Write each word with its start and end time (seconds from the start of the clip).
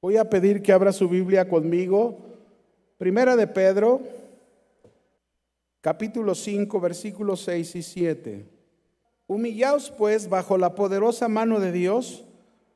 Voy 0.00 0.18
a 0.18 0.28
pedir 0.28 0.62
que 0.62 0.72
abra 0.72 0.92
su 0.92 1.08
Biblia 1.08 1.48
conmigo. 1.48 2.18
Primera 2.98 3.34
de 3.34 3.46
Pedro, 3.46 4.02
capítulo 5.80 6.34
5, 6.34 6.80
versículos 6.80 7.40
6 7.42 7.76
y 7.76 7.82
7. 7.82 8.46
Humillaos 9.26 9.90
pues 9.90 10.28
bajo 10.28 10.58
la 10.58 10.74
poderosa 10.74 11.28
mano 11.28 11.60
de 11.60 11.72
Dios, 11.72 12.24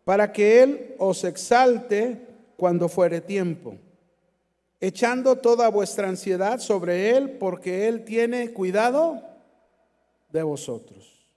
para 0.04 0.32
que 0.32 0.62
Él 0.62 0.94
os 0.98 1.24
exalte 1.24 2.26
cuando 2.56 2.88
fuere 2.88 3.21
tiempo, 3.21 3.76
echando 4.80 5.37
toda 5.37 5.68
vuestra 5.68 6.08
ansiedad 6.08 6.58
sobre 6.58 7.16
Él, 7.16 7.32
porque 7.38 7.87
Él 7.87 8.04
tiene 8.04 8.52
cuidado 8.52 9.22
de 10.30 10.42
vosotros. 10.42 11.28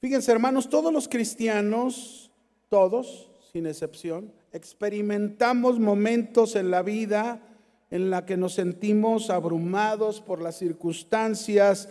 Fíjense 0.00 0.32
hermanos, 0.32 0.68
todos 0.68 0.92
los 0.92 1.06
cristianos, 1.06 2.30
todos, 2.68 3.30
sin 3.54 3.66
excepción, 3.66 4.32
experimentamos 4.50 5.78
momentos 5.78 6.56
en 6.56 6.72
la 6.72 6.82
vida 6.82 7.40
en 7.88 8.10
la 8.10 8.26
que 8.26 8.36
nos 8.36 8.54
sentimos 8.54 9.30
abrumados 9.30 10.20
por 10.20 10.42
las 10.42 10.56
circunstancias 10.58 11.88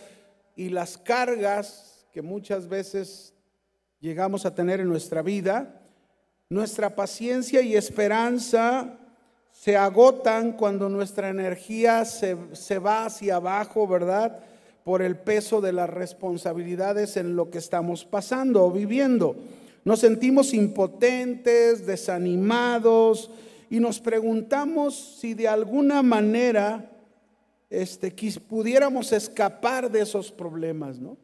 y 0.58 0.68
las 0.68 0.98
cargas 0.98 2.06
que 2.12 2.22
muchas 2.22 2.68
veces 2.68 3.34
llegamos 4.02 4.46
a 4.46 4.54
tener 4.54 4.82
en 4.82 4.90
nuestra 4.90 5.22
vida. 5.22 5.82
Nuestra 6.50 6.98
paciencia 6.98 7.62
y 7.62 7.78
esperanza 7.78 9.00
se 9.54 9.78
agotan 9.78 10.58
cuando 10.58 10.90
nuestra 10.90 11.30
energía 11.30 12.04
se, 12.04 12.36
se 12.52 12.78
va 12.78 13.06
hacia 13.06 13.38
abajo, 13.38 13.88
¿verdad? 13.88 14.38
Por 14.84 15.02
el 15.02 15.16
peso 15.16 15.62
de 15.62 15.72
las 15.72 15.90
responsabilidades 15.90 17.16
en 17.16 17.38
lo 17.38 17.50
que 17.50 17.60
estamos 17.60 18.04
pasando 18.04 18.66
o 18.66 18.70
viviendo. 18.70 19.38
Nos 19.86 20.00
sentimos 20.00 20.54
impotentes, 20.54 21.86
desanimados 21.86 23.30
y 23.70 23.80
nos 23.80 24.00
preguntamos 24.00 25.18
si 25.20 25.34
de 25.34 25.48
alguna 25.48 26.02
manera 26.02 26.90
este, 27.70 28.14
pudiéramos 28.48 29.12
escapar 29.12 29.92
de 29.92 30.02
esos 30.02 30.32
problemas, 30.32 31.00
¿no? 31.00 31.18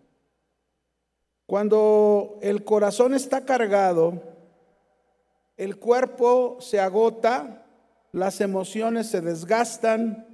Cuando 1.45 2.37
el 2.41 2.63
corazón 2.63 3.13
está 3.13 3.45
cargado, 3.45 4.21
el 5.57 5.77
cuerpo 5.77 6.57
se 6.59 6.79
agota, 6.79 7.65
las 8.11 8.39
emociones 8.39 9.07
se 9.07 9.21
desgastan 9.21 10.27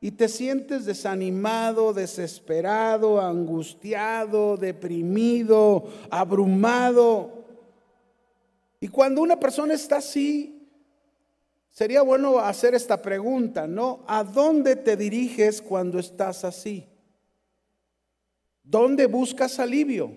y 0.00 0.12
te 0.12 0.28
sientes 0.28 0.84
desanimado, 0.84 1.92
desesperado, 1.92 3.20
angustiado, 3.20 4.56
deprimido, 4.56 5.84
abrumado. 6.10 7.37
Y 8.80 8.88
cuando 8.88 9.22
una 9.22 9.38
persona 9.38 9.74
está 9.74 9.96
así, 9.96 10.68
sería 11.70 12.02
bueno 12.02 12.38
hacer 12.38 12.74
esta 12.74 13.00
pregunta, 13.02 13.66
¿no? 13.66 14.04
¿A 14.06 14.22
dónde 14.22 14.76
te 14.76 14.96
diriges 14.96 15.60
cuando 15.60 15.98
estás 15.98 16.44
así? 16.44 16.86
¿Dónde 18.62 19.06
buscas 19.06 19.58
alivio? 19.58 20.12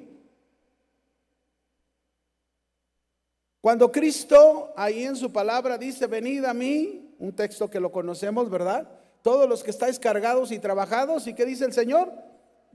Cuando 3.62 3.92
Cristo 3.92 4.74
ahí 4.76 5.04
en 5.04 5.16
su 5.16 5.32
palabra 5.32 5.78
dice, 5.78 6.08
venid 6.08 6.44
a 6.46 6.54
mí, 6.54 7.16
un 7.20 7.32
texto 7.34 7.70
que 7.70 7.80
lo 7.80 7.92
conocemos, 7.92 8.50
¿verdad? 8.50 8.90
Todos 9.22 9.48
los 9.48 9.64
que 9.64 9.70
estáis 9.70 10.00
cargados 10.00 10.52
y 10.52 10.58
trabajados, 10.58 11.28
¿y 11.28 11.36
qué 11.36 11.46
dice 11.46 11.66
el 11.66 11.74
Señor? 11.74 12.12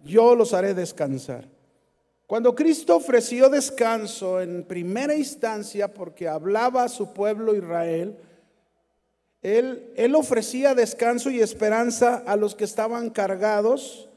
Yo 0.05 0.37
los 0.37 0.55
haré 0.55 0.75
descansar. 0.75 1.56
Cuando 2.27 2.57
Cristo 2.57 2.97
ofreció 2.97 3.49
descanso 3.49 4.41
en 4.41 4.65
primera 4.65 5.15
instancia 5.15 5.95
porque 5.95 6.27
hablaba 6.27 6.83
a 6.83 6.89
su 6.89 7.13
pueblo 7.13 7.55
Israel, 7.55 8.17
él, 9.43 9.93
él, 9.95 10.17
ofrecía 10.17 10.75
descanso 10.75 11.31
y 11.31 11.41
esperanza 11.41 12.17
a 12.27 12.35
los 12.35 12.57
que 12.57 12.65
estaban 12.65 13.11
cargados, 13.11 14.09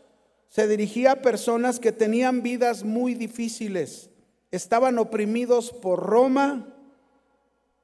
se 0.47 0.67
dirigía 0.67 1.11
a 1.11 1.21
personas 1.21 1.79
que 1.79 1.91
tenían 1.91 2.41
vidas 2.41 2.83
muy 2.83 3.13
difíciles, 3.13 4.09
estaban 4.49 4.97
oprimidos 4.97 5.71
por 5.71 5.99
Roma, 5.99 6.73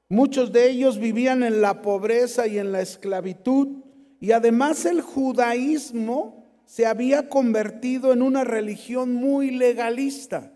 muchos 0.09 0.51
de 0.51 0.71
ellos 0.71 0.97
vivían 0.97 1.43
en 1.43 1.61
la 1.61 1.83
pobreza 1.83 2.47
y 2.47 2.57
en 2.57 2.71
la 2.71 2.81
esclavitud, 2.81 3.83
y 4.19 4.31
además 4.31 4.85
el 4.85 5.01
judaísmo 5.01 6.44
se 6.65 6.85
había 6.85 7.29
convertido 7.29 8.11
en 8.11 8.21
una 8.21 8.43
religión 8.43 9.13
muy 9.13 9.51
legalista, 9.51 10.51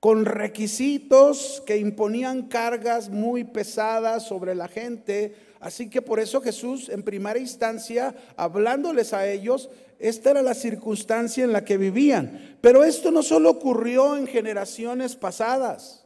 con 0.00 0.24
requisitos 0.24 1.62
que 1.66 1.76
imponían 1.76 2.48
cargas 2.48 3.08
muy 3.08 3.44
pesadas 3.44 4.24
sobre 4.24 4.54
la 4.54 4.66
gente. 4.66 5.36
Así 5.60 5.88
que 5.88 6.02
por 6.02 6.18
eso 6.18 6.40
Jesús, 6.40 6.88
en 6.88 7.04
primera 7.04 7.38
instancia, 7.38 8.14
hablándoles 8.36 9.12
a 9.12 9.28
ellos, 9.28 9.70
esta 10.00 10.32
era 10.32 10.42
la 10.42 10.54
circunstancia 10.54 11.44
en 11.44 11.52
la 11.52 11.64
que 11.64 11.76
vivían. 11.76 12.56
Pero 12.60 12.82
esto 12.82 13.12
no 13.12 13.22
solo 13.22 13.50
ocurrió 13.50 14.16
en 14.16 14.26
generaciones 14.26 15.14
pasadas. 15.14 16.04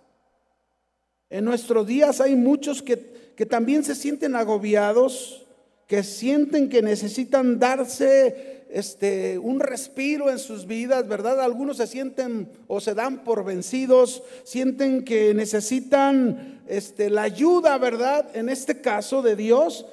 En 1.31 1.47
nuestros 1.47 1.87
días 1.87 2.21
hay 2.21 2.37
muchos 2.37 2.83
que, 2.83 3.33
que 3.35 3.47
también 3.47 3.83
se 3.83 3.95
sienten 3.95 4.37
agobiados, 4.37 5.47
que 5.87 6.03
sienten 6.03 6.69
que 6.69 6.83
necesitan 6.83 7.59
darse 7.59 8.56
este, 8.77 9.39
un 9.39 9.61
respiro 9.61 10.29
en 10.29 10.39
sus 10.39 10.67
vidas, 10.67 11.09
¿verdad? 11.09 11.41
Algunos 11.41 11.79
se 11.79 11.87
sienten 11.87 12.53
o 12.67 12.79
se 12.79 12.93
dan 12.93 13.25
por 13.25 13.43
vencidos, 13.43 14.23
sienten 14.45 15.03
que 15.03 15.33
necesitan 15.33 16.61
este, 16.69 17.09
la 17.09 17.23
ayuda, 17.23 17.79
¿verdad? 17.79 18.37
En 18.37 18.51
este 18.51 18.83
caso 18.83 19.23
de 19.23 19.35
Dios, 19.35 19.87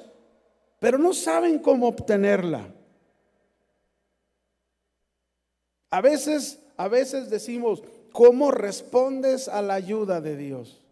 pero 0.80 0.98
no 0.98 1.14
saben 1.14 1.60
cómo 1.60 1.88
obtenerla. 1.88 2.68
A 5.88 6.02
veces, 6.02 6.58
a 6.76 6.86
veces 6.86 7.30
decimos, 7.30 7.82
¿cómo 8.12 8.50
respondes 8.50 9.48
a 9.48 9.62
la 9.62 9.72
ayuda 9.74 10.20
de 10.20 10.36
Dios? 10.36 10.84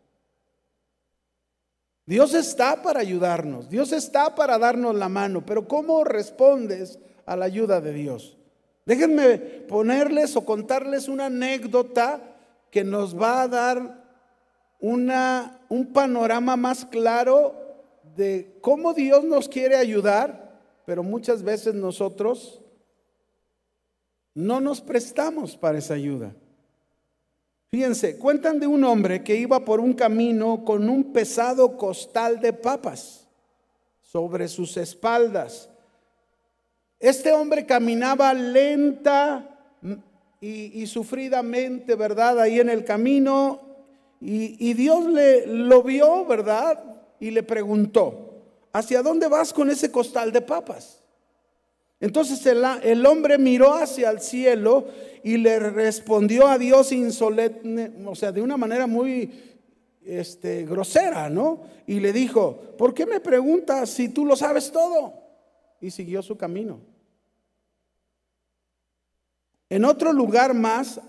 Dios 2.07 2.33
está 2.33 2.83
para 2.83 3.01
ayudarnos, 3.01 3.69
Dios 3.69 3.93
está 3.93 4.35
para 4.35 4.59
darnos 4.59 4.95
la 4.95 5.11
mano, 5.11 5.45
pero 5.45 5.69
¿cómo 5.69 6.05
respondes 6.05 6.99
a 7.27 7.37
la 7.37 7.44
ayuda 7.44 7.81
de 7.81 7.93
Dios. 7.93 8.37
Déjenme 8.84 9.38
ponerles 9.69 10.37
o 10.37 10.44
contarles 10.44 11.09
una 11.09 11.27
anécdota 11.27 12.21
que 12.71 12.83
nos 12.83 13.19
va 13.19 13.43
a 13.43 13.49
dar 13.49 14.03
una, 14.81 15.61
un 15.69 15.93
panorama 15.93 16.56
más 16.56 16.84
claro 16.84 17.55
de 18.16 18.59
cómo 18.61 18.93
Dios 18.93 19.25
nos 19.25 19.49
quiere 19.49 19.77
ayudar, 19.77 20.61
pero 20.84 21.03
muchas 21.03 21.43
veces 21.43 21.75
nosotros 21.75 22.61
no 24.34 24.61
nos 24.61 24.81
prestamos 24.81 25.56
para 25.56 25.78
esa 25.78 25.94
ayuda. 25.94 26.34
Fíjense, 27.71 28.19
cuentan 28.19 28.59
de 28.59 28.66
un 28.66 28.84
hombre 28.84 29.22
que 29.22 29.37
iba 29.37 29.65
por 29.65 29.81
un 29.81 29.94
camino 29.94 30.65
con 30.65 30.88
un 30.91 31.12
pesado 31.12 31.77
costal 31.77 32.41
de 32.41 32.53
papas 32.53 33.27
sobre 34.00 34.49
sus 34.49 34.77
espaldas 34.77 35.71
este 37.03 37.33
hombre 37.33 37.67
caminaba 37.67 38.33
lenta 38.33 39.59
y, 40.41 40.87
sufridamente, 40.87 41.97
¿verdad? 41.97 42.41
Ahí 42.41 42.61
en 42.61 42.71
el 42.71 42.85
camino. 42.85 43.61
Y, 44.21 44.73
Dios 44.75 45.07
le, 45.07 45.49
lo 45.49 45.83
vio, 45.83 46.25
¿verdad? 46.25 46.79
Y 47.19 47.33
le 47.33 47.43
preguntó, 47.43 48.45
¿hacia 48.73 49.03
dónde 49.03 49.27
vas 49.27 49.53
con 49.53 49.69
ese 49.69 49.91
costal 49.91 50.31
de 50.31 50.43
papas? 50.43 51.03
Entonces 51.99 52.47
el, 52.47 52.65
el, 52.85 53.05
hombre 53.05 53.37
miró 53.37 53.75
hacia 53.75 54.09
el 54.11 54.21
cielo 54.21 54.87
y 55.25 55.39
le 55.39 55.59
respondió 55.59 56.47
a 56.47 56.57
Dios 56.57 56.93
insolente, 56.93 57.93
o 58.07 58.15
sea, 58.15 58.31
de 58.31 58.43
una 58.43 58.57
manera 58.57 58.87
muy 58.87 59.29
este, 60.05 60.65
grosera, 60.67 61.29
¿no? 61.29 61.62
Y 61.85 61.99
le 61.99 62.12
dijo, 62.12 62.61
¿por 62.79 62.94
qué 62.94 63.06
me 63.06 63.19
preguntas 63.19 63.91
si 63.91 64.09
tú 64.09 64.25
lo 64.25 64.37
sabes 64.37 64.71
todo? 64.71 65.15
Y 65.81 65.91
siguió 65.91 66.23
su 66.23 66.37
camino. 66.37 66.92
En 69.73 69.87
otro 69.87 70.13
lugar 70.13 70.53
más, 70.53 71.01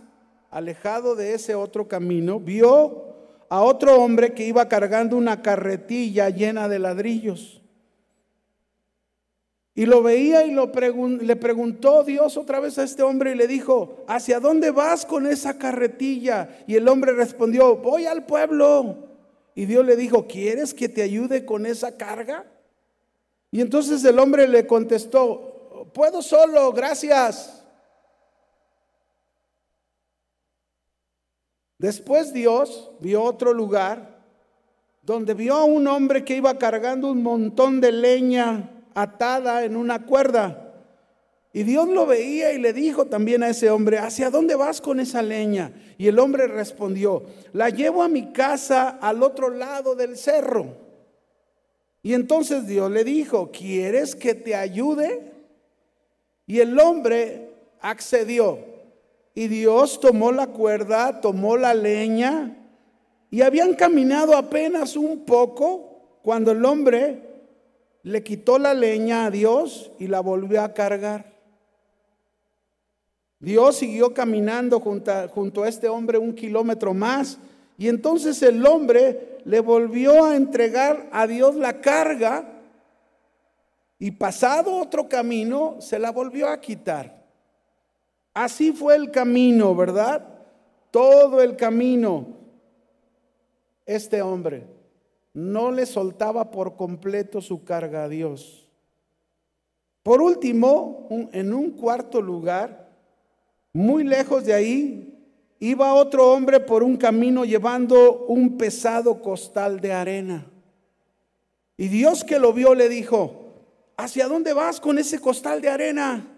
alejado 0.50 1.16
de 1.18 1.34
ese 1.34 1.54
otro 1.54 1.90
camino, 1.90 2.40
vio 2.40 3.14
a 3.50 3.62
otro 3.62 4.02
hombre 4.02 4.34
que 4.34 4.48
iba 4.48 4.70
cargando 4.70 5.18
una 5.18 5.42
carretilla 5.42 6.30
llena 6.30 6.70
de 6.70 6.80
ladrillos. 6.80 7.62
Y 9.76 9.86
lo 9.86 10.02
veía 10.02 10.46
y 10.46 10.56
le 10.56 11.36
preguntó 11.36 12.06
Dios 12.06 12.38
otra 12.38 12.62
vez 12.62 12.78
a 12.78 12.84
este 12.84 13.04
hombre 13.04 13.34
y 13.34 13.36
le 13.36 13.48
dijo, 13.48 14.06
¿hacia 14.08 14.40
dónde 14.40 14.72
vas 14.72 15.06
con 15.06 15.28
esa 15.28 15.58
carretilla? 15.58 16.64
Y 16.66 16.76
el 16.76 16.88
hombre 16.88 17.12
respondió, 17.12 17.76
voy 17.76 18.06
al 18.06 18.26
pueblo. 18.26 19.10
Y 19.56 19.66
Dios 19.66 19.86
le 19.86 19.98
dijo, 19.98 20.26
¿quieres 20.26 20.74
que 20.74 20.88
te 20.88 21.02
ayude 21.02 21.44
con 21.44 21.66
esa 21.66 21.98
carga? 21.98 22.46
Y 23.52 23.60
entonces 23.60 24.06
el 24.06 24.18
hombre 24.20 24.48
le 24.48 24.66
contestó, 24.66 25.90
puedo 25.94 26.22
solo, 26.22 26.72
gracias. 26.72 27.63
Después 31.78 32.34
Dios 32.34 32.92
vio 33.00 33.24
otro 33.24 33.54
lugar 33.54 34.14
donde 35.02 35.34
vio 35.34 35.56
a 35.56 35.66
un 35.66 35.88
hombre 35.88 36.24
que 36.24 36.38
iba 36.38 36.58
cargando 36.58 37.12
un 37.12 37.22
montón 37.22 37.82
de 37.82 37.92
leña 37.92 38.70
atada 38.94 39.66
en 39.66 39.76
una 39.76 40.06
cuerda. 40.06 40.64
Y 41.52 41.64
Dios 41.64 41.88
lo 41.88 42.06
veía 42.08 42.52
y 42.54 42.58
le 42.58 42.74
dijo 42.74 43.06
también 43.06 43.44
a 43.44 43.50
ese 43.50 43.70
hombre, 43.70 44.00
¿hacia 44.00 44.32
dónde 44.32 44.56
vas 44.56 44.82
con 44.82 45.00
esa 45.00 45.22
leña? 45.22 45.72
Y 46.00 46.08
el 46.08 46.18
hombre 46.18 46.48
respondió, 46.48 47.24
la 47.52 47.70
llevo 47.70 48.02
a 48.02 48.08
mi 48.08 48.32
casa 48.32 48.90
al 48.90 49.22
otro 49.22 49.50
lado 49.50 49.94
del 49.94 50.18
cerro. 50.18 50.78
Y 52.02 52.14
entonces 52.14 52.66
Dios 52.66 52.90
le 52.90 53.04
dijo, 53.04 53.52
¿quieres 53.52 54.16
que 54.16 54.34
te 54.34 54.56
ayude? 54.56 55.32
Y 56.48 56.60
el 56.60 56.80
hombre 56.80 57.52
accedió. 57.82 58.73
Y 59.36 59.48
Dios 59.48 60.00
tomó 60.00 60.32
la 60.32 60.48
cuerda, 60.48 61.20
tomó 61.20 61.58
la 61.58 61.74
leña 61.74 62.56
y 63.32 63.42
habían 63.42 63.74
caminado 63.74 64.36
apenas 64.36 64.96
un 64.96 65.26
poco 65.26 66.20
cuando 66.22 66.52
el 66.52 66.64
hombre 66.64 67.22
le 68.04 68.22
quitó 68.22 68.60
la 68.60 68.74
leña 68.74 69.26
a 69.26 69.32
Dios 69.32 69.92
y 69.98 70.08
la 70.08 70.20
volvió 70.20 70.62
a 70.62 70.74
cargar. 70.74 71.34
Dios 73.40 73.78
siguió 73.78 74.14
caminando 74.14 74.80
junto 74.80 75.64
a, 75.64 75.68
este 75.68 75.90
hombre 75.90 76.18
un 76.18 76.34
kilómetro 76.34 76.94
más 76.94 77.40
y 77.78 77.90
entonces 77.90 78.42
el 78.44 78.66
hombre 78.66 79.40
le 79.46 79.60
volvió 79.60 80.26
a 80.26 80.36
entregar 80.36 81.10
a 81.12 81.26
Dios 81.28 81.56
la 81.56 81.82
carga 81.82 82.48
y 84.00 84.12
pasado 84.12 84.78
otro 84.78 85.10
camino 85.10 85.78
se 85.80 85.98
la 85.98 86.12
volvió 86.12 86.48
a 86.50 86.62
quitar. 86.62 87.23
Así 88.34 88.72
fue 88.72 88.96
el 88.96 89.12
camino, 89.12 89.76
¿verdad? 89.76 90.28
Todo 90.92 91.42
el 91.42 91.56
camino 91.56 92.28
este 93.86 94.22
hombre 94.22 94.66
no 95.34 95.72
le 95.72 95.86
soltaba 95.86 96.52
por 96.52 96.76
completo 96.76 97.42
su 97.42 97.64
carga 97.64 98.04
a 98.04 98.10
Dios. 98.10 98.68
Por 100.04 100.22
último, 100.22 101.08
en 101.32 101.54
un 101.54 101.72
cuarto 101.72 102.22
lugar, 102.22 102.92
muy 103.72 104.04
lejos 104.04 104.46
de 104.46 104.54
ahí, 104.54 105.14
iba 105.60 105.94
otro 105.94 106.32
hombre 106.32 106.60
por 106.60 106.84
un 106.84 106.98
camino 106.98 107.46
llevando 107.46 108.26
un 108.28 108.58
pesado 108.58 109.22
costal 109.22 109.80
de 109.80 109.94
arena. 109.94 110.46
Y 111.78 111.88
Dios 111.88 112.24
que 112.24 112.38
lo 112.38 112.54
vio 112.54 112.76
le 112.76 112.90
dijo, 112.90 113.54
¿hacia 113.98 114.28
dónde 114.28 114.54
vas 114.54 114.80
con 114.80 115.00
ese 115.00 115.20
costal 115.20 115.62
de 115.62 115.70
arena? 115.70 116.33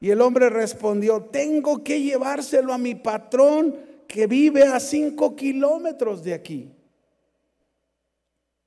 Y 0.00 0.10
el 0.10 0.20
hombre 0.20 0.50
respondió, 0.50 1.22
tengo 1.24 1.82
que 1.82 2.02
llevárselo 2.02 2.72
a 2.72 2.78
mi 2.78 2.94
patrón 2.94 3.76
que 4.06 4.26
vive 4.26 4.62
a 4.64 4.78
cinco 4.78 5.34
kilómetros 5.34 6.22
de 6.22 6.34
aquí. 6.34 6.70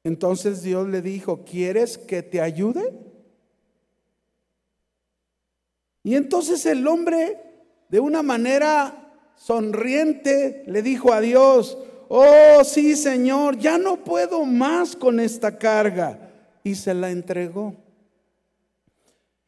Entonces 0.04 0.64
Dios 0.64 0.88
le 0.88 1.02
dijo, 1.02 1.44
¿quieres 1.44 1.98
que 1.98 2.24
te 2.24 2.42
ayude? 2.42 2.94
Y 6.04 6.16
entonces 6.16 6.66
el 6.66 6.88
hombre, 6.88 7.38
de 7.90 8.00
una 8.00 8.24
manera 8.24 9.14
sonriente, 9.36 10.64
le 10.66 10.82
dijo 10.82 11.14
a 11.14 11.22
Dios, 11.22 11.78
oh 12.08 12.64
sí 12.64 12.96
Señor, 12.96 13.58
ya 13.58 13.78
no 13.78 14.04
puedo 14.04 14.46
más 14.46 14.96
con 14.96 15.20
esta 15.20 15.58
carga. 15.58 16.32
Y 16.64 16.76
se 16.76 16.94
la 16.94 17.12
entregó. 17.12 17.76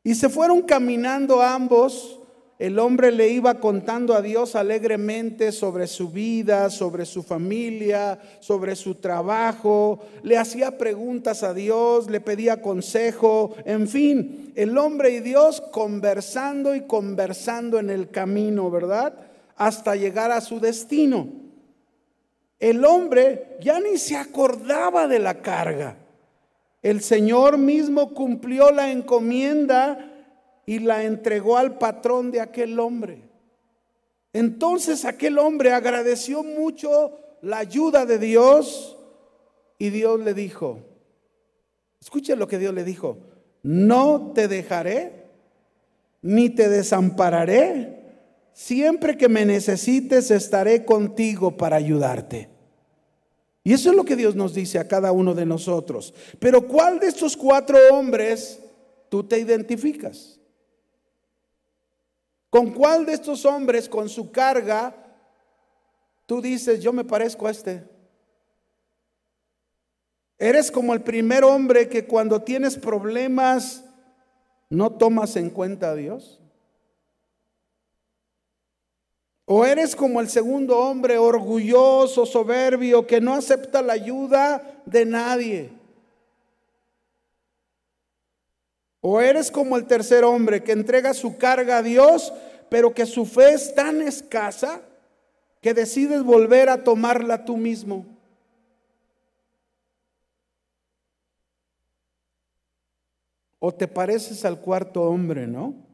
Y 0.03 0.15
se 0.15 0.29
fueron 0.29 0.61
caminando 0.61 1.41
ambos 1.41 2.21
el 2.61 2.77
hombre 2.77 3.11
le 3.11 3.27
iba 3.29 3.55
contando 3.55 4.13
a 4.13 4.21
Dios 4.21 4.55
alegremente 4.55 5.51
sobre 5.51 5.87
su 5.87 6.09
vida, 6.09 6.69
sobre 6.69 7.07
su 7.07 7.23
familia, 7.23 8.19
sobre 8.39 8.75
su 8.75 8.93
trabajo, 8.93 9.99
le 10.21 10.37
hacía 10.37 10.77
preguntas 10.77 11.41
a 11.41 11.55
Dios, 11.55 12.07
le 12.07 12.21
pedía 12.21 12.61
consejo, 12.61 13.55
en 13.65 13.87
fin, 13.87 14.53
el 14.55 14.77
hombre 14.77 15.09
y 15.09 15.21
Dios 15.21 15.59
conversando 15.59 16.75
y 16.75 16.81
conversando 16.81 17.79
en 17.79 17.89
el 17.89 18.11
camino, 18.11 18.69
¿verdad? 18.69 19.15
Hasta 19.55 19.95
llegar 19.95 20.29
a 20.29 20.39
su 20.39 20.59
destino. 20.59 21.29
El 22.59 22.85
hombre 22.85 23.57
ya 23.59 23.79
ni 23.79 23.97
se 23.97 24.17
acordaba 24.17 25.07
de 25.07 25.17
la 25.17 25.41
carga. 25.41 25.97
El 26.81 27.01
Señor 27.01 27.57
mismo 27.57 28.13
cumplió 28.13 28.71
la 28.71 28.91
encomienda 28.91 30.11
y 30.65 30.79
la 30.79 31.03
entregó 31.03 31.57
al 31.57 31.77
patrón 31.77 32.31
de 32.31 32.41
aquel 32.41 32.79
hombre. 32.79 33.29
Entonces 34.33 35.05
aquel 35.05 35.37
hombre 35.37 35.73
agradeció 35.73 36.43
mucho 36.43 37.17
la 37.41 37.57
ayuda 37.57 38.05
de 38.05 38.17
Dios 38.17 38.97
y 39.77 39.89
Dios 39.89 40.19
le 40.21 40.33
dijo, 40.33 40.79
escuche 41.99 42.35
lo 42.35 42.47
que 42.47 42.57
Dios 42.57 42.73
le 42.73 42.83
dijo, 42.83 43.17
no 43.63 44.31
te 44.33 44.47
dejaré 44.47 45.21
ni 46.21 46.49
te 46.49 46.69
desampararé, 46.69 48.01
siempre 48.53 49.17
que 49.17 49.27
me 49.27 49.45
necesites 49.45 50.29
estaré 50.31 50.85
contigo 50.85 51.57
para 51.57 51.77
ayudarte. 51.77 52.50
Y 53.63 53.73
eso 53.73 53.91
es 53.91 53.95
lo 53.95 54.03
que 54.03 54.15
Dios 54.15 54.35
nos 54.35 54.53
dice 54.53 54.79
a 54.79 54.87
cada 54.87 55.11
uno 55.11 55.33
de 55.35 55.45
nosotros. 55.45 56.13
Pero 56.39 56.67
¿cuál 56.67 56.99
de 56.99 57.07
estos 57.07 57.37
cuatro 57.37 57.77
hombres 57.91 58.59
tú 59.09 59.23
te 59.23 59.39
identificas? 59.39 60.39
¿Con 62.49 62.71
cuál 62.71 63.05
de 63.05 63.13
estos 63.13 63.45
hombres 63.45 63.87
con 63.87 64.09
su 64.09 64.31
carga 64.31 64.95
tú 66.25 66.41
dices, 66.41 66.81
yo 66.81 66.91
me 66.91 67.05
parezco 67.05 67.47
a 67.47 67.51
este? 67.51 67.83
Eres 70.39 70.71
como 70.71 70.93
el 70.93 71.01
primer 71.01 71.43
hombre 71.43 71.87
que 71.87 72.05
cuando 72.05 72.41
tienes 72.41 72.75
problemas 72.75 73.85
no 74.69 74.91
tomas 74.91 75.35
en 75.35 75.51
cuenta 75.51 75.91
a 75.91 75.95
Dios. 75.95 76.40
O 79.53 79.65
eres 79.65 79.97
como 79.97 80.21
el 80.21 80.29
segundo 80.29 80.79
hombre 80.79 81.17
orgulloso, 81.17 82.25
soberbio, 82.25 83.05
que 83.05 83.19
no 83.19 83.33
acepta 83.33 83.81
la 83.81 83.91
ayuda 83.91 84.81
de 84.85 85.03
nadie. 85.03 85.73
O 89.01 89.19
eres 89.19 89.51
como 89.51 89.75
el 89.75 89.87
tercer 89.87 90.23
hombre 90.23 90.63
que 90.63 90.71
entrega 90.71 91.13
su 91.13 91.37
carga 91.37 91.79
a 91.79 91.83
Dios, 91.83 92.31
pero 92.69 92.93
que 92.93 93.05
su 93.05 93.25
fe 93.25 93.51
es 93.51 93.75
tan 93.75 94.01
escasa 94.01 94.79
que 95.59 95.73
decides 95.73 96.23
volver 96.23 96.69
a 96.69 96.85
tomarla 96.85 97.43
tú 97.43 97.57
mismo. 97.57 98.05
O 103.59 103.73
te 103.73 103.89
pareces 103.89 104.45
al 104.45 104.61
cuarto 104.61 105.01
hombre, 105.01 105.45
¿no? 105.45 105.90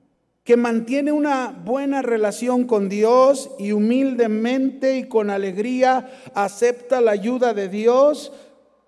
Que 0.48 0.56
mantiene 0.56 1.12
una 1.12 1.50
buena 1.51 2.01
relación 2.01 2.68
con 2.68 2.88
Dios 2.88 3.51
y 3.60 3.74
humildemente 3.74 4.96
y 4.96 5.10
con 5.10 5.30
alegría 5.30 6.10
acepta 6.34 7.01
la 7.01 7.12
ayuda 7.12 7.54
de 7.54 7.68
Dios, 7.68 8.32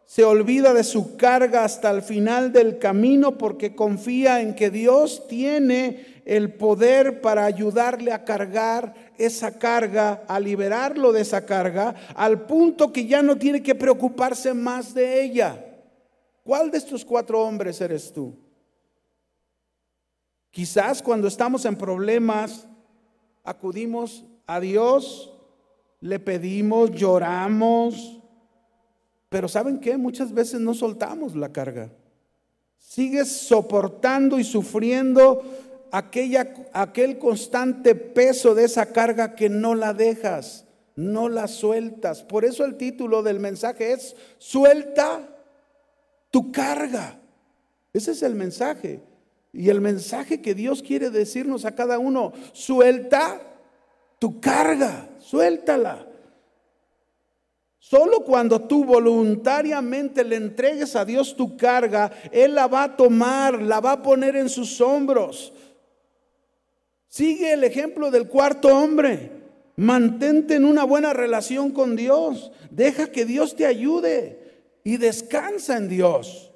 se 0.05 0.23
olvida 0.23 0.73
de 0.73 0.85
su 0.85 1.17
carga 1.17 1.65
hasta 1.65 1.91
el 1.91 2.01
final 2.01 2.53
del 2.53 2.77
camino 2.79 3.37
porque 3.37 3.75
confía 3.75 4.39
en 4.39 4.55
que 4.55 4.69
Dios 4.69 5.27
tiene 5.27 6.21
el 6.23 6.53
poder 6.53 7.19
para 7.19 7.43
ayudarle 7.43 8.13
a 8.13 8.23
cargar 8.23 8.93
esa 9.17 9.59
carga, 9.59 10.23
a 10.29 10.39
liberarlo 10.39 11.11
de 11.11 11.23
esa 11.23 11.45
carga, 11.45 11.93
al 12.15 12.43
punto 12.43 12.93
que 12.93 13.05
ya 13.05 13.21
no 13.21 13.37
tiene 13.37 13.61
que 13.61 13.75
preocuparse 13.75 14.53
más 14.53 14.93
de 14.93 15.23
ella. 15.23 15.65
¿Cuál 16.41 16.71
de 16.71 16.77
estos 16.77 17.03
cuatro 17.03 17.41
hombres 17.41 17.81
eres 17.81 18.13
tú? 18.13 18.48
Quizás 20.51 21.01
cuando 21.01 21.27
estamos 21.27 21.65
en 21.65 21.75
problemas, 21.75 22.67
acudimos 23.43 24.25
a 24.47 24.59
Dios, 24.59 25.31
le 26.01 26.19
pedimos, 26.19 26.91
lloramos, 26.91 28.19
pero 29.29 29.47
¿saben 29.47 29.79
qué? 29.79 29.97
Muchas 29.97 30.33
veces 30.33 30.59
no 30.59 30.73
soltamos 30.73 31.35
la 31.35 31.51
carga. 31.51 31.91
Sigues 32.77 33.31
soportando 33.31 34.39
y 34.39 34.43
sufriendo 34.43 35.43
aquella, 35.91 36.53
aquel 36.73 37.19
constante 37.19 37.93
peso 37.93 38.55
de 38.55 38.65
esa 38.65 38.87
carga 38.87 39.35
que 39.35 39.49
no 39.49 39.75
la 39.75 39.93
dejas, 39.93 40.65
no 40.95 41.29
la 41.29 41.47
sueltas. 41.47 42.23
Por 42.23 42.43
eso 42.43 42.65
el 42.65 42.75
título 42.75 43.21
del 43.21 43.39
mensaje 43.39 43.93
es, 43.93 44.15
suelta 44.39 45.29
tu 46.31 46.51
carga. 46.51 47.19
Ese 47.93 48.11
es 48.11 48.23
el 48.23 48.33
mensaje. 48.33 49.01
Y 49.51 49.69
el 49.69 49.81
mensaje 49.81 50.41
que 50.41 50.53
Dios 50.53 50.83
quiere 50.83 51.09
decirnos 51.09 51.65
a 51.65 51.73
cada 51.73 51.97
uno, 51.99 52.33
suelta 52.53 53.41
tu 54.19 54.39
carga, 54.39 55.09
suéltala. 55.19 56.05
Solo 57.79 58.19
cuando 58.23 58.61
tú 58.61 58.85
voluntariamente 58.85 60.23
le 60.23 60.35
entregues 60.35 60.95
a 60.95 61.05
Dios 61.05 61.35
tu 61.35 61.57
carga, 61.57 62.11
Él 62.31 62.53
la 62.53 62.67
va 62.67 62.83
a 62.83 62.95
tomar, 62.95 63.61
la 63.61 63.79
va 63.79 63.93
a 63.93 64.03
poner 64.03 64.35
en 64.35 64.49
sus 64.49 64.79
hombros. 64.81 65.53
Sigue 67.07 67.53
el 67.53 67.63
ejemplo 67.63 68.11
del 68.11 68.27
cuarto 68.27 68.67
hombre. 68.67 69.31
Mantente 69.75 70.55
en 70.55 70.65
una 70.65 70.83
buena 70.83 71.13
relación 71.13 71.71
con 71.71 71.95
Dios. 71.95 72.51
Deja 72.69 73.11
que 73.11 73.25
Dios 73.25 73.55
te 73.55 73.65
ayude. 73.65 74.37
y 74.81 74.97
descansa 74.97 75.77
en 75.77 75.89
Dios. 75.89 76.48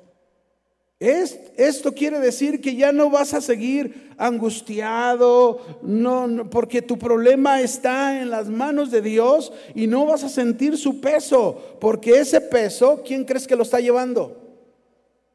Esto 1.04 1.94
quiere 1.94 2.20
decir 2.20 2.62
que 2.62 2.76
ya 2.76 2.94
no 2.94 3.10
vas 3.10 3.34
a 3.34 3.42
seguir 3.42 4.12
angustiado, 4.18 5.60
no, 5.82 6.50
porque 6.50 6.82
tu 6.82 6.98
problema 6.98 7.60
está 7.60 8.22
en 8.22 8.30
las 8.30 8.48
manos 8.48 8.90
de 8.90 9.02
Dios 9.02 9.52
y 9.76 9.88
no 9.88 10.06
vas 10.06 10.24
a 10.24 10.30
sentir 10.30 10.78
su 10.78 11.02
peso, 11.02 11.78
porque 11.82 12.20
ese 12.20 12.40
peso, 12.40 13.04
¿quién 13.06 13.26
crees 13.26 13.48
que 13.48 13.56
lo 13.56 13.64
está 13.64 13.82
llevando? 13.82 14.38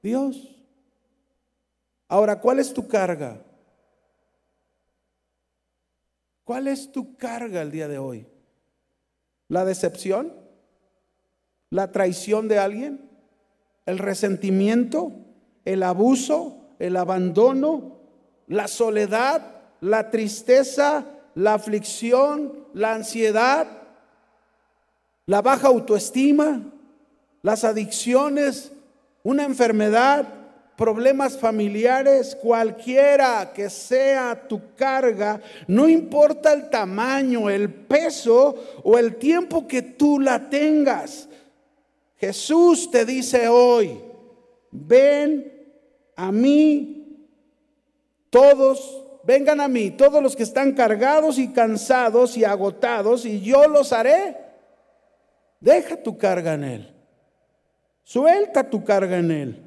Dios. 0.02 0.56
Ahora, 2.08 2.40
¿cuál 2.40 2.60
es 2.60 2.72
tu 2.72 2.88
carga? 2.88 3.42
¿Cuál 6.44 6.68
es 6.68 6.90
tu 6.90 7.14
carga 7.16 7.60
el 7.60 7.70
día 7.70 7.88
de 7.88 7.98
hoy? 7.98 8.26
¿La 9.48 9.66
decepción? 9.66 10.32
¿La 11.68 11.92
traición 11.92 12.48
de 12.48 12.58
alguien? 12.58 13.10
¿El 13.84 13.98
resentimiento? 13.98 15.27
¿El 15.68 15.82
abuso? 15.82 16.56
¿El 16.78 16.96
abandono? 16.96 17.98
¿La 18.46 18.68
soledad? 18.68 19.42
¿La 19.82 20.10
tristeza? 20.10 21.04
¿La 21.34 21.52
aflicción? 21.52 22.64
¿La 22.72 22.94
ansiedad? 22.94 23.66
¿La 25.26 25.42
baja 25.42 25.68
autoestima? 25.68 26.62
¿Las 27.42 27.64
adicciones? 27.64 28.72
¿Una 29.22 29.44
enfermedad? 29.44 30.26
problemas 30.74 31.36
familiares, 31.36 32.38
cualquiera 32.40 33.52
que 33.52 33.68
sea 33.68 34.46
tu 34.46 34.76
carga, 34.76 35.40
no 35.66 35.88
importa 35.88 36.52
el 36.52 36.70
tamaño, 36.70 37.50
el 37.50 37.68
peso 37.68 38.54
o 38.84 38.96
el 38.96 39.16
tiempo 39.16 39.66
que 39.66 39.82
tú 39.82 40.20
la 40.20 40.48
tengas. 40.48 41.28
Jesús 42.16 42.92
te 42.92 43.04
dice 43.04 43.48
hoy, 43.48 44.00
ven 44.70 45.57
a 46.18 46.32
mí 46.32 47.28
todos, 48.28 49.06
vengan 49.22 49.60
a 49.60 49.68
mí 49.68 49.92
todos 49.92 50.20
los 50.20 50.34
que 50.34 50.42
están 50.42 50.72
cargados 50.72 51.38
y 51.38 51.52
cansados 51.52 52.36
y 52.36 52.44
agotados 52.44 53.24
y 53.24 53.40
yo 53.40 53.68
los 53.68 53.92
haré. 53.92 54.36
Deja 55.60 56.02
tu 56.02 56.18
carga 56.18 56.54
en 56.54 56.64
Él. 56.64 56.94
Suelta 58.02 58.68
tu 58.68 58.82
carga 58.82 59.18
en 59.18 59.30
Él. 59.30 59.62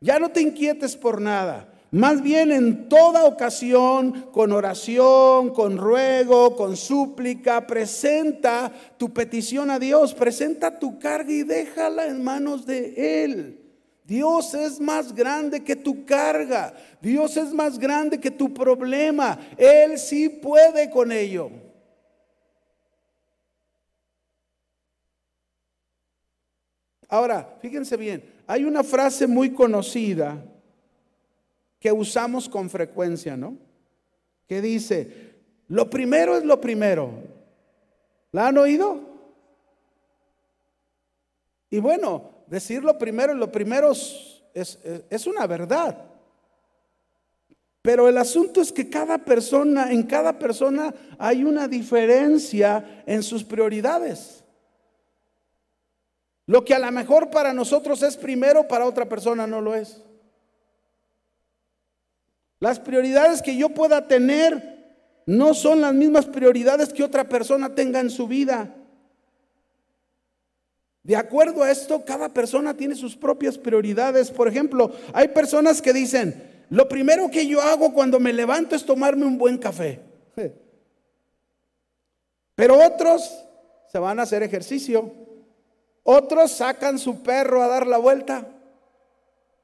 Ya 0.00 0.18
no 0.18 0.30
te 0.30 0.40
inquietes 0.40 0.96
por 0.96 1.20
nada. 1.20 1.72
Más 1.92 2.22
bien 2.22 2.50
en 2.50 2.88
toda 2.88 3.24
ocasión, 3.24 4.26
con 4.32 4.50
oración, 4.50 5.50
con 5.50 5.78
ruego, 5.78 6.56
con 6.56 6.76
súplica, 6.76 7.68
presenta 7.68 8.72
tu 8.98 9.14
petición 9.14 9.70
a 9.70 9.78
Dios, 9.78 10.12
presenta 10.12 10.80
tu 10.80 10.98
carga 10.98 11.30
y 11.30 11.44
déjala 11.44 12.06
en 12.06 12.24
manos 12.24 12.66
de 12.66 13.22
Él. 13.24 13.65
Dios 14.06 14.54
es 14.54 14.78
más 14.78 15.12
grande 15.12 15.64
que 15.64 15.74
tu 15.74 16.04
carga. 16.04 16.72
Dios 17.02 17.36
es 17.36 17.52
más 17.52 17.76
grande 17.76 18.20
que 18.20 18.30
tu 18.30 18.54
problema. 18.54 19.36
Él 19.58 19.98
sí 19.98 20.28
puede 20.28 20.88
con 20.88 21.10
ello. 21.10 21.50
Ahora, 27.08 27.56
fíjense 27.60 27.96
bien, 27.96 28.24
hay 28.46 28.64
una 28.64 28.84
frase 28.84 29.26
muy 29.26 29.52
conocida 29.52 30.40
que 31.80 31.90
usamos 31.90 32.48
con 32.48 32.70
frecuencia, 32.70 33.36
¿no? 33.36 33.56
Que 34.46 34.60
dice, 34.60 35.34
lo 35.66 35.90
primero 35.90 36.36
es 36.36 36.44
lo 36.44 36.60
primero. 36.60 37.10
¿La 38.30 38.48
han 38.48 38.58
oído? 38.58 39.00
Y 41.70 41.80
bueno, 41.80 42.35
decir 42.46 42.82
lo 42.84 42.98
primero 42.98 43.34
lo 43.34 43.50
primero 43.50 43.92
es, 43.92 44.40
es 44.54 45.26
una 45.26 45.46
verdad. 45.46 45.96
Pero 47.82 48.08
el 48.08 48.18
asunto 48.18 48.60
es 48.60 48.72
que 48.72 48.90
cada 48.90 49.18
persona, 49.18 49.92
en 49.92 50.02
cada 50.02 50.38
persona 50.38 50.92
hay 51.18 51.44
una 51.44 51.68
diferencia 51.68 53.04
en 53.06 53.22
sus 53.22 53.44
prioridades. 53.44 54.42
Lo 56.46 56.64
que 56.64 56.74
a 56.74 56.80
lo 56.80 56.90
mejor 56.90 57.30
para 57.30 57.52
nosotros 57.52 58.02
es 58.02 58.16
primero, 58.16 58.66
para 58.66 58.86
otra 58.86 59.08
persona 59.08 59.46
no 59.46 59.60
lo 59.60 59.74
es. 59.74 60.02
Las 62.58 62.80
prioridades 62.80 63.42
que 63.42 63.56
yo 63.56 63.68
pueda 63.68 64.08
tener 64.08 64.76
no 65.26 65.54
son 65.54 65.80
las 65.80 65.92
mismas 65.94 66.26
prioridades 66.26 66.92
que 66.92 67.04
otra 67.04 67.28
persona 67.28 67.74
tenga 67.74 68.00
en 68.00 68.10
su 68.10 68.26
vida. 68.26 68.74
De 71.06 71.14
acuerdo 71.14 71.62
a 71.62 71.70
esto, 71.70 72.04
cada 72.04 72.28
persona 72.34 72.76
tiene 72.76 72.96
sus 72.96 73.14
propias 73.14 73.56
prioridades. 73.56 74.28
Por 74.28 74.48
ejemplo, 74.48 74.90
hay 75.12 75.28
personas 75.28 75.80
que 75.80 75.92
dicen, 75.92 76.64
lo 76.68 76.88
primero 76.88 77.30
que 77.30 77.46
yo 77.46 77.62
hago 77.62 77.94
cuando 77.94 78.18
me 78.18 78.32
levanto 78.32 78.74
es 78.74 78.84
tomarme 78.84 79.24
un 79.24 79.38
buen 79.38 79.56
café. 79.56 80.00
Pero 82.56 82.84
otros 82.84 83.44
se 83.92 84.00
van 84.00 84.18
a 84.18 84.24
hacer 84.24 84.42
ejercicio. 84.42 85.12
Otros 86.02 86.50
sacan 86.50 86.98
su 86.98 87.22
perro 87.22 87.62
a 87.62 87.68
dar 87.68 87.86
la 87.86 87.98
vuelta. 87.98 88.48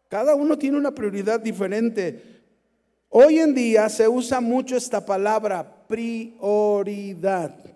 Cada 0.07 0.37
uno 0.37 0.57
tiene 0.57 0.79
una 0.79 0.93
prioridad 0.93 1.41
diferente. 1.41 2.41
Hoy 3.09 3.41
en 3.41 3.53
día 3.53 3.89
se 3.89 4.07
usa 4.07 4.41
mucho 4.41 4.77
esta 4.77 5.05
palabra, 5.05 5.89
prioridad. 5.89 7.72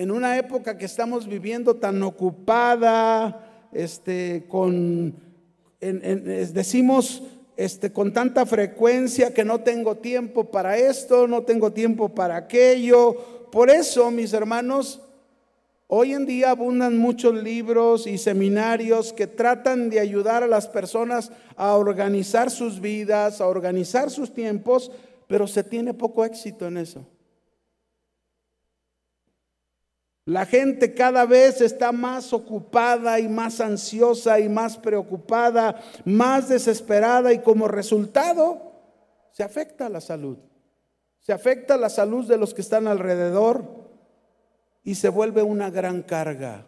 En 0.00 0.10
una 0.10 0.38
época 0.38 0.78
que 0.78 0.86
estamos 0.86 1.28
viviendo 1.28 1.76
tan 1.76 2.02
ocupada, 2.02 3.68
este, 3.70 4.46
con, 4.48 5.14
decimos 5.78 7.22
este, 7.54 7.92
con 7.92 8.10
tanta 8.10 8.46
frecuencia 8.46 9.34
que 9.34 9.44
no 9.44 9.60
tengo 9.60 9.98
tiempo 9.98 10.50
para 10.50 10.78
esto, 10.78 11.28
no 11.28 11.42
tengo 11.42 11.74
tiempo 11.74 12.08
para 12.08 12.36
aquello. 12.36 13.12
Por 13.52 13.68
eso, 13.68 14.10
mis 14.10 14.32
hermanos, 14.32 15.02
Hoy 15.92 16.14
en 16.14 16.24
día 16.24 16.52
abundan 16.52 16.96
muchos 16.96 17.34
libros 17.34 18.06
y 18.06 18.16
seminarios 18.16 19.12
que 19.12 19.26
tratan 19.26 19.90
de 19.90 19.98
ayudar 19.98 20.44
a 20.44 20.46
las 20.46 20.68
personas 20.68 21.32
a 21.56 21.74
organizar 21.74 22.48
sus 22.48 22.80
vidas, 22.80 23.40
a 23.40 23.48
organizar 23.48 24.08
sus 24.08 24.32
tiempos, 24.32 24.92
pero 25.26 25.48
se 25.48 25.64
tiene 25.64 25.92
poco 25.92 26.24
éxito 26.24 26.68
en 26.68 26.76
eso. 26.76 27.04
La 30.30 30.46
gente 30.46 30.94
cada 30.94 31.26
vez 31.26 31.60
está 31.60 31.90
más 31.90 32.32
ocupada 32.32 33.18
y 33.18 33.28
más 33.28 33.60
ansiosa 33.60 34.38
y 34.38 34.48
más 34.48 34.78
preocupada, 34.78 35.82
más 36.04 36.48
desesperada 36.48 37.32
y 37.32 37.40
como 37.40 37.66
resultado 37.66 38.62
se 39.32 39.42
afecta 39.42 39.88
la 39.88 40.00
salud. 40.00 40.38
Se 41.18 41.32
afecta 41.32 41.76
la 41.76 41.88
salud 41.88 42.28
de 42.28 42.36
los 42.36 42.54
que 42.54 42.60
están 42.60 42.86
alrededor, 42.86 43.64
y 44.84 44.94
se 44.94 45.08
vuelve 45.08 45.42
una 45.42 45.68
gran 45.68 46.00
carga. 46.00 46.64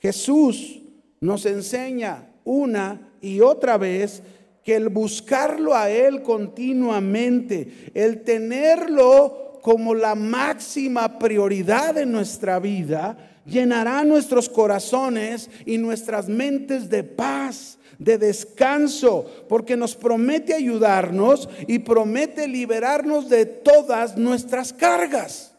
Jesús 0.00 0.80
nos 1.20 1.46
enseña 1.46 2.34
una 2.42 3.12
y 3.20 3.40
otra 3.40 3.78
vez 3.78 4.20
que 4.64 4.74
el 4.74 4.88
buscarlo 4.88 5.76
a 5.76 5.90
Él 5.90 6.22
continuamente, 6.24 7.92
el 7.94 8.24
tenerlo 8.24 9.49
como 9.60 9.94
la 9.94 10.14
máxima 10.14 11.18
prioridad 11.18 11.98
en 11.98 12.12
nuestra 12.12 12.58
vida, 12.58 13.16
llenará 13.44 14.04
nuestros 14.04 14.48
corazones 14.48 15.50
y 15.66 15.78
nuestras 15.78 16.28
mentes 16.28 16.88
de 16.88 17.04
paz, 17.04 17.78
de 17.98 18.16
descanso, 18.18 19.26
porque 19.48 19.76
nos 19.76 19.94
promete 19.94 20.54
ayudarnos 20.54 21.48
y 21.66 21.80
promete 21.80 22.48
liberarnos 22.48 23.28
de 23.28 23.46
todas 23.46 24.16
nuestras 24.16 24.72
cargas. 24.72 25.54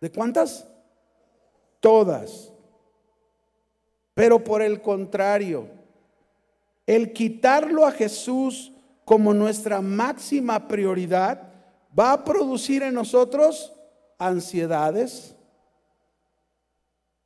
¿De 0.00 0.10
cuántas? 0.10 0.66
Todas. 1.80 2.52
Pero 4.14 4.42
por 4.42 4.62
el 4.62 4.80
contrario, 4.80 5.68
el 6.86 7.12
quitarlo 7.12 7.86
a 7.86 7.92
Jesús 7.92 8.72
como 9.04 9.34
nuestra 9.34 9.80
máxima 9.80 10.66
prioridad 10.68 11.55
va 11.98 12.12
a 12.12 12.24
producir 12.24 12.82
en 12.82 12.94
nosotros 12.94 13.72
ansiedades, 14.18 15.34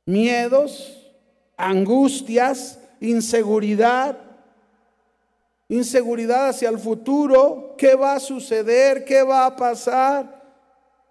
miedos, 0.05 1.11
angustias, 1.57 2.79
inseguridad, 2.99 4.17
inseguridad 5.67 6.49
hacia 6.49 6.69
el 6.69 6.79
futuro, 6.79 7.75
qué 7.77 7.95
va 7.95 8.15
a 8.15 8.19
suceder, 8.19 9.05
qué 9.05 9.23
va 9.23 9.45
a 9.45 9.55
pasar. 9.55 10.41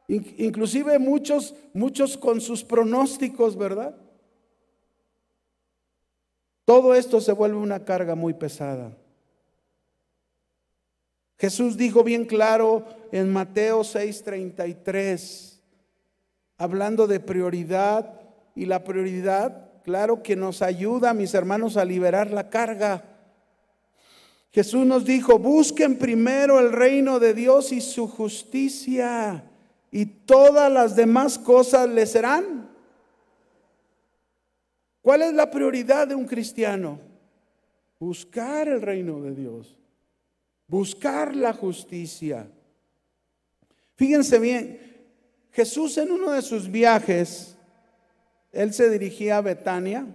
Inclusive 0.09 0.99
muchos, 0.99 1.55
muchos 1.73 2.17
con 2.17 2.40
sus 2.40 2.64
pronósticos, 2.64 3.57
¿verdad? 3.57 3.95
Todo 6.64 6.95
esto 6.95 7.21
se 7.21 7.33
vuelve 7.33 7.59
una 7.59 7.85
carga 7.85 8.14
muy 8.14 8.35
pesada. 8.35 8.97
Jesús 11.40 11.78
dijo 11.78 12.04
bien 12.04 12.26
claro 12.26 12.85
en 13.12 13.32
Mateo 13.32 13.80
6:33, 13.80 15.62
hablando 16.59 17.06
de 17.06 17.18
prioridad 17.18 18.20
y 18.54 18.66
la 18.66 18.85
prioridad, 18.85 19.70
claro 19.82 20.23
que 20.23 20.37
nos 20.37 20.61
ayuda, 20.61 21.14
mis 21.14 21.32
hermanos, 21.32 21.78
a 21.78 21.87
liberar 21.87 22.30
la 22.30 22.50
carga. 22.50 23.04
Jesús 24.52 24.85
nos 24.85 25.06
dijo, 25.06 25.38
busquen 25.38 25.97
primero 25.97 26.61
el 26.61 26.73
reino 26.73 27.18
de 27.18 27.32
Dios 27.32 27.73
y 27.73 27.80
su 27.80 28.06
justicia 28.06 29.42
y 29.90 30.04
todas 30.04 30.70
las 30.70 30.94
demás 30.94 31.38
cosas 31.38 31.88
les 31.88 32.12
serán. 32.12 32.68
¿Cuál 35.00 35.23
es 35.23 35.32
la 35.32 35.50
prioridad 35.50 36.06
de 36.06 36.14
un 36.14 36.26
cristiano? 36.26 37.00
Buscar 37.99 38.68
el 38.68 38.82
reino 38.82 39.23
de 39.23 39.35
Dios, 39.35 39.79
buscar 40.70 41.34
la 41.34 41.52
justicia. 41.52 42.48
Fíjense 43.96 44.38
bien, 44.38 44.80
Jesús 45.50 45.98
en 45.98 46.12
uno 46.12 46.30
de 46.30 46.42
sus 46.42 46.70
viajes, 46.70 47.56
él 48.52 48.72
se 48.72 48.88
dirigía 48.88 49.38
a 49.38 49.42
Betania, 49.42 50.06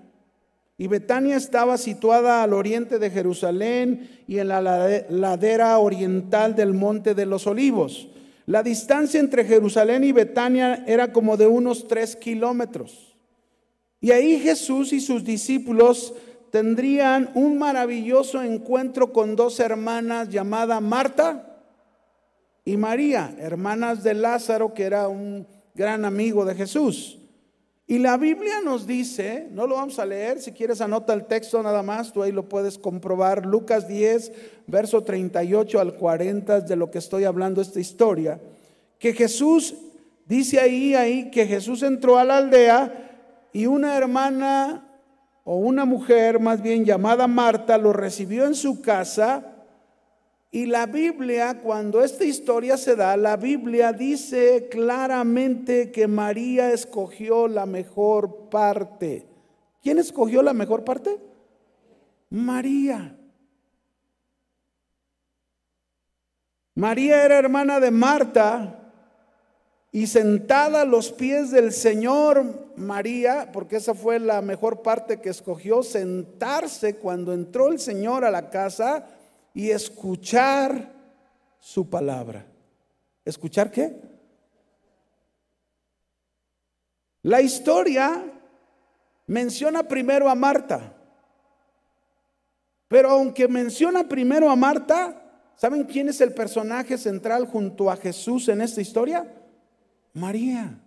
y 0.77 0.87
Betania 0.87 1.35
estaba 1.35 1.77
situada 1.77 2.41
al 2.41 2.53
oriente 2.53 2.99
de 2.99 3.09
Jerusalén 3.09 4.09
y 4.27 4.39
en 4.39 4.47
la 4.47 4.61
ladera 4.61 5.77
oriental 5.77 6.55
del 6.55 6.73
monte 6.73 7.13
de 7.13 7.25
los 7.25 7.47
olivos. 7.47 8.09
La 8.45 8.61
distancia 8.61 9.19
entre 9.19 9.45
Jerusalén 9.45 10.03
y 10.03 10.11
Betania 10.11 10.83
era 10.87 11.13
como 11.13 11.37
de 11.37 11.47
unos 11.47 11.87
tres 11.87 12.15
kilómetros. 12.15 13.15
Y 14.01 14.11
ahí 14.11 14.39
Jesús 14.39 14.91
y 14.91 14.99
sus 14.99 15.23
discípulos 15.23 16.13
tendrían 16.55 17.31
un 17.33 17.57
maravilloso 17.57 18.41
encuentro 18.41 19.11
con 19.11 19.35
dos 19.35 19.59
hermanas 19.59 20.29
llamadas 20.29 20.81
Marta 20.81 21.59
y 22.63 22.77
María, 22.77 23.35
hermanas 23.37 24.03
de 24.03 24.13
Lázaro, 24.13 24.73
que 24.73 24.83
era 24.83 25.09
un 25.09 25.45
gran 25.73 26.05
amigo 26.05 26.45
de 26.45 26.55
Jesús. 26.55 27.19
Y 27.87 27.97
la 27.97 28.15
Biblia 28.15 28.61
nos 28.63 28.87
dice, 28.87 29.49
no 29.51 29.67
lo 29.67 29.75
vamos 29.75 29.99
a 29.99 30.05
leer, 30.05 30.39
si 30.39 30.53
quieres 30.53 30.79
anota 30.79 31.11
el 31.11 31.25
texto 31.25 31.61
nada 31.61 31.83
más, 31.83 32.13
tú 32.13 32.23
ahí 32.23 32.31
lo 32.31 32.47
puedes 32.47 32.77
comprobar, 32.77 33.45
Lucas 33.45 33.89
10, 33.89 34.31
verso 34.65 35.03
38 35.03 35.81
al 35.81 35.95
40 35.95 36.61
de 36.61 36.75
lo 36.77 36.89
que 36.89 36.99
estoy 36.99 37.25
hablando 37.25 37.61
esta 37.61 37.81
historia, 37.81 38.39
que 38.97 39.11
Jesús, 39.11 39.75
dice 40.25 40.61
ahí, 40.61 40.95
ahí, 40.95 41.29
que 41.31 41.47
Jesús 41.47 41.83
entró 41.83 42.17
a 42.17 42.23
la 42.23 42.37
aldea 42.37 43.49
y 43.51 43.65
una 43.65 43.97
hermana 43.97 44.84
o 45.45 45.55
una 45.55 45.85
mujer 45.85 46.39
más 46.39 46.61
bien 46.61 46.83
llamada 46.83 47.27
Marta 47.27 47.77
lo 47.77 47.93
recibió 47.93 48.45
en 48.45 48.55
su 48.55 48.81
casa 48.81 49.55
y 50.55 50.67
la 50.67 50.85
Biblia, 50.85 51.59
cuando 51.61 52.01
esta 52.01 52.23
historia 52.23 52.77
se 52.77 52.95
da, 52.95 53.17
la 53.17 53.35
Biblia 53.35 53.91
dice 53.91 54.69
claramente 54.71 55.91
que 55.91 56.07
María 56.07 56.71
escogió 56.71 57.49
la 57.49 57.65
mejor 57.65 58.49
parte. 58.49 59.27
¿Quién 59.83 59.99
escogió 59.99 60.41
la 60.41 60.53
mejor 60.53 60.85
parte? 60.85 61.19
María. 62.29 63.17
María 66.73 67.25
era 67.25 67.37
hermana 67.37 67.81
de 67.81 67.91
Marta 67.91 68.84
y 69.95 70.07
sentada 70.07 70.81
a 70.81 70.85
los 70.85 71.13
pies 71.13 71.51
del 71.51 71.71
Señor, 71.71 72.73
María, 72.75 73.49
porque 73.53 73.77
esa 73.77 73.93
fue 73.93 74.19
la 74.19 74.41
mejor 74.41 74.81
parte 74.81 75.21
que 75.21 75.29
escogió, 75.29 75.83
sentarse 75.83 76.97
cuando 76.97 77.31
entró 77.31 77.71
el 77.71 77.79
Señor 77.79 78.25
a 78.25 78.29
la 78.29 78.49
casa 78.49 79.07
y 79.53 79.69
escuchar 79.69 80.91
su 81.59 81.89
palabra. 81.89 82.45
¿Escuchar 83.23 83.71
qué? 83.71 83.95
La 87.21 87.39
historia 87.39 88.21
menciona 89.27 89.87
primero 89.87 90.27
a 90.27 90.35
Marta, 90.35 90.93
pero 92.89 93.11
aunque 93.11 93.47
menciona 93.47 94.09
primero 94.09 94.49
a 94.49 94.57
Marta, 94.57 95.53
¿saben 95.55 95.85
quién 95.85 96.09
es 96.09 96.19
el 96.19 96.33
personaje 96.33 96.97
central 96.97 97.47
junto 97.47 97.89
a 97.89 97.95
Jesús 97.95 98.49
en 98.49 98.59
esta 98.59 98.81
historia? 98.81 99.43
María. 100.15 100.81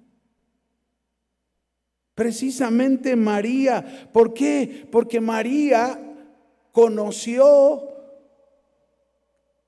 Precisamente 2.14 3.14
María. 3.14 4.10
¿Por 4.12 4.34
qué? 4.34 4.88
Porque 4.90 5.20
María 5.20 6.00
conoció 6.72 7.88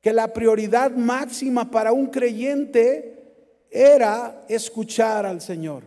que 0.00 0.12
la 0.12 0.32
prioridad 0.32 0.90
máxima 0.92 1.70
para 1.70 1.92
un 1.92 2.06
creyente 2.06 3.66
era 3.70 4.44
escuchar 4.48 5.26
al 5.26 5.40
Señor. 5.40 5.84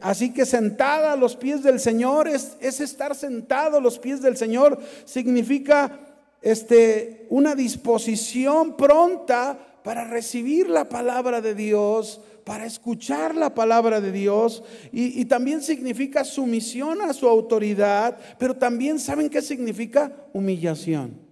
Así 0.00 0.32
que 0.32 0.46
sentada 0.46 1.12
a 1.12 1.16
los 1.16 1.36
pies 1.36 1.62
del 1.62 1.78
Señor 1.78 2.26
es, 2.26 2.56
estar 2.60 3.14
sentado 3.14 3.76
a 3.76 3.80
los 3.80 3.98
pies 3.98 4.20
del 4.20 4.36
Señor, 4.36 4.80
significa 5.04 6.00
este, 6.42 7.26
una 7.28 7.54
disposición 7.54 8.76
pronta 8.76 9.75
para 9.86 10.02
recibir 10.02 10.68
la 10.68 10.88
palabra 10.88 11.40
de 11.40 11.54
Dios, 11.54 12.20
para 12.42 12.66
escuchar 12.66 13.36
la 13.36 13.54
palabra 13.54 14.00
de 14.00 14.10
Dios 14.10 14.64
y, 14.90 15.24
también 15.26 15.62
significa 15.62 16.24
sumisión 16.24 17.00
a 17.02 17.12
su 17.12 17.28
autoridad, 17.28 18.18
pero 18.36 18.56
también 18.56 18.98
saben 18.98 19.30
qué 19.30 19.40
significa 19.40 20.10
humillación. 20.32 21.24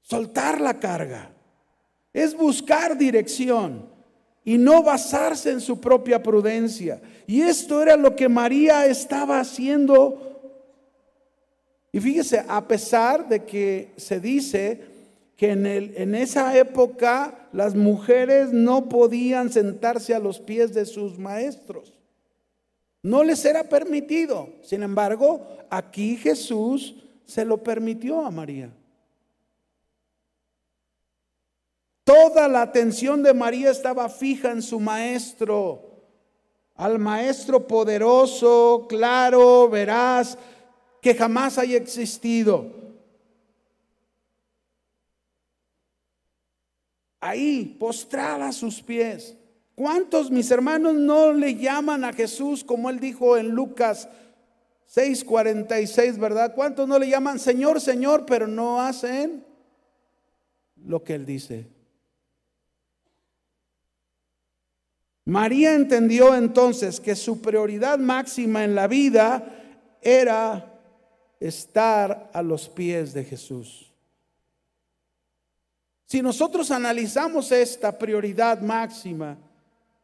soltar 0.00 0.60
la 0.60 0.78
carga, 0.78 1.32
es 2.12 2.36
buscar 2.36 2.96
dirección 2.96 3.88
y 4.44 4.58
no 4.58 4.84
basarse 4.84 5.50
en 5.50 5.60
su 5.60 5.80
propia 5.80 6.22
prudencia. 6.22 7.02
Y 7.26 7.40
esto 7.40 7.82
era 7.82 7.96
lo 7.96 8.14
que 8.14 8.28
María 8.28 8.86
estaba 8.86 9.40
haciendo. 9.40 10.33
Y 11.94 12.00
fíjese, 12.00 12.44
a 12.48 12.66
pesar 12.66 13.28
de 13.28 13.44
que 13.44 13.92
se 13.96 14.18
dice 14.18 14.80
que 15.36 15.52
en, 15.52 15.64
el, 15.64 15.94
en 15.96 16.16
esa 16.16 16.58
época 16.58 17.48
las 17.52 17.76
mujeres 17.76 18.52
no 18.52 18.88
podían 18.88 19.52
sentarse 19.52 20.12
a 20.12 20.18
los 20.18 20.40
pies 20.40 20.74
de 20.74 20.86
sus 20.86 21.20
maestros. 21.20 21.92
No 23.04 23.22
les 23.22 23.44
era 23.44 23.62
permitido. 23.68 24.48
Sin 24.62 24.82
embargo, 24.82 25.46
aquí 25.70 26.16
Jesús 26.16 26.96
se 27.26 27.44
lo 27.44 27.62
permitió 27.62 28.26
a 28.26 28.32
María. 28.32 28.72
Toda 32.02 32.48
la 32.48 32.62
atención 32.62 33.22
de 33.22 33.34
María 33.34 33.70
estaba 33.70 34.08
fija 34.08 34.50
en 34.50 34.62
su 34.62 34.80
maestro, 34.80 36.02
al 36.74 36.98
maestro 36.98 37.68
poderoso, 37.68 38.86
claro, 38.88 39.68
veraz, 39.68 40.36
que 41.04 41.14
jamás 41.14 41.58
haya 41.58 41.76
existido. 41.76 42.72
Ahí, 47.20 47.76
postrada 47.78 48.48
a 48.48 48.52
sus 48.52 48.80
pies. 48.80 49.36
¿Cuántos 49.74 50.30
mis 50.30 50.50
hermanos 50.50 50.94
no 50.94 51.34
le 51.34 51.56
llaman 51.56 52.04
a 52.04 52.14
Jesús 52.14 52.64
como 52.64 52.88
él 52.88 53.00
dijo 53.00 53.36
en 53.36 53.50
Lucas 53.50 54.08
6:46, 54.86 56.16
verdad? 56.16 56.54
¿Cuántos 56.54 56.88
no 56.88 56.98
le 56.98 57.10
llaman 57.10 57.38
Señor, 57.38 57.82
Señor, 57.82 58.24
pero 58.24 58.46
no 58.46 58.80
hacen 58.80 59.44
lo 60.86 61.04
que 61.04 61.16
él 61.16 61.26
dice? 61.26 61.66
María 65.26 65.74
entendió 65.74 66.34
entonces 66.34 66.98
que 66.98 67.14
su 67.14 67.42
prioridad 67.42 67.98
máxima 67.98 68.64
en 68.64 68.74
la 68.74 68.86
vida 68.86 69.98
era 70.00 70.70
estar 71.40 72.30
a 72.32 72.42
los 72.42 72.68
pies 72.68 73.12
de 73.14 73.24
Jesús. 73.24 73.92
Si 76.06 76.22
nosotros 76.22 76.70
analizamos 76.70 77.50
esta 77.50 77.98
prioridad 77.98 78.60
máxima 78.60 79.36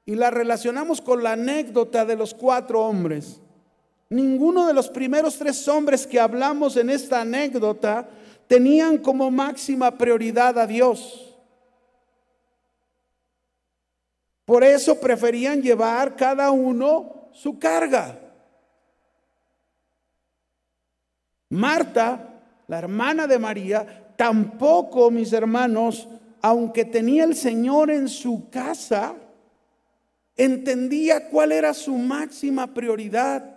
y 0.05 0.15
la 0.15 0.31
relacionamos 0.31 1.01
con 1.01 1.23
la 1.23 1.33
anécdota 1.33 2.05
de 2.05 2.17
los 2.17 2.35
cuatro 2.35 2.81
hombres, 2.81 3.41
ninguno 4.09 4.67
de 4.67 4.75
los 4.75 4.89
primeros 4.89 5.37
tres 5.39 5.69
hombres 5.69 6.07
que 6.07 6.19
hablamos 6.19 6.77
en 6.77 6.91
esta 6.91 7.21
anécdota 7.21 8.09
tenían 8.49 8.99
como 8.99 9.31
máxima 9.31 9.97
prioridad 9.97 10.59
a 10.59 10.67
Dios. 10.67 11.37
Por 14.45 14.65
eso 14.65 14.99
preferían 14.99 15.63
llevar 15.63 16.17
cada 16.17 16.51
uno 16.51 17.29
su 17.33 17.57
carga. 17.59 18.19
Marta, 21.51 22.43
la 22.67 22.79
hermana 22.79 23.27
de 23.27 23.39
María, 23.39 24.13
tampoco, 24.17 25.11
mis 25.11 25.33
hermanos, 25.33 26.09
aunque 26.41 26.85
tenía 26.85 27.25
el 27.25 27.35
Señor 27.35 27.91
en 27.91 28.09
su 28.09 28.49
casa, 28.49 29.15
entendía 30.37 31.29
cuál 31.29 31.53
era 31.53 31.75
su 31.75 31.97
máxima 31.97 32.73
prioridad. 32.73 33.57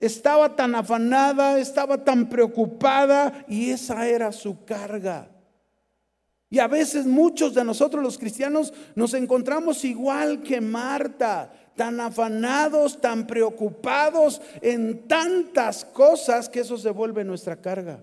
Estaba 0.00 0.56
tan 0.56 0.74
afanada, 0.74 1.58
estaba 1.58 2.02
tan 2.02 2.28
preocupada 2.28 3.44
y 3.48 3.70
esa 3.70 4.06
era 4.08 4.32
su 4.32 4.64
carga. 4.64 5.30
Y 6.48 6.58
a 6.58 6.68
veces 6.68 7.06
muchos 7.06 7.54
de 7.54 7.64
nosotros 7.64 8.02
los 8.02 8.18
cristianos 8.18 8.72
nos 8.94 9.14
encontramos 9.14 9.84
igual 9.84 10.42
que 10.42 10.60
Marta, 10.60 11.52
tan 11.76 12.00
afanados, 12.00 13.00
tan 13.00 13.26
preocupados 13.26 14.40
en 14.60 15.06
tantas 15.06 15.84
cosas 15.84 16.48
que 16.48 16.60
eso 16.60 16.78
se 16.78 16.90
vuelve 16.90 17.22
nuestra 17.22 17.56
carga. 17.56 18.02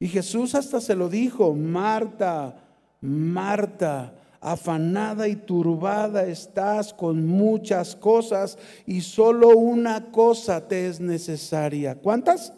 Y 0.00 0.08
Jesús 0.08 0.54
hasta 0.54 0.80
se 0.80 0.94
lo 0.94 1.08
dijo, 1.08 1.54
Marta, 1.54 2.56
Marta, 3.00 4.14
afanada 4.40 5.26
y 5.28 5.36
turbada 5.36 6.24
estás 6.24 6.92
con 6.92 7.26
muchas 7.26 7.96
cosas 7.96 8.58
y 8.86 9.00
solo 9.00 9.50
una 9.50 10.10
cosa 10.10 10.66
te 10.66 10.86
es 10.86 11.00
necesaria. 11.00 11.96
¿Cuántas? 11.96 12.52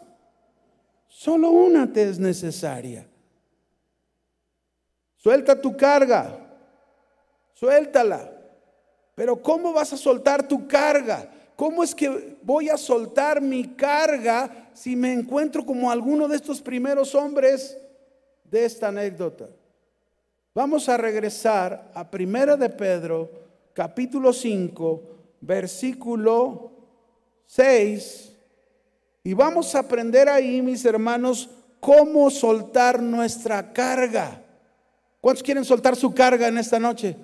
Solo 1.07 1.49
una 1.49 1.91
te 1.91 2.07
es 2.09 2.19
necesaria. 2.19 3.07
Suelta 5.17 5.59
tu 5.59 5.75
carga, 5.75 6.39
suéltala. 7.53 8.40
Pero 9.21 9.39
¿cómo 9.39 9.71
vas 9.71 9.93
a 9.93 9.97
soltar 9.97 10.47
tu 10.47 10.67
carga? 10.67 11.29
¿Cómo 11.55 11.83
es 11.83 11.93
que 11.93 12.37
voy 12.41 12.69
a 12.69 12.75
soltar 12.75 13.39
mi 13.39 13.75
carga 13.75 14.71
si 14.73 14.95
me 14.95 15.13
encuentro 15.13 15.63
como 15.63 15.91
alguno 15.91 16.27
de 16.27 16.37
estos 16.37 16.59
primeros 16.59 17.13
hombres 17.13 17.77
de 18.45 18.65
esta 18.65 18.87
anécdota? 18.87 19.47
Vamos 20.55 20.89
a 20.89 20.97
regresar 20.97 21.91
a 21.93 22.09
Primera 22.09 22.57
de 22.57 22.67
Pedro, 22.71 23.29
capítulo 23.73 24.33
5, 24.33 25.03
versículo 25.41 26.71
6, 27.45 28.31
y 29.23 29.35
vamos 29.35 29.75
a 29.75 29.81
aprender 29.81 30.29
ahí, 30.29 30.63
mis 30.63 30.83
hermanos, 30.83 31.47
cómo 31.79 32.31
soltar 32.31 32.99
nuestra 33.03 33.71
carga. 33.71 34.41
¿Cuántos 35.21 35.43
quieren 35.43 35.63
soltar 35.63 35.95
su 35.95 36.11
carga 36.11 36.47
en 36.47 36.57
esta 36.57 36.79
noche? 36.79 37.15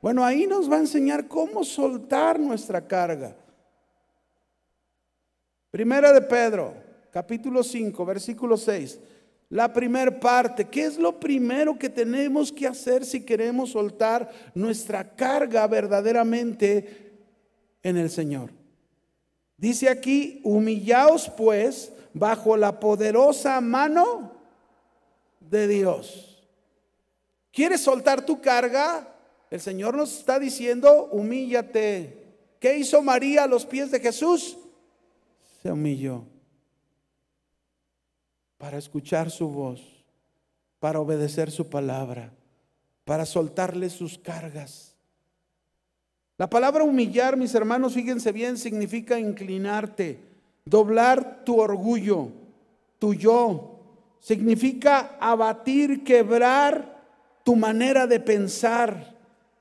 Bueno, 0.00 0.24
ahí 0.24 0.46
nos 0.46 0.70
va 0.70 0.76
a 0.76 0.80
enseñar 0.80 1.28
cómo 1.28 1.62
soltar 1.62 2.40
nuestra 2.40 2.86
carga. 2.86 3.36
Primera 5.70 6.12
de 6.12 6.22
Pedro, 6.22 6.74
capítulo 7.10 7.62
5, 7.62 8.04
versículo 8.06 8.56
6. 8.56 8.98
La 9.50 9.72
primera 9.72 10.18
parte, 10.18 10.64
¿qué 10.64 10.84
es 10.84 10.96
lo 10.96 11.20
primero 11.20 11.78
que 11.78 11.90
tenemos 11.90 12.50
que 12.50 12.66
hacer 12.66 13.04
si 13.04 13.24
queremos 13.24 13.70
soltar 13.70 14.30
nuestra 14.54 15.16
carga 15.16 15.66
verdaderamente 15.66 17.12
en 17.82 17.96
el 17.96 18.08
Señor? 18.10 18.50
Dice 19.56 19.90
aquí, 19.90 20.40
humillaos 20.44 21.28
pues 21.28 21.92
bajo 22.14 22.56
la 22.56 22.80
poderosa 22.80 23.60
mano 23.60 24.32
de 25.40 25.68
Dios. 25.68 26.48
¿Quieres 27.52 27.82
soltar 27.82 28.24
tu 28.24 28.40
carga? 28.40 29.06
El 29.50 29.60
Señor 29.60 29.96
nos 29.96 30.16
está 30.18 30.38
diciendo, 30.38 31.08
humíllate. 31.10 32.16
¿Qué 32.60 32.78
hizo 32.78 33.02
María 33.02 33.44
a 33.44 33.46
los 33.46 33.66
pies 33.66 33.90
de 33.90 34.00
Jesús? 34.00 34.56
se 35.62 35.70
humilló 35.70 36.24
para 38.56 38.78
escuchar 38.78 39.30
su 39.30 39.48
voz, 39.48 40.04
para 40.78 41.00
obedecer 41.00 41.50
su 41.50 41.68
palabra, 41.68 42.32
para 43.04 43.26
soltarle 43.26 43.90
sus 43.90 44.18
cargas. 44.18 44.94
La 46.36 46.48
palabra 46.48 46.84
humillar, 46.84 47.36
mis 47.36 47.54
hermanos, 47.54 47.94
fíjense 47.94 48.32
bien, 48.32 48.56
significa 48.56 49.18
inclinarte, 49.18 50.18
doblar 50.64 51.44
tu 51.44 51.60
orgullo, 51.60 52.28
tu 52.98 53.14
yo. 53.14 53.76
Significa 54.20 55.16
abatir, 55.20 56.04
quebrar 56.04 57.02
tu 57.44 57.56
manera 57.56 58.06
de 58.06 58.20
pensar, 58.20 59.16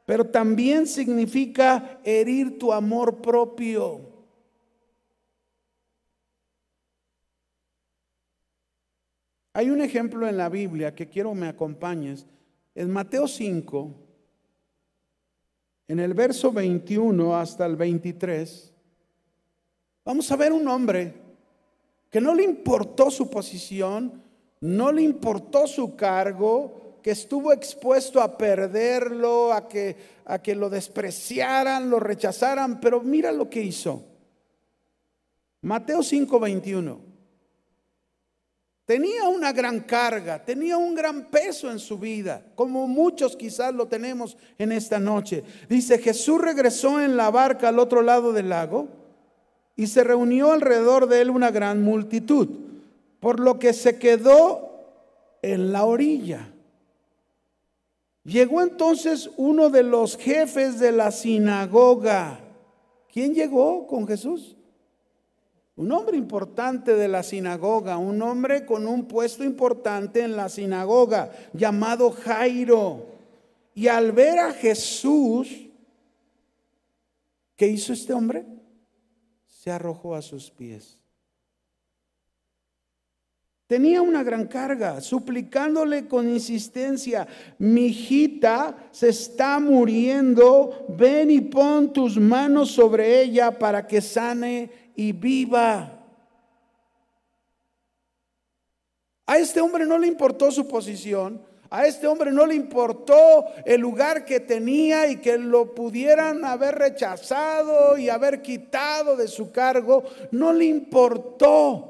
pero 0.09 0.25
también 0.25 0.87
significa 0.87 1.99
herir 2.03 2.57
tu 2.57 2.73
amor 2.73 3.21
propio. 3.21 4.01
Hay 9.53 9.69
un 9.69 9.81
ejemplo 9.81 10.27
en 10.27 10.35
la 10.35 10.49
Biblia 10.49 10.95
que 10.95 11.07
quiero 11.07 11.35
me 11.35 11.47
acompañes. 11.47 12.25
En 12.73 12.89
Mateo 12.89 13.27
5, 13.27 13.93
en 15.87 15.99
el 15.99 16.15
verso 16.15 16.51
21 16.51 17.37
hasta 17.37 17.67
el 17.67 17.75
23, 17.75 18.73
vamos 20.05 20.31
a 20.31 20.35
ver 20.37 20.53
un 20.53 20.67
hombre 20.67 21.13
que 22.09 22.19
no 22.19 22.33
le 22.33 22.45
importó 22.45 23.11
su 23.11 23.29
posición, 23.29 24.23
no 24.59 24.91
le 24.91 25.03
importó 25.03 25.67
su 25.67 25.95
cargo, 25.95 26.88
que 27.01 27.11
estuvo 27.11 27.53
expuesto 27.53 28.21
a 28.21 28.37
perderlo, 28.37 29.53
a 29.53 29.67
que, 29.67 29.95
a 30.25 30.41
que 30.41 30.55
lo 30.55 30.69
despreciaran, 30.69 31.89
lo 31.89 31.99
rechazaran, 31.99 32.79
pero 32.79 33.01
mira 33.01 33.31
lo 33.31 33.49
que 33.49 33.61
hizo. 33.61 34.03
Mateo 35.61 36.03
5, 36.03 36.39
21. 36.39 37.09
Tenía 38.89 39.27
una 39.27 39.53
gran 39.53 39.81
carga, 39.81 40.43
tenía 40.43 40.75
un 40.75 40.95
gran 40.95 41.25
peso 41.25 41.69
en 41.69 41.77
su 41.77 41.99
vida, 41.99 42.43
como 42.55 42.87
muchos 42.87 43.35
quizás 43.35 43.71
lo 43.71 43.87
tenemos 43.87 44.35
en 44.57 44.71
esta 44.71 44.99
noche. 44.99 45.43
Dice, 45.69 45.99
Jesús 45.99 46.41
regresó 46.41 46.99
en 46.99 47.15
la 47.15 47.29
barca 47.29 47.69
al 47.69 47.77
otro 47.77 48.01
lado 48.01 48.33
del 48.33 48.49
lago 48.49 48.87
y 49.75 49.85
se 49.85 50.03
reunió 50.03 50.53
alrededor 50.53 51.07
de 51.07 51.21
él 51.21 51.29
una 51.29 51.51
gran 51.51 51.83
multitud, 51.83 52.49
por 53.19 53.39
lo 53.39 53.59
que 53.59 53.73
se 53.73 53.99
quedó 53.99 54.69
en 55.43 55.71
la 55.71 55.83
orilla. 55.85 56.51
Llegó 58.29 58.61
entonces 58.61 59.31
uno 59.37 59.71
de 59.71 59.81
los 59.81 60.15
jefes 60.15 60.79
de 60.79 60.91
la 60.91 61.11
sinagoga. 61.11 62.39
¿Quién 63.11 63.33
llegó 63.33 63.87
con 63.87 64.07
Jesús? 64.07 64.55
un 65.79 65.93
hombre 65.93 66.17
importante 66.17 66.93
de 66.93 67.07
la 67.07 67.23
sinagoga, 67.23 67.97
un 67.97 68.21
hombre 68.21 68.65
con 68.65 68.85
un 68.85 69.05
puesto 69.05 69.45
importante 69.45 70.21
en 70.21 70.35
la 70.35 70.49
sinagoga, 70.49 71.31
llamado 71.53 72.11
Jairo. 72.11 73.05
Y 73.73 73.87
al 73.87 74.11
ver 74.11 74.39
a 74.39 74.51
Jesús, 74.51 75.47
¿qué 77.55 77.67
hizo 77.67 77.93
este 77.93 78.11
hombre? 78.11 78.45
Se 79.47 79.71
arrojó 79.71 80.15
a 80.15 80.21
sus 80.21 80.51
pies. 80.51 80.98
Tenía 83.69 84.01
una 84.01 84.23
gran 84.23 84.47
carga, 84.47 84.99
suplicándole 84.99 86.07
con 86.07 86.27
insistencia, 86.27 87.27
mi 87.59 87.85
hijita 87.85 88.75
se 88.89 89.09
está 89.09 89.59
muriendo, 89.59 90.87
ven 90.97 91.29
y 91.29 91.39
pon 91.39 91.93
tus 91.93 92.17
manos 92.17 92.71
sobre 92.71 93.21
ella 93.21 93.59
para 93.59 93.85
que 93.85 94.01
sane 94.01 94.71
y 94.95 95.11
viva. 95.11 96.03
A 99.27 99.37
este 99.37 99.61
hombre 99.61 99.85
no 99.85 99.99
le 99.99 100.07
importó 100.07 100.49
su 100.49 100.67
posición, 100.67 101.39
a 101.69 101.85
este 101.85 102.07
hombre 102.07 102.31
no 102.31 102.47
le 102.47 102.55
importó 102.55 103.45
el 103.65 103.81
lugar 103.81 104.25
que 104.25 104.39
tenía 104.39 105.05
y 105.05 105.17
que 105.17 105.37
lo 105.37 105.75
pudieran 105.75 106.43
haber 106.43 106.73
rechazado 106.73 107.99
y 107.99 108.09
haber 108.09 108.41
quitado 108.41 109.15
de 109.15 109.27
su 109.27 109.51
cargo, 109.51 110.05
no 110.31 110.53
le 110.53 110.65
importó. 110.65 111.88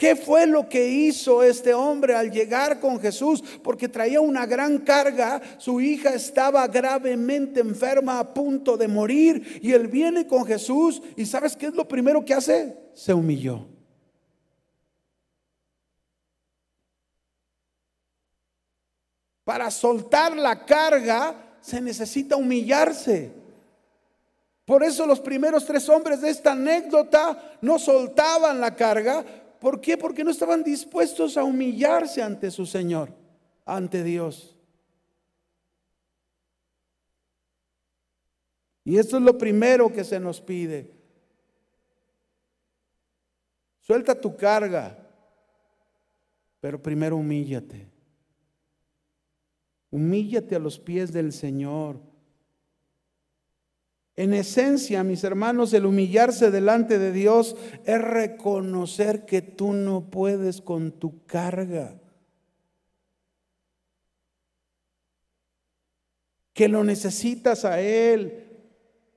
¿Qué 0.00 0.16
fue 0.16 0.46
lo 0.46 0.66
que 0.66 0.88
hizo 0.88 1.42
este 1.42 1.74
hombre 1.74 2.14
al 2.14 2.30
llegar 2.30 2.80
con 2.80 2.98
Jesús? 2.98 3.44
Porque 3.62 3.86
traía 3.86 4.18
una 4.18 4.46
gran 4.46 4.78
carga, 4.78 5.42
su 5.58 5.78
hija 5.78 6.14
estaba 6.14 6.66
gravemente 6.68 7.60
enferma 7.60 8.18
a 8.18 8.32
punto 8.32 8.78
de 8.78 8.88
morir 8.88 9.60
y 9.62 9.72
él 9.72 9.88
viene 9.88 10.26
con 10.26 10.46
Jesús 10.46 11.02
y 11.16 11.26
¿sabes 11.26 11.54
qué 11.54 11.66
es 11.66 11.74
lo 11.74 11.86
primero 11.86 12.24
que 12.24 12.32
hace? 12.32 12.78
Se 12.94 13.12
humilló. 13.12 13.66
Para 19.44 19.70
soltar 19.70 20.34
la 20.34 20.64
carga 20.64 21.58
se 21.60 21.78
necesita 21.78 22.36
humillarse. 22.36 23.32
Por 24.64 24.84
eso 24.84 25.04
los 25.04 25.18
primeros 25.18 25.66
tres 25.66 25.88
hombres 25.88 26.20
de 26.20 26.30
esta 26.30 26.52
anécdota 26.52 27.56
no 27.60 27.76
soltaban 27.76 28.60
la 28.60 28.76
carga 28.76 29.24
¿Por 29.60 29.80
qué? 29.80 29.98
Porque 29.98 30.24
no 30.24 30.30
estaban 30.30 30.64
dispuestos 30.64 31.36
a 31.36 31.44
humillarse 31.44 32.22
ante 32.22 32.50
su 32.50 32.64
Señor, 32.64 33.14
ante 33.66 34.02
Dios. 34.02 34.56
Y 38.84 38.96
esto 38.96 39.18
es 39.18 39.22
lo 39.22 39.36
primero 39.36 39.92
que 39.92 40.02
se 40.02 40.18
nos 40.18 40.40
pide. 40.40 40.92
Suelta 43.80 44.18
tu 44.18 44.34
carga, 44.34 44.98
pero 46.60 46.80
primero 46.80 47.16
humíllate. 47.16 47.88
Humíllate 49.90 50.56
a 50.56 50.58
los 50.60 50.78
pies 50.78 51.12
del 51.12 51.32
Señor. 51.32 52.00
En 54.16 54.34
esencia, 54.34 55.02
mis 55.04 55.24
hermanos, 55.24 55.72
el 55.72 55.86
humillarse 55.86 56.50
delante 56.50 56.98
de 56.98 57.12
Dios 57.12 57.56
es 57.84 58.00
reconocer 58.00 59.24
que 59.24 59.40
tú 59.40 59.72
no 59.72 60.10
puedes 60.10 60.60
con 60.60 60.92
tu 60.92 61.24
carga. 61.24 61.98
Que 66.52 66.68
lo 66.68 66.84
necesitas 66.84 67.64
a 67.64 67.80
Él. 67.80 68.46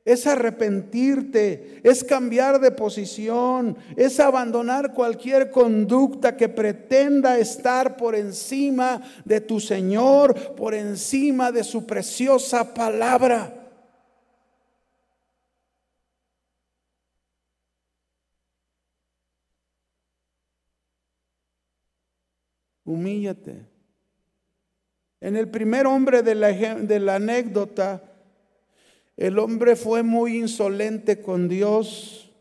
Es 0.05 0.27
arrepentirte, 0.27 1.79
es 1.83 2.03
cambiar 2.03 2.59
de 2.59 2.71
posición, 2.71 3.77
es 3.95 4.19
abandonar 4.19 4.93
cualquier 4.93 5.49
conducta 5.49 6.35
que 6.35 6.49
pretenda 6.49 7.37
estar 7.37 7.95
por 7.95 8.13
encima 8.13 9.01
de 9.23 9.39
tu 9.39 9.61
Señor, 9.61 10.55
por 10.55 10.73
encima 10.73 11.53
de 11.53 11.63
su 11.63 11.85
preciosa 11.85 12.73
palabra. 12.73 13.62
Humíllate. 22.93 23.65
En 25.19 25.35
el 25.35 25.49
primer 25.49 25.87
hombre 25.87 26.21
de 26.21 26.35
la, 26.35 26.51
de 26.51 26.99
la 26.99 27.15
anécdota, 27.15 28.03
el 29.17 29.39
hombre 29.39 29.75
fue 29.75 30.03
muy 30.03 30.37
insolente 30.37 31.21
con 31.21 31.47
Dios. 31.47 32.31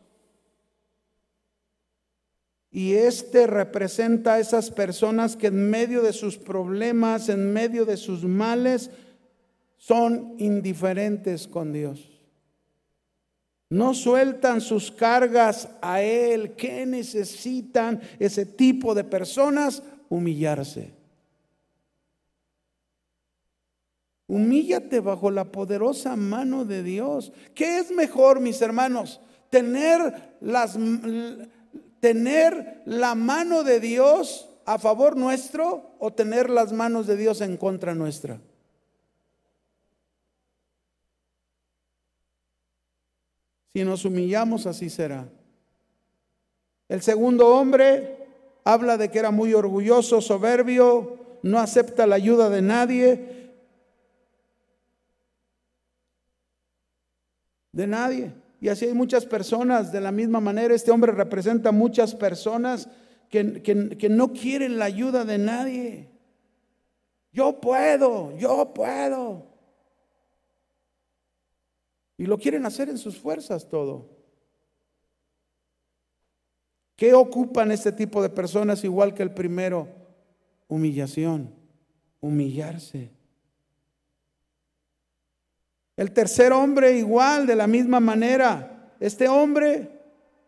Y 2.69 2.93
este 2.93 3.47
representa 3.47 4.35
a 4.35 4.39
esas 4.39 4.69
personas 4.69 5.35
que 5.35 5.47
en 5.47 5.69
medio 5.69 6.03
de 6.03 6.13
sus 6.13 6.37
problemas, 6.37 7.29
en 7.29 7.51
medio 7.51 7.85
de 7.85 7.97
sus 7.97 8.23
males, 8.23 8.91
son 9.77 10.35
indiferentes 10.37 11.47
con 11.47 11.73
Dios. 11.73 12.13
No 13.69 13.95
sueltan 13.95 14.61
sus 14.61 14.91
cargas 14.91 15.67
a 15.81 16.03
Él. 16.03 16.51
¿Qué 16.51 16.85
necesitan 16.85 18.01
ese 18.19 18.45
tipo 18.45 18.93
de 18.93 19.03
personas? 19.03 19.81
Humillarse. 20.13 20.93
Humíllate 24.27 24.99
bajo 24.99 25.31
la 25.31 25.51
poderosa 25.51 26.15
mano 26.15 26.65
de 26.65 26.83
Dios. 26.83 27.33
¿Qué 27.55 27.79
es 27.79 27.89
mejor, 27.89 28.39
mis 28.39 28.61
hermanos? 28.61 29.21
Tener, 29.49 30.37
las, 30.39 30.77
tener 31.99 32.83
la 32.85 33.15
mano 33.15 33.63
de 33.63 33.79
Dios 33.79 34.49
a 34.65 34.77
favor 34.77 35.17
nuestro 35.17 35.95
o 35.97 36.13
tener 36.13 36.51
las 36.51 36.73
manos 36.73 37.07
de 37.07 37.17
Dios 37.17 37.41
en 37.41 37.57
contra 37.57 37.95
nuestra. 37.95 38.39
Si 43.73 43.83
nos 43.83 44.05
humillamos, 44.05 44.67
así 44.67 44.91
será. 44.91 45.27
El 46.87 47.01
segundo 47.01 47.47
hombre 47.47 48.22
habla 48.63 48.97
de 48.97 49.09
que 49.09 49.19
era 49.19 49.31
muy 49.31 49.53
orgulloso, 49.53 50.21
soberbio, 50.21 51.17
no 51.43 51.59
acepta 51.59 52.07
la 52.07 52.15
ayuda 52.15 52.49
de 52.49 52.61
nadie 52.61 53.43
de 57.73 57.87
nadie. 57.87 58.31
Y 58.61 58.69
así 58.69 58.85
hay 58.85 58.93
muchas 58.93 59.25
personas, 59.25 59.91
de 59.91 59.99
la 59.99 60.13
misma 60.13 60.39
manera, 60.39 60.73
este 60.73 60.91
hombre 60.91 61.11
representa 61.11 61.73
muchas 61.73 62.15
personas 62.15 62.87
que, 63.29 63.61
que, 63.61 64.09
no 64.09 64.31
quieren 64.31 64.77
la 64.77 64.85
ayuda 64.85 65.25
de 65.25 65.37
nadie. 65.37 66.09
Yo 67.33 67.59
puedo, 67.59 68.37
yo 68.37 68.73
puedo. 68.73 69.47
Y 72.15 72.25
lo 72.25 72.37
quieren 72.37 72.65
hacer 72.65 72.87
en 72.89 72.97
sus 72.97 73.17
fuerzas 73.17 73.67
todo. 73.67 74.12
¿Qué 76.95 77.13
ocupan 77.13 77.71
este 77.71 77.91
tipo 77.91 78.21
de 78.21 78.29
personas 78.29 78.83
igual 78.83 79.13
que 79.13 79.23
el 79.23 79.33
primero? 79.33 79.87
Humillación, 80.67 81.53
humillarse. 82.21 83.11
El 85.95 86.11
tercer 86.11 86.51
hombre 86.51 86.97
igual, 86.97 87.45
de 87.45 87.55
la 87.55 87.67
misma 87.67 87.99
manera. 87.99 88.93
Este 88.99 89.27
hombre 89.27 89.89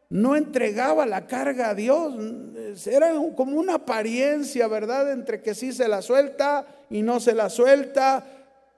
no 0.09 0.35
entregaba 0.35 1.05
la 1.05 1.27
carga 1.27 1.69
a 1.69 1.75
Dios. 1.75 2.15
Era 2.85 3.11
como 3.35 3.59
una 3.59 3.75
apariencia, 3.75 4.67
¿verdad? 4.67 5.11
Entre 5.11 5.41
que 5.41 5.53
sí 5.53 5.71
se 5.71 5.87
la 5.87 6.01
suelta 6.01 6.65
y 6.89 7.01
no 7.01 7.19
se 7.19 7.33
la 7.33 7.49
suelta. 7.49 8.25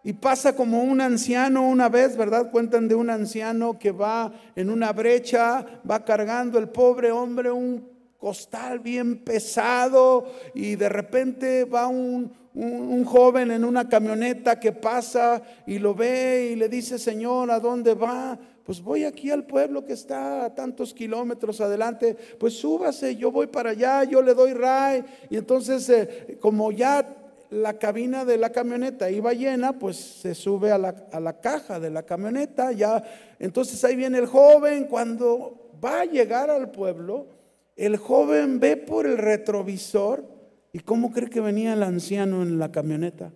Y 0.07 0.13
pasa 0.13 0.55
como 0.55 0.83
un 0.83 1.01
anciano 1.01 1.67
una 1.67 1.89
vez, 1.89 2.15
¿verdad? 2.15 2.49
Cuentan 2.49 2.87
de 2.87 2.95
un 2.95 3.09
anciano 3.09 3.77
que 3.77 3.91
va 3.91 4.31
en 4.55 4.69
una 4.69 4.93
brecha, 4.93 5.65
va 5.83 6.05
cargando 6.05 6.57
el 6.57 6.69
pobre 6.69 7.11
hombre 7.11 7.51
un 7.51 7.85
costal 8.17 8.79
bien 8.79 9.17
pesado 9.17 10.31
y 10.53 10.75
de 10.75 10.87
repente 10.87 11.65
va 11.65 11.87
un, 11.87 12.31
un, 12.53 13.03
joven 13.03 13.51
en 13.51 13.65
una 13.65 13.89
camioneta 13.89 14.57
que 14.57 14.71
pasa 14.71 15.41
y 15.65 15.77
lo 15.77 15.93
ve 15.93 16.51
y 16.53 16.55
le 16.55 16.69
dice, 16.69 16.97
Señor, 16.97 17.51
¿a 17.51 17.59
dónde 17.59 17.93
va? 17.93 18.39
Pues 18.63 18.81
voy 18.81 19.03
aquí 19.03 19.29
al 19.29 19.43
pueblo 19.43 19.85
que 19.85 19.91
está 19.91 20.45
a 20.45 20.55
tantos 20.55 20.93
kilómetros 20.93 21.59
adelante. 21.59 22.15
Pues 22.39 22.53
súbase, 22.53 23.17
yo 23.17 23.29
voy 23.29 23.47
para 23.47 23.71
allá, 23.71 24.05
yo 24.05 24.21
le 24.21 24.33
doy 24.33 24.53
ray. 24.53 25.03
Y 25.29 25.35
entonces, 25.35 25.89
eh, 25.89 26.37
como 26.39 26.71
ya 26.71 27.05
la 27.49 27.77
cabina 27.77 28.25
de 28.25 28.37
la 28.37 28.51
camioneta 28.51 29.09
iba 29.09 29.33
llena, 29.33 29.79
pues 29.79 29.97
se 29.97 30.35
sube 30.35 30.71
a 30.71 30.77
la, 30.77 31.07
a 31.11 31.19
la 31.19 31.39
caja 31.39 31.79
de 31.79 31.89
la 31.89 32.03
camioneta. 32.03 32.71
Ya, 32.71 33.03
entonces 33.39 33.83
ahí 33.83 33.95
viene 33.95 34.17
el 34.17 34.27
joven. 34.27 34.85
Cuando 34.85 35.71
va 35.83 36.01
a 36.01 36.05
llegar 36.05 36.49
al 36.49 36.71
pueblo, 36.71 37.27
el 37.75 37.97
joven 37.97 38.59
ve 38.59 38.77
por 38.77 39.05
el 39.05 39.17
retrovisor 39.17 40.37
¿Y 40.77 40.79
cómo 40.81 41.11
cree 41.11 41.27
que 41.27 41.41
venía 41.41 41.73
el 41.73 41.81
anciano 41.81 42.43
en 42.43 42.59
la 42.59 42.71
camioneta? 42.71 43.33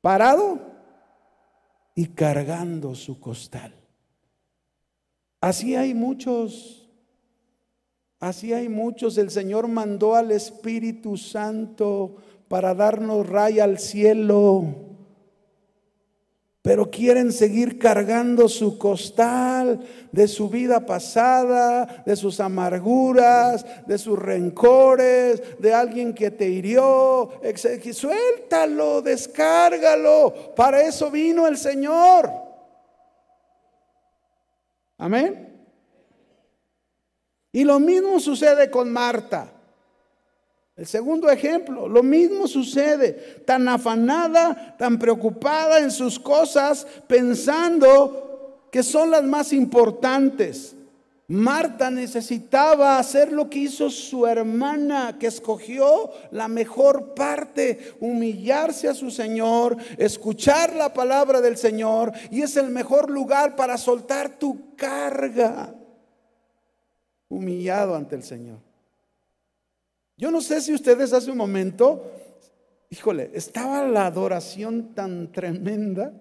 Parado 0.00 0.58
y 1.94 2.06
cargando 2.06 2.96
su 2.96 3.20
costal. 3.20 3.72
Así 5.40 5.76
hay 5.76 5.94
muchos, 5.94 6.90
así 8.18 8.52
hay 8.52 8.68
muchos. 8.68 9.18
El 9.18 9.30
Señor 9.30 9.68
mandó 9.68 10.16
al 10.16 10.32
Espíritu 10.32 11.16
Santo 11.16 12.16
para 12.48 12.74
darnos 12.74 13.28
raya 13.28 13.64
al 13.64 13.78
cielo 13.78 14.84
pero 16.64 16.90
quieren 16.90 17.30
seguir 17.30 17.78
cargando 17.78 18.48
su 18.48 18.78
costal 18.78 19.80
de 20.12 20.26
su 20.26 20.48
vida 20.48 20.86
pasada, 20.86 22.02
de 22.06 22.16
sus 22.16 22.40
amarguras, 22.40 23.66
de 23.86 23.98
sus 23.98 24.18
rencores, 24.18 25.42
de 25.58 25.74
alguien 25.74 26.14
que 26.14 26.30
te 26.30 26.48
hirió. 26.48 27.32
Suéltalo, 27.92 29.02
descárgalo. 29.02 30.54
Para 30.56 30.80
eso 30.80 31.10
vino 31.10 31.46
el 31.46 31.58
Señor. 31.58 32.32
Amén. 34.96 35.66
Y 37.52 37.64
lo 37.64 37.78
mismo 37.78 38.18
sucede 38.20 38.70
con 38.70 38.90
Marta. 38.90 39.53
El 40.76 40.86
segundo 40.86 41.30
ejemplo, 41.30 41.88
lo 41.88 42.02
mismo 42.02 42.48
sucede, 42.48 43.12
tan 43.46 43.68
afanada, 43.68 44.74
tan 44.76 44.98
preocupada 44.98 45.78
en 45.78 45.92
sus 45.92 46.18
cosas, 46.18 46.84
pensando 47.06 48.66
que 48.72 48.82
son 48.82 49.10
las 49.12 49.22
más 49.22 49.52
importantes. 49.52 50.74
Marta 51.28 51.90
necesitaba 51.90 52.98
hacer 52.98 53.32
lo 53.32 53.48
que 53.48 53.60
hizo 53.60 53.88
su 53.88 54.26
hermana, 54.26 55.16
que 55.18 55.28
escogió 55.28 56.10
la 56.32 56.48
mejor 56.48 57.14
parte, 57.14 57.94
humillarse 58.00 58.88
a 58.88 58.94
su 58.94 59.12
Señor, 59.12 59.76
escuchar 59.96 60.74
la 60.74 60.92
palabra 60.92 61.40
del 61.40 61.56
Señor, 61.56 62.12
y 62.32 62.42
es 62.42 62.56
el 62.56 62.68
mejor 62.68 63.10
lugar 63.10 63.54
para 63.54 63.78
soltar 63.78 64.38
tu 64.40 64.74
carga, 64.74 65.72
humillado 67.28 67.94
ante 67.94 68.16
el 68.16 68.24
Señor. 68.24 68.73
Yo 70.16 70.30
no 70.30 70.40
sé 70.40 70.60
si 70.60 70.72
ustedes 70.72 71.12
hace 71.12 71.30
un 71.30 71.36
momento, 71.36 72.10
híjole, 72.90 73.30
estaba 73.34 73.86
la 73.88 74.06
adoración 74.06 74.94
tan 74.94 75.32
tremenda 75.32 76.12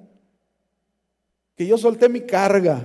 que 1.55 1.67
yo 1.67 1.77
solté 1.77 2.09
mi 2.09 2.21
carga. 2.21 2.81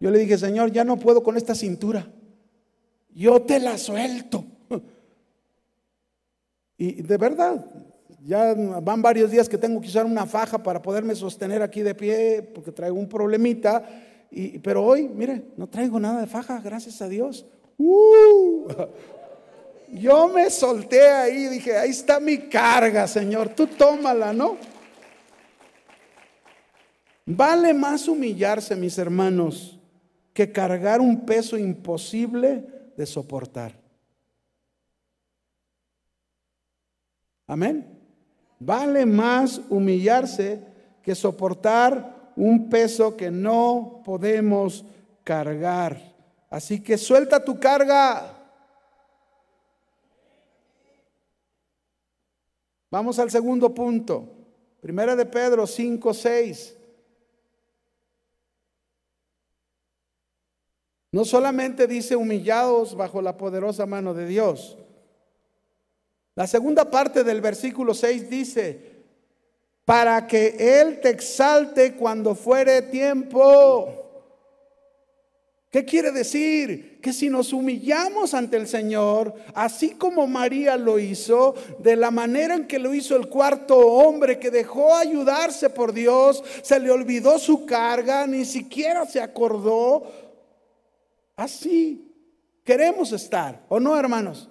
Yo 0.00 0.10
le 0.10 0.18
dije, 0.18 0.38
Señor, 0.38 0.72
ya 0.72 0.84
no 0.84 0.98
puedo 0.98 1.22
con 1.22 1.36
esta 1.36 1.54
cintura. 1.54 2.06
Yo 3.14 3.42
te 3.42 3.60
la 3.60 3.76
suelto. 3.76 4.44
Y 6.78 7.02
de 7.02 7.18
verdad, 7.18 7.66
ya 8.24 8.54
van 8.54 9.02
varios 9.02 9.30
días 9.30 9.50
que 9.50 9.58
tengo 9.58 9.82
que 9.82 9.88
usar 9.88 10.06
una 10.06 10.24
faja 10.24 10.62
para 10.62 10.80
poderme 10.80 11.14
sostener 11.14 11.60
aquí 11.60 11.82
de 11.82 11.94
pie 11.94 12.42
porque 12.54 12.72
traigo 12.72 12.96
un 12.96 13.06
problemita. 13.06 13.84
Y, 14.30 14.58
pero 14.60 14.82
hoy, 14.82 15.06
mire, 15.06 15.44
no 15.58 15.66
traigo 15.66 16.00
nada 16.00 16.22
de 16.22 16.26
faja, 16.26 16.58
gracias 16.62 17.02
a 17.02 17.08
Dios. 17.08 17.44
Uh, 17.76 18.66
yo 19.92 20.28
me 20.28 20.50
solté 20.50 21.08
ahí, 21.08 21.46
dije, 21.48 21.76
ahí 21.76 21.90
está 21.90 22.20
mi 22.20 22.38
carga, 22.48 23.06
Señor, 23.06 23.50
tú 23.50 23.66
tómala, 23.66 24.32
¿no? 24.32 24.56
Vale 27.26 27.72
más 27.74 28.08
humillarse, 28.08 28.74
mis 28.74 28.98
hermanos, 28.98 29.78
que 30.32 30.50
cargar 30.50 31.00
un 31.00 31.24
peso 31.24 31.56
imposible 31.56 32.64
de 32.96 33.06
soportar. 33.06 33.78
Amén. 37.46 37.98
Vale 38.58 39.06
más 39.06 39.60
humillarse 39.70 40.60
que 41.02 41.14
soportar 41.14 42.32
un 42.36 42.68
peso 42.68 43.16
que 43.16 43.30
no 43.30 44.02
podemos 44.04 44.84
cargar. 45.24 46.00
Así 46.48 46.80
que 46.80 46.98
suelta 46.98 47.44
tu 47.44 47.58
carga. 47.58 48.39
Vamos 52.90 53.18
al 53.18 53.30
segundo 53.30 53.72
punto. 53.72 54.28
Primera 54.80 55.14
de 55.14 55.24
Pedro 55.24 55.66
5, 55.66 56.12
6. 56.12 56.76
No 61.12 61.24
solamente 61.24 61.86
dice 61.86 62.16
humillados 62.16 62.96
bajo 62.96 63.20
la 63.22 63.36
poderosa 63.36 63.86
mano 63.86 64.14
de 64.14 64.26
Dios. 64.26 64.76
La 66.34 66.46
segunda 66.46 66.90
parte 66.90 67.24
del 67.24 67.40
versículo 67.40 67.94
6 67.94 68.30
dice, 68.30 68.90
para 69.84 70.26
que 70.26 70.80
Él 70.80 71.00
te 71.00 71.10
exalte 71.10 71.94
cuando 71.96 72.34
fuere 72.34 72.82
tiempo. 72.82 74.09
¿Qué 75.70 75.84
quiere 75.84 76.10
decir? 76.10 76.98
Que 77.00 77.12
si 77.12 77.30
nos 77.30 77.52
humillamos 77.52 78.34
ante 78.34 78.56
el 78.56 78.66
Señor, 78.66 79.34
así 79.54 79.90
como 79.90 80.26
María 80.26 80.76
lo 80.76 80.98
hizo, 80.98 81.54
de 81.78 81.94
la 81.94 82.10
manera 82.10 82.56
en 82.56 82.66
que 82.66 82.80
lo 82.80 82.92
hizo 82.92 83.16
el 83.16 83.28
cuarto 83.28 83.78
hombre 83.78 84.40
que 84.40 84.50
dejó 84.50 84.96
ayudarse 84.96 85.70
por 85.70 85.92
Dios, 85.92 86.42
se 86.62 86.80
le 86.80 86.90
olvidó 86.90 87.38
su 87.38 87.66
carga, 87.66 88.26
ni 88.26 88.44
siquiera 88.44 89.06
se 89.06 89.20
acordó, 89.20 90.30
Así 91.40 92.06
queremos 92.64 93.12
estar, 93.12 93.64
¿o 93.70 93.80
no, 93.80 93.98
hermanos? 93.98 94.50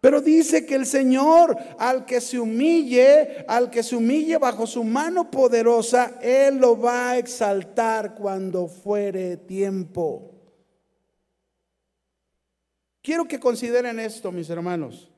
Pero 0.00 0.22
dice 0.22 0.64
que 0.64 0.74
el 0.74 0.86
Señor, 0.86 1.54
al 1.78 2.06
que 2.06 2.22
se 2.22 2.40
humille, 2.40 3.44
al 3.46 3.68
que 3.68 3.82
se 3.82 3.96
humille 3.96 4.38
bajo 4.38 4.66
su 4.66 4.82
mano 4.82 5.30
poderosa, 5.30 6.14
Él 6.22 6.56
lo 6.56 6.80
va 6.80 7.10
a 7.10 7.18
exaltar 7.18 8.14
cuando 8.14 8.66
fuere 8.66 9.36
tiempo. 9.36 10.35
Quiero 13.06 13.28
que 13.28 13.38
consideren 13.38 14.00
esto, 14.00 14.32
mis 14.32 14.50
hermanos, 14.50 15.08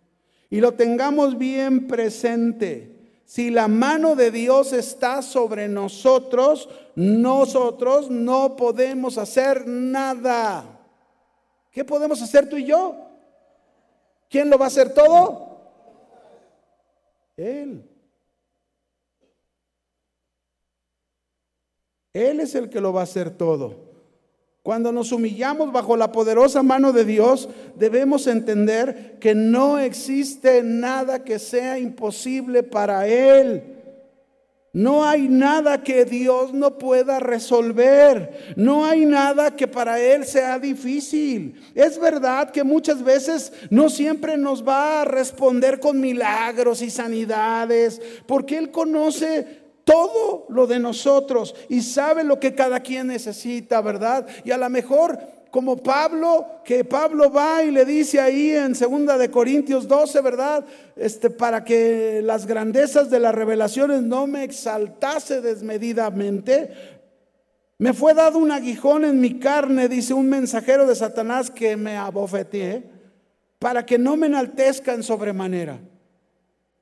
y 0.51 0.61
lo 0.61 0.75
tengamos 0.75 1.39
bien 1.39 1.87
presente. 1.87 3.23
Si 3.25 3.49
la 3.49 3.67
mano 3.67 4.15
de 4.15 4.31
Dios 4.31 4.75
está 4.75 5.23
sobre 5.23 5.69
nosotros, 5.69 6.69
nosotros 6.97 8.11
no 8.11 8.57
podemos 8.57 9.17
hacer 9.17 9.67
nada. 9.67 10.83
¿Qué 11.71 11.83
podemos 11.83 12.21
hacer 12.21 12.47
tú 12.47 12.59
y 12.59 12.67
yo? 12.67 12.95
¿Quién 14.29 14.51
lo 14.51 14.59
va 14.59 14.67
a 14.67 14.69
hacer 14.69 14.93
todo? 14.93 15.73
Él. 17.39 17.91
Él 22.13 22.41
es 22.41 22.55
el 22.55 22.69
que 22.69 22.83
lo 22.83 22.93
va 22.93 23.01
a 23.01 23.05
hacer 23.05 23.31
todo. 23.31 23.88
Cuando 24.69 24.93
nos 24.93 25.13
humillamos 25.13 25.73
bajo 25.73 25.97
la 25.97 26.13
poderosa 26.13 26.63
mano 26.63 26.93
de 26.93 27.07
Dios, 27.07 27.49
debemos 27.77 28.27
entender 28.27 29.17
que 29.19 29.35
no 29.35 29.79
existe 29.79 30.63
nada 30.63 31.25
que 31.25 31.39
sea 31.39 31.79
imposible 31.79 32.63
para 32.63 33.07
Él. 33.07 33.63
No 34.75 35.07
hay 35.07 35.27
nada 35.27 35.83
que 35.83 36.05
Dios 36.05 36.53
no 36.53 36.77
pueda 36.77 37.19
resolver. 37.19 38.55
No 38.57 38.85
hay 38.85 39.07
nada 39.07 39.57
que 39.57 39.67
para 39.67 40.01
Él 40.01 40.27
sea 40.27 40.59
difícil. 40.59 41.59
Es 41.75 41.99
verdad 41.99 42.51
que 42.51 42.63
muchas 42.63 43.03
veces 43.03 43.55
no 43.71 43.89
siempre 43.89 44.37
nos 44.37 44.69
va 44.69 45.01
a 45.01 45.05
responder 45.07 45.81
con 45.81 45.99
milagros 45.99 46.83
y 46.83 46.91
sanidades, 46.91 48.03
porque 48.27 48.59
Él 48.59 48.71
conoce 48.71 49.68
todo 49.89 50.45
lo 50.51 50.67
de 50.67 50.79
nosotros 50.79 51.55
y 51.71 51.81
sabe 51.81 52.23
lo 52.23 52.39
que 52.39 52.55
cada 52.55 52.81
quien 52.81 53.07
necesita, 53.07 53.81
¿verdad? 53.81 54.27
Y 54.45 54.51
a 54.51 54.59
lo 54.59 54.69
mejor 54.69 55.19
como 55.51 55.79
Pablo, 55.79 56.47
que 56.63 56.85
Pablo 56.85 57.33
va 57.33 57.63
y 57.63 57.71
le 57.71 57.87
dice 57.87 58.21
ahí 58.21 58.51
en 58.51 58.75
segunda 58.75 59.17
de 59.17 59.31
Corintios 59.31 59.89
12, 59.89 60.21
¿verdad? 60.21 60.67
Este 60.95 61.31
para 61.31 61.65
que 61.65 62.21
las 62.23 62.47
grandezas 62.47 63.09
de 63.09 63.19
las 63.19 63.35
revelaciones 63.35 64.03
no 64.03 64.27
me 64.27 64.45
exaltase 64.45 65.41
desmedidamente, 65.41 66.71
me 67.79 67.95
fue 67.95 68.13
dado 68.13 68.39
un 68.39 68.53
aguijón 68.53 69.07
en 69.07 69.21
mi 69.21 69.39
carne, 69.39 69.89
dice 69.89 70.13
un 70.13 70.29
mensajero 70.29 70.87
de 70.87 70.97
Satanás 70.97 71.51
que 71.51 71.79
me 71.79 71.97
abofeteé, 71.97 72.83
para 73.59 73.87
que 73.87 73.97
no 73.97 74.19
me 74.19 74.27
enaltezca 74.27 74.93
en 74.93 75.03
sobremanera. 75.03 75.81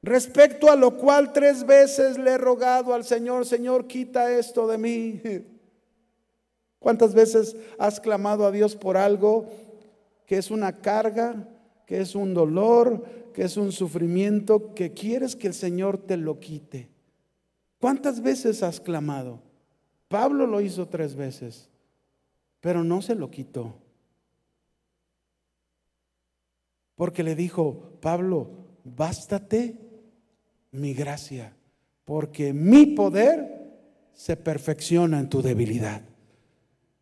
Respecto 0.06 0.70
a 0.70 0.76
lo 0.76 0.96
cual 0.96 1.32
tres 1.32 1.66
veces 1.66 2.16
le 2.16 2.30
he 2.30 2.38
rogado 2.38 2.94
al 2.94 3.02
Señor, 3.02 3.44
Señor, 3.44 3.88
quita 3.88 4.30
esto 4.30 4.68
de 4.68 4.78
mí. 4.78 5.20
¿Cuántas 6.78 7.12
veces 7.12 7.56
has 7.76 7.98
clamado 7.98 8.46
a 8.46 8.52
Dios 8.52 8.76
por 8.76 8.96
algo 8.96 9.48
que 10.24 10.38
es 10.38 10.52
una 10.52 10.80
carga, 10.80 11.48
que 11.86 12.00
es 12.00 12.14
un 12.14 12.34
dolor, 12.34 13.04
que 13.34 13.42
es 13.42 13.56
un 13.56 13.72
sufrimiento, 13.72 14.74
que 14.74 14.92
quieres 14.92 15.34
que 15.34 15.48
el 15.48 15.54
Señor 15.54 15.98
te 15.98 16.16
lo 16.16 16.38
quite? 16.38 16.88
¿Cuántas 17.80 18.20
veces 18.22 18.62
has 18.62 18.78
clamado? 18.78 19.40
Pablo 20.06 20.46
lo 20.46 20.60
hizo 20.60 20.86
tres 20.86 21.16
veces, 21.16 21.68
pero 22.60 22.84
no 22.84 23.02
se 23.02 23.16
lo 23.16 23.28
quitó. 23.28 23.74
Porque 26.94 27.24
le 27.24 27.34
dijo, 27.34 27.98
Pablo, 28.00 28.50
bástate 28.84 29.85
mi 30.72 30.94
gracia, 30.94 31.54
porque 32.04 32.52
mi 32.52 32.86
poder 32.86 33.56
se 34.14 34.36
perfecciona 34.36 35.20
en 35.20 35.28
tu 35.28 35.42
debilidad. 35.42 36.02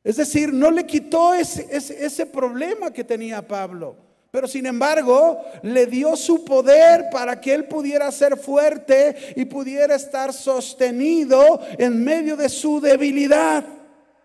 Es 0.03 0.17
decir, 0.17 0.53
no 0.53 0.71
le 0.71 0.85
quitó 0.85 1.33
ese, 1.33 1.67
ese, 1.71 2.27
problema 2.27 2.93
que 2.93 3.05
tenía 3.05 3.47
Pablo. 3.47 3.97
Pero 4.31 4.47
sin 4.47 4.67
embargo, 4.67 5.41
le 5.63 5.87
dio 5.87 6.17
su 6.17 6.45
poder 6.45 7.07
para 7.11 7.41
que 7.41 7.55
él 7.55 7.67
pudiera 7.67 8.11
ser 8.11 8.37
fuerte 8.37 9.15
y 9.37 9.45
pudiera 9.45 9.95
estar 9.95 10.33
sostenido 10.33 11.61
en 11.79 12.03
medio 12.03 12.37
de 12.37 12.49
su 12.49 12.81
debilidad, 12.81 13.65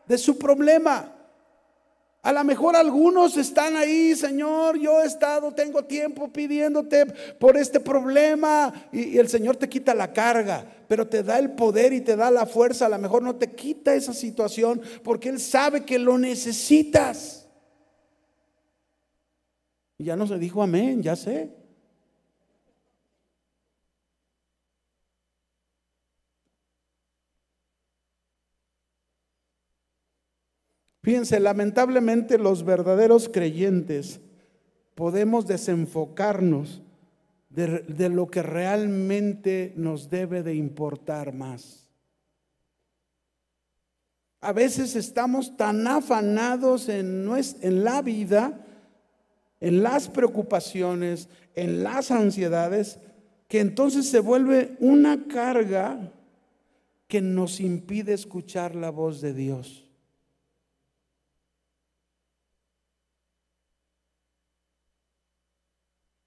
de 0.07 0.17
su 0.17 0.37
problema. 0.37 1.18
A 2.29 2.31
lo 2.31 2.43
mejor 2.43 2.75
algunos 2.75 3.37
están 3.37 3.75
ahí, 3.75 4.15
Señor, 4.15 4.77
yo 4.77 5.01
he 5.01 5.07
estado, 5.07 5.51
tengo 5.51 5.85
tiempo 5.85 6.31
pidiéndote 6.31 7.07
por 7.39 7.57
este 7.57 7.79
problema 7.79 8.71
y, 8.91 9.17
el 9.17 9.27
Señor 9.27 9.55
te 9.55 9.67
quita 9.67 9.95
la 9.95 10.13
carga, 10.13 10.63
pero 10.87 11.07
te 11.07 11.23
da 11.23 11.39
el 11.39 11.53
poder 11.53 11.91
y 11.91 12.01
te 12.01 12.15
da 12.15 12.29
la 12.29 12.45
fuerza. 12.45 12.85
A 12.85 12.89
lo 12.89 12.99
mejor 12.99 13.23
no 13.23 13.37
te 13.37 13.55
quita 13.55 13.95
esa 13.95 14.13
situación 14.13 14.79
porque 15.03 15.29
Él 15.29 15.39
sabe 15.39 15.83
que 15.83 15.97
lo 15.97 16.19
necesitas. 16.19 17.47
Y 19.97 20.03
ya 20.03 20.15
no 20.15 20.27
se 20.27 20.37
dijo 20.37 20.61
amén, 20.61 21.01
ya 21.01 21.15
sé. 21.15 21.58
Fíjense, 31.09 31.39
lamentablemente 31.39 32.37
los 32.37 32.63
verdaderos 32.63 33.29
creyentes 33.29 34.21
podemos 34.93 35.47
desenfocarnos 35.47 36.83
de, 37.49 38.09
lo 38.09 38.27
que 38.27 38.43
realmente 38.43 39.73
nos 39.75 40.11
debe 40.11 40.43
de 40.43 40.53
importar 40.53 41.33
más. 41.33 41.89
A 44.39 44.53
veces 44.53 44.95
estamos 44.95 45.57
tan 45.57 45.87
afanados 45.87 46.87
en, 46.89 47.27
en 47.61 47.83
la 47.83 48.03
vida, 48.03 48.63
en 49.61 49.81
las 49.81 50.09
preocupaciones, 50.09 51.27
en 51.55 51.81
las 51.81 52.11
ansiedades, 52.11 52.99
que 53.47 53.61
entonces 53.61 54.07
se 54.07 54.19
vuelve 54.19 54.77
una 54.79 55.25
carga 55.25 56.13
que 57.07 57.19
nos 57.19 57.59
impide 57.59 58.13
escuchar 58.13 58.75
la 58.75 58.91
voz 58.91 59.21
de 59.21 59.33
Dios. 59.33 59.88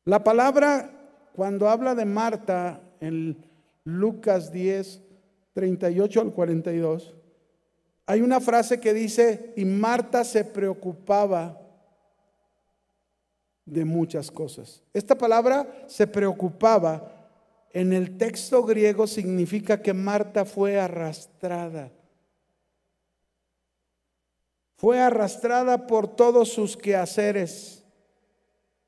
La 0.04 0.24
palabra, 0.24 0.90
cuando 1.34 1.68
habla 1.68 1.94
de 1.94 2.04
Marta 2.04 2.80
en 3.00 3.36
Lucas 3.84 4.50
10, 4.50 5.00
38 5.54 6.20
al 6.20 6.32
42, 6.32 7.14
hay 8.06 8.20
una 8.20 8.40
frase 8.40 8.80
que 8.80 8.92
dice, 8.92 9.52
y 9.56 9.64
Marta 9.64 10.24
se 10.24 10.44
preocupaba 10.44 11.60
de 13.64 13.84
muchas 13.84 14.30
cosas. 14.30 14.82
Esta 14.92 15.16
palabra 15.16 15.84
se 15.86 16.06
preocupaba 16.06 17.22
en 17.72 17.92
el 17.92 18.18
texto 18.18 18.64
griego 18.64 19.06
significa 19.06 19.80
que 19.80 19.94
Marta 19.94 20.44
fue 20.44 20.78
arrastrada. 20.78 21.90
Fue 24.76 25.00
arrastrada 25.00 25.86
por 25.86 26.08
todos 26.08 26.50
sus 26.50 26.76
quehaceres 26.76 27.81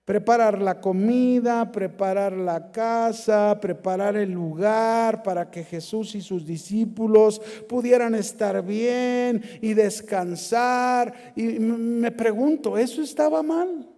Preparar 0.05 0.61
la 0.61 0.83
comida, 0.83 1.73
preparar 1.73 2.33
la 2.33 2.71
casa, 2.71 3.59
preparar 3.59 4.17
el 4.17 4.33
lugar 4.33 5.23
para 5.23 5.51
que 5.51 5.65
Jesús 5.65 6.15
y 6.15 6.21
sus 6.21 6.45
discípulos 6.45 7.41
pudieran 7.67 8.15
estar 8.15 8.63
bien 8.63 9.43
y 9.63 9.73
descansar. 9.73 11.33
Y 11.35 11.59
me 11.59 12.13
pregunto, 12.13 12.77
¿eso 12.77 13.01
estaba 13.01 13.43
mal? 13.43 13.89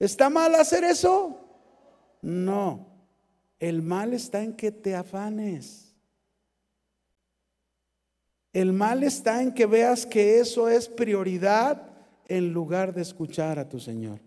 ¿Está 0.00 0.28
mal 0.28 0.54
hacer 0.56 0.82
eso? 0.82 1.38
No. 2.20 2.88
El 3.60 3.82
mal 3.82 4.12
está 4.14 4.42
en 4.42 4.54
que 4.54 4.72
te 4.72 4.96
afanes. 4.96 5.94
El 8.52 8.72
mal 8.72 9.04
está 9.04 9.42
en 9.42 9.52
que 9.52 9.66
veas 9.66 10.06
que 10.06 10.40
eso 10.40 10.68
es 10.68 10.88
prioridad 10.88 11.90
en 12.26 12.52
lugar 12.52 12.92
de 12.94 13.02
escuchar 13.02 13.58
a 13.60 13.68
tu 13.68 13.78
Señor. 13.78 14.25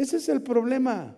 Ese 0.00 0.16
es 0.16 0.30
el 0.30 0.40
problema. 0.40 1.14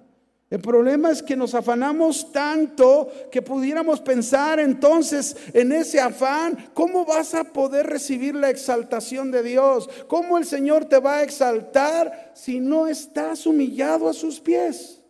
El 0.51 0.61
problema 0.61 1.12
es 1.12 1.22
que 1.22 1.37
nos 1.37 1.55
afanamos 1.55 2.33
tanto 2.33 3.09
que 3.30 3.41
pudiéramos 3.41 4.01
pensar 4.01 4.59
entonces 4.59 5.37
en 5.55 5.70
ese 5.70 6.01
afán, 6.01 6.72
¿cómo 6.74 7.05
vas 7.05 7.33
a 7.33 7.45
poder 7.45 7.87
recibir 7.87 8.35
la 8.35 8.51
exaltación 8.51 9.30
de 9.30 9.45
Dios? 9.45 9.89
¿Cómo 10.09 10.37
el 10.37 10.45
Señor 10.45 10.87
te 10.87 10.99
va 10.99 11.18
a 11.18 11.22
exaltar 11.22 12.33
si 12.35 12.59
no 12.59 12.89
estás 12.89 13.47
humillado 13.47 14.09
a 14.09 14.12
sus 14.12 14.41
pies? 14.41 15.01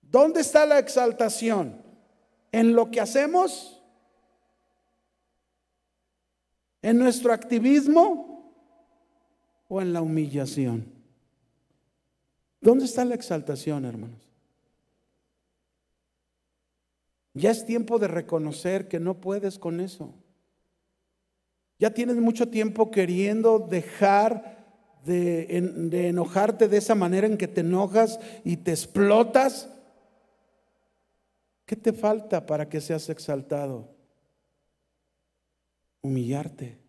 ¿Dónde 0.00 0.40
está 0.40 0.64
la 0.64 0.78
exaltación? 0.78 1.78
¿En 2.52 2.74
lo 2.74 2.90
que 2.90 3.02
hacemos? 3.02 3.82
¿En 6.80 6.98
nuestro 6.98 7.34
activismo? 7.34 8.33
¿O 9.74 9.82
en 9.82 9.92
la 9.92 10.02
humillación? 10.02 10.84
¿Dónde 12.60 12.84
está 12.84 13.04
la 13.04 13.16
exaltación, 13.16 13.84
hermanos? 13.84 14.20
Ya 17.32 17.50
es 17.50 17.66
tiempo 17.66 17.98
de 17.98 18.06
reconocer 18.06 18.86
que 18.86 19.00
no 19.00 19.20
puedes 19.20 19.58
con 19.58 19.80
eso. 19.80 20.14
Ya 21.80 21.90
tienes 21.92 22.18
mucho 22.18 22.50
tiempo 22.50 22.92
queriendo 22.92 23.58
dejar 23.58 24.64
de, 25.04 25.60
de, 25.90 26.06
enojarte 26.06 26.68
de 26.68 26.76
esa 26.76 26.94
manera 26.94 27.26
en 27.26 27.36
que 27.36 27.48
te 27.48 27.62
enojas 27.62 28.20
y 28.44 28.58
te 28.58 28.70
explotas 28.70 29.68
¿Qué 31.66 31.74
te 31.74 31.92
falta 31.92 32.46
para 32.46 32.68
que 32.68 32.80
seas 32.80 33.08
exaltado? 33.08 33.88
Humillarte. 36.00 36.83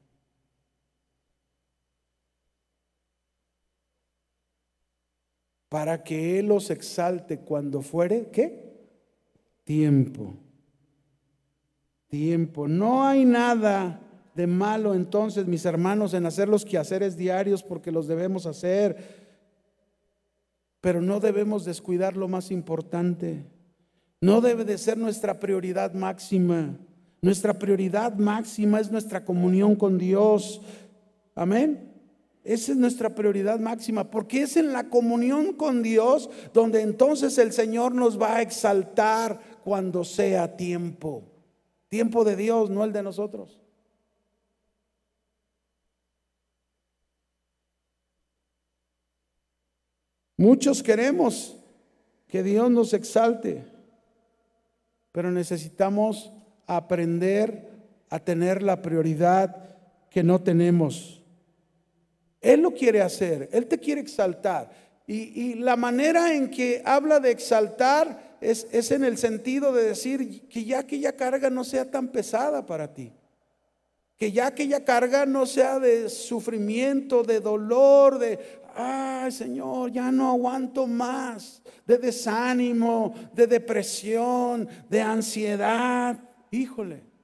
Para 5.76 6.06
que 6.06 6.40
Él 6.40 6.46
los 6.46 6.70
exalte 6.70 7.40
cuando 7.40 7.82
fuere, 7.82 8.30
¿qué? 8.32 8.78
Tiempo. 9.66 10.38
Tiempo. 12.08 12.66
No 12.70 13.06
hay 13.06 13.26
nada 13.26 14.00
de 14.36 14.48
malo 14.48 14.94
entonces, 14.94 15.48
mis 15.48 15.66
hermanos, 15.66 16.14
en 16.14 16.26
hacer 16.28 16.48
los 16.48 16.64
quehaceres 16.64 17.18
diarios 17.18 17.62
porque 17.62 17.92
los 17.92 18.08
debemos 18.08 18.46
hacer. 18.46 18.96
Pero 20.80 21.02
no 21.02 21.20
debemos 21.20 21.66
descuidar 21.66 22.16
lo 22.16 22.30
más 22.30 22.52
importante 22.52 23.44
no 24.22 24.42
debe 24.42 24.64
de 24.66 24.78
ser 24.78 24.98
nuestra 24.98 25.40
prioridad 25.40 25.94
máxima. 25.94 26.80
Nuestra 27.22 27.54
prioridad 27.54 28.16
máxima 28.16 28.80
es 28.80 28.90
nuestra 28.92 29.26
comunión 29.26 29.76
con 29.76 29.98
Dios. 29.98 30.62
Amén. 31.36 31.95
Esa 32.46 32.72
es 32.72 32.78
nuestra 32.78 33.14
prioridad 33.14 33.60
máxima, 33.60 34.10
porque 34.10 34.44
es 34.44 34.56
en 34.56 34.72
la 34.72 34.88
comunión 34.90 35.54
con 35.54 35.84
Dios 35.84 36.30
donde 36.54 36.82
entonces 36.82 37.38
el 37.38 37.52
Señor 37.52 37.94
nos 37.94 38.22
va 38.22 38.38
a 38.38 38.42
exaltar 38.42 39.40
cuando 39.64 40.06
sea 40.06 40.56
tiempo. 40.56 41.24
Tiempo 41.90 42.24
de 42.24 42.36
Dios, 42.38 42.70
no 42.70 42.84
el 42.84 42.94
de 42.94 43.04
nosotros. 43.04 43.60
Muchos 50.38 50.84
queremos 50.84 51.58
que 52.28 52.44
Dios 52.44 52.72
nos 52.72 52.94
exalte 52.94 53.76
pero 55.16 55.32
necesitamos 55.32 56.34
aprender 56.68 57.70
a 58.10 58.20
tener 58.20 58.62
la 58.62 58.82
prioridad 58.82 59.78
que 60.10 60.24
no 60.24 60.42
tenemos. 60.42 61.15
Él 62.46 62.62
lo 62.62 62.72
quiere 62.72 63.02
hacer, 63.02 63.50
Él 63.52 63.66
te 63.66 63.80
quiere 63.80 64.02
exaltar. 64.02 64.70
Y, 65.08 65.56
la 65.56 65.76
manera 65.76 66.32
en 66.34 66.50
que 66.50 66.82
habla 66.86 67.20
de 67.20 67.32
exaltar 67.32 68.38
es, 68.40 68.68
es 68.72 68.92
en 68.92 69.04
el 69.04 69.18
sentido 69.18 69.74
de 69.74 69.84
decir 69.84 70.48
que 70.48 70.64
ya 70.64 70.80
aquella 70.80 71.16
carga 71.16 71.50
no 71.50 71.64
sea 71.64 71.90
tan 71.90 72.10
pesada 72.10 72.64
para 72.64 72.94
ti. 72.94 73.12
Que 74.16 74.32
ya 74.32 74.48
aquella 74.48 74.86
carga 74.86 75.26
no 75.26 75.48
sea 75.48 75.80
de 75.80 76.08
sufrimiento, 76.08 77.24
de 77.24 77.40
dolor, 77.40 78.20
de, 78.20 78.38
ay 78.76 79.32
Señor, 79.32 79.92
ya 79.92 80.12
no 80.12 80.30
aguanto 80.30 80.86
más, 80.86 81.64
de 81.88 81.98
desánimo, 81.98 83.16
de 83.34 83.48
depresión, 83.48 84.70
de 84.88 85.02
ansiedad. 85.02 86.20
Híjole. 86.52 87.15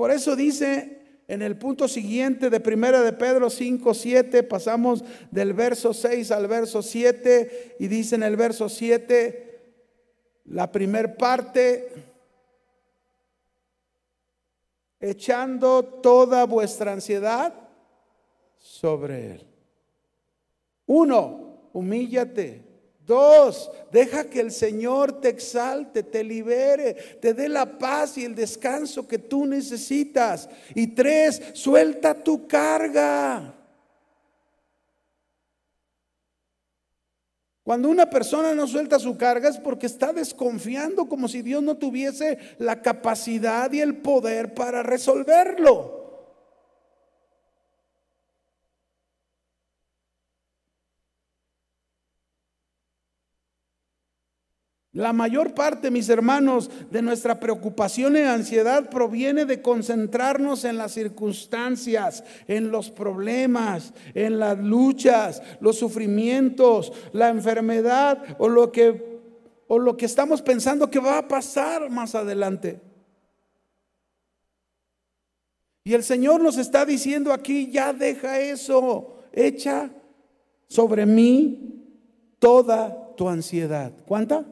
Por 0.00 0.10
eso 0.10 0.34
dice 0.34 1.24
en 1.28 1.42
el 1.42 1.58
punto 1.58 1.86
siguiente 1.86 2.48
de 2.48 2.58
Primera 2.58 3.02
de 3.02 3.12
Pedro 3.12 3.50
5, 3.50 3.92
7, 3.92 4.42
pasamos 4.44 5.04
del 5.30 5.52
verso 5.52 5.92
6 5.92 6.30
al 6.30 6.48
verso 6.48 6.80
7 6.80 7.76
y 7.78 7.86
dice 7.86 8.14
en 8.14 8.22
el 8.22 8.34
verso 8.34 8.70
7, 8.70 9.60
la 10.46 10.72
primer 10.72 11.18
parte, 11.18 11.92
echando 14.98 15.84
toda 15.84 16.46
vuestra 16.46 16.92
ansiedad 16.92 17.52
sobre 18.56 19.32
Él. 19.32 19.46
Uno, 20.86 21.68
humíllate. 21.74 22.69
Dos, 23.10 23.72
deja 23.90 24.30
que 24.30 24.38
el 24.38 24.52
Señor 24.52 25.20
te 25.20 25.30
exalte, 25.30 26.04
te 26.04 26.22
libere, 26.22 26.94
te 27.20 27.34
dé 27.34 27.48
la 27.48 27.76
paz 27.76 28.16
y 28.16 28.24
el 28.24 28.36
descanso 28.36 29.08
que 29.08 29.18
tú 29.18 29.46
necesitas. 29.46 30.48
Y 30.76 30.86
tres, 30.86 31.42
suelta 31.54 32.14
tu 32.14 32.46
carga. 32.46 33.52
Cuando 37.64 37.88
una 37.88 38.08
persona 38.08 38.54
no 38.54 38.68
suelta 38.68 39.00
su 39.00 39.16
carga 39.16 39.48
es 39.48 39.58
porque 39.58 39.86
está 39.86 40.12
desconfiando 40.12 41.06
como 41.06 41.26
si 41.26 41.42
Dios 41.42 41.64
no 41.64 41.78
tuviese 41.78 42.38
la 42.58 42.80
capacidad 42.80 43.72
y 43.72 43.80
el 43.80 43.96
poder 43.96 44.54
para 44.54 44.84
resolverlo. 44.84 45.99
La 54.92 55.12
mayor 55.12 55.54
parte, 55.54 55.88
mis 55.88 56.08
hermanos, 56.08 56.68
de 56.90 57.00
nuestra 57.00 57.38
preocupación 57.38 58.16
y 58.16 58.20
ansiedad 58.20 58.90
proviene 58.90 59.44
de 59.44 59.62
concentrarnos 59.62 60.64
en 60.64 60.78
las 60.78 60.92
circunstancias, 60.92 62.24
en 62.48 62.72
los 62.72 62.90
problemas, 62.90 63.94
en 64.14 64.40
las 64.40 64.58
luchas, 64.58 65.42
los 65.60 65.78
sufrimientos, 65.78 66.92
la 67.12 67.28
enfermedad 67.28 68.36
o 68.38 68.48
lo 68.48 68.72
que, 68.72 69.20
o 69.68 69.78
lo 69.78 69.96
que 69.96 70.06
estamos 70.06 70.42
pensando 70.42 70.90
que 70.90 70.98
va 70.98 71.18
a 71.18 71.28
pasar 71.28 71.88
más 71.88 72.16
adelante. 72.16 72.80
Y 75.84 75.94
el 75.94 76.02
Señor 76.02 76.42
nos 76.42 76.58
está 76.58 76.84
diciendo 76.84 77.32
aquí, 77.32 77.70
ya 77.70 77.92
deja 77.92 78.40
eso, 78.40 79.22
echa 79.32 79.90
sobre 80.66 81.06
mí 81.06 81.84
toda 82.40 83.14
tu 83.14 83.28
ansiedad. 83.28 83.92
¿Cuánta? 84.04 84.44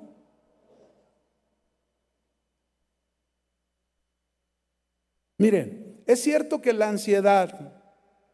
Miren, 5.39 6.03
es 6.07 6.21
cierto 6.21 6.61
que 6.61 6.73
la 6.73 6.89
ansiedad, 6.89 7.73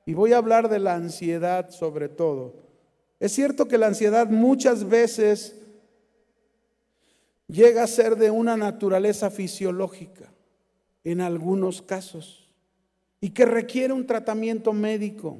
y 0.07 0.15
voy 0.15 0.33
a 0.33 0.39
hablar 0.39 0.69
de 0.69 0.79
la 0.79 0.95
ansiedad 0.95 1.71
sobre 1.71 2.09
todo, 2.09 2.65
es 3.21 3.33
cierto 3.33 3.69
que 3.69 3.79
la 3.79 3.87
ansiedad 3.87 4.29
muchas 4.29 4.89
veces 4.89 5.57
llega 7.47 7.85
a 7.85 7.87
ser 7.87 8.17
de 8.17 8.31
una 8.31 8.57
naturaleza 8.57 9.31
fisiológica, 9.31 10.33
en 11.05 11.21
algunos 11.21 11.83
casos, 11.83 12.51
y 13.21 13.31
que 13.31 13.45
requiere 13.45 13.93
un 13.93 14.07
tratamiento 14.07 14.73
médico. 14.73 15.39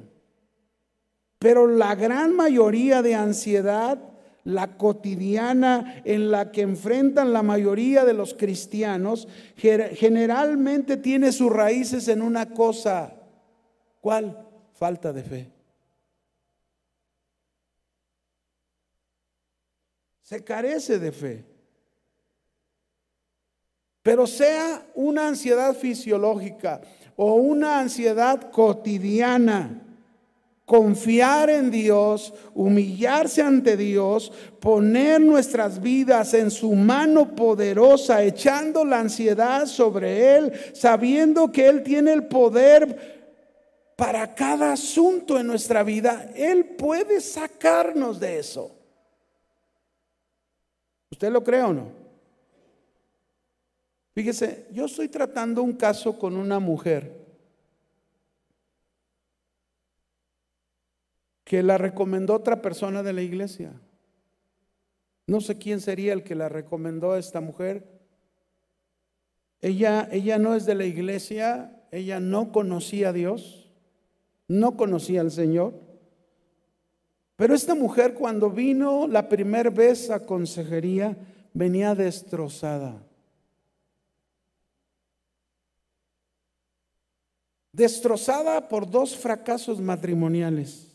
Pero 1.39 1.67
la 1.67 1.95
gran 1.95 2.35
mayoría 2.35 3.01
de 3.01 3.15
ansiedad 3.15 4.14
la 4.45 4.77
cotidiana 4.77 6.01
en 6.05 6.31
la 6.31 6.51
que 6.51 6.61
enfrentan 6.61 7.33
la 7.33 7.43
mayoría 7.43 8.05
de 8.05 8.13
los 8.13 8.33
cristianos, 8.33 9.27
generalmente 9.57 10.97
tiene 10.97 11.31
sus 11.31 11.51
raíces 11.51 12.07
en 12.07 12.21
una 12.21 12.51
cosa. 12.51 13.13
¿Cuál? 14.01 14.47
Falta 14.73 15.11
de 15.11 15.23
fe. 15.23 15.51
Se 20.21 20.43
carece 20.43 20.99
de 20.99 21.11
fe. 21.11 21.45
Pero 24.03 24.27
sea 24.27 24.85
una 24.93 25.27
ansiedad 25.27 25.73
fisiológica 25.75 26.81
o 27.15 27.33
una 27.33 27.79
ansiedad 27.79 28.51
cotidiana, 28.51 29.84
confiar 30.65 31.49
en 31.51 31.69
Dios, 31.69 32.33
humillarse 32.55 33.41
ante 33.41 33.77
Dios, 33.77 34.31
poner 34.59 35.21
nuestras 35.21 35.79
vidas 35.79 36.33
en 36.33 36.49
su 36.49 36.73
mano 36.73 37.35
poderosa, 37.35 38.23
echando 38.23 38.83
la 38.83 38.99
ansiedad 38.99 39.67
sobre 39.67 40.35
Él, 40.37 40.53
sabiendo 40.73 41.51
que 41.51 41.67
Él 41.67 41.83
tiene 41.83 42.13
el 42.13 42.27
poder 42.27 43.93
para 43.95 44.33
cada 44.33 44.73
asunto 44.73 45.39
en 45.39 45.47
nuestra 45.47 45.83
vida, 45.83 46.31
Él 46.35 46.65
puede 46.75 47.21
sacarnos 47.21 48.19
de 48.19 48.39
eso. 48.39 48.71
¿Usted 51.11 51.31
lo 51.31 51.43
cree 51.43 51.61
o 51.61 51.73
no? 51.73 51.91
Fíjese, 54.15 54.67
yo 54.71 54.85
estoy 54.85 55.09
tratando 55.09 55.61
un 55.61 55.73
caso 55.73 56.17
con 56.17 56.35
una 56.35 56.59
mujer 56.59 57.24
que 61.45 61.63
la 61.63 61.77
recomendó 61.77 62.33
otra 62.33 62.61
persona 62.61 63.03
de 63.03 63.13
la 63.13 63.21
iglesia. 63.21 63.71
No 65.27 65.39
sé 65.41 65.57
quién 65.57 65.79
sería 65.79 66.11
el 66.11 66.23
que 66.23 66.35
la 66.35 66.49
recomendó 66.49 67.13
a 67.13 67.19
esta 67.19 67.39
mujer. 67.39 67.87
Ella, 69.61 70.09
ella 70.11 70.37
no 70.37 70.55
es 70.55 70.65
de 70.65 70.75
la 70.75 70.85
iglesia, 70.85 71.83
ella 71.91 72.19
no 72.19 72.51
conocía 72.51 73.09
a 73.09 73.13
Dios, 73.13 73.71
no 74.47 74.75
conocía 74.75 75.21
al 75.21 75.31
Señor. 75.31 75.73
Pero 77.35 77.53
esta 77.53 77.75
mujer 77.75 78.15
cuando 78.15 78.49
vino 78.49 79.07
la 79.07 79.29
primera 79.29 79.69
vez 79.69 80.09
a 80.09 80.25
consejería, 80.25 81.15
venía 81.53 81.93
destrozada. 81.93 83.03
Destrozada 87.71 88.67
por 88.67 88.89
dos 88.89 89.15
fracasos 89.15 89.79
matrimoniales. 89.79 90.94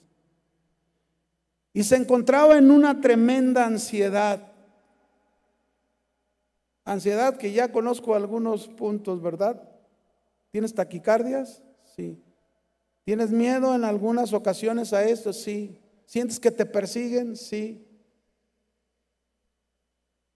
Y 1.72 1.84
se 1.84 1.96
encontraba 1.96 2.58
en 2.58 2.70
una 2.70 3.00
tremenda 3.00 3.64
ansiedad. 3.64 4.52
Ansiedad 6.84 7.36
que 7.36 7.52
ya 7.52 7.70
conozco 7.70 8.14
algunos 8.14 8.68
puntos, 8.68 9.22
¿verdad? 9.22 9.62
¿Tienes 10.50 10.74
taquicardias? 10.74 11.62
Sí. 11.96 12.20
¿Tienes 13.04 13.30
miedo 13.30 13.74
en 13.74 13.84
algunas 13.84 14.32
ocasiones 14.32 14.92
a 14.92 15.04
esto? 15.04 15.32
Sí. 15.32 15.78
¿Sientes 16.06 16.40
que 16.40 16.50
te 16.50 16.66
persiguen? 16.66 17.36
Sí. 17.36 17.86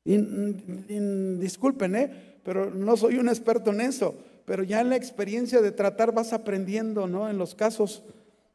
disculpen, 0.05 1.97
¿eh? 1.97 2.35
pero 2.45 2.71
no 2.71 2.97
soy 2.97 3.17
un 3.17 3.29
experto 3.29 3.73
en 3.73 3.81
eso, 3.81 4.15
pero 4.45 4.63
ya 4.63 4.81
en 4.83 4.91
la 4.91 4.97
experiencia 4.97 5.63
de 5.63 5.73
tratar 5.73 6.13
vas 6.13 6.33
aprendiendo, 6.33 7.07
¿no? 7.07 7.29
En 7.29 7.39
los 7.39 7.55
casos 7.55 8.05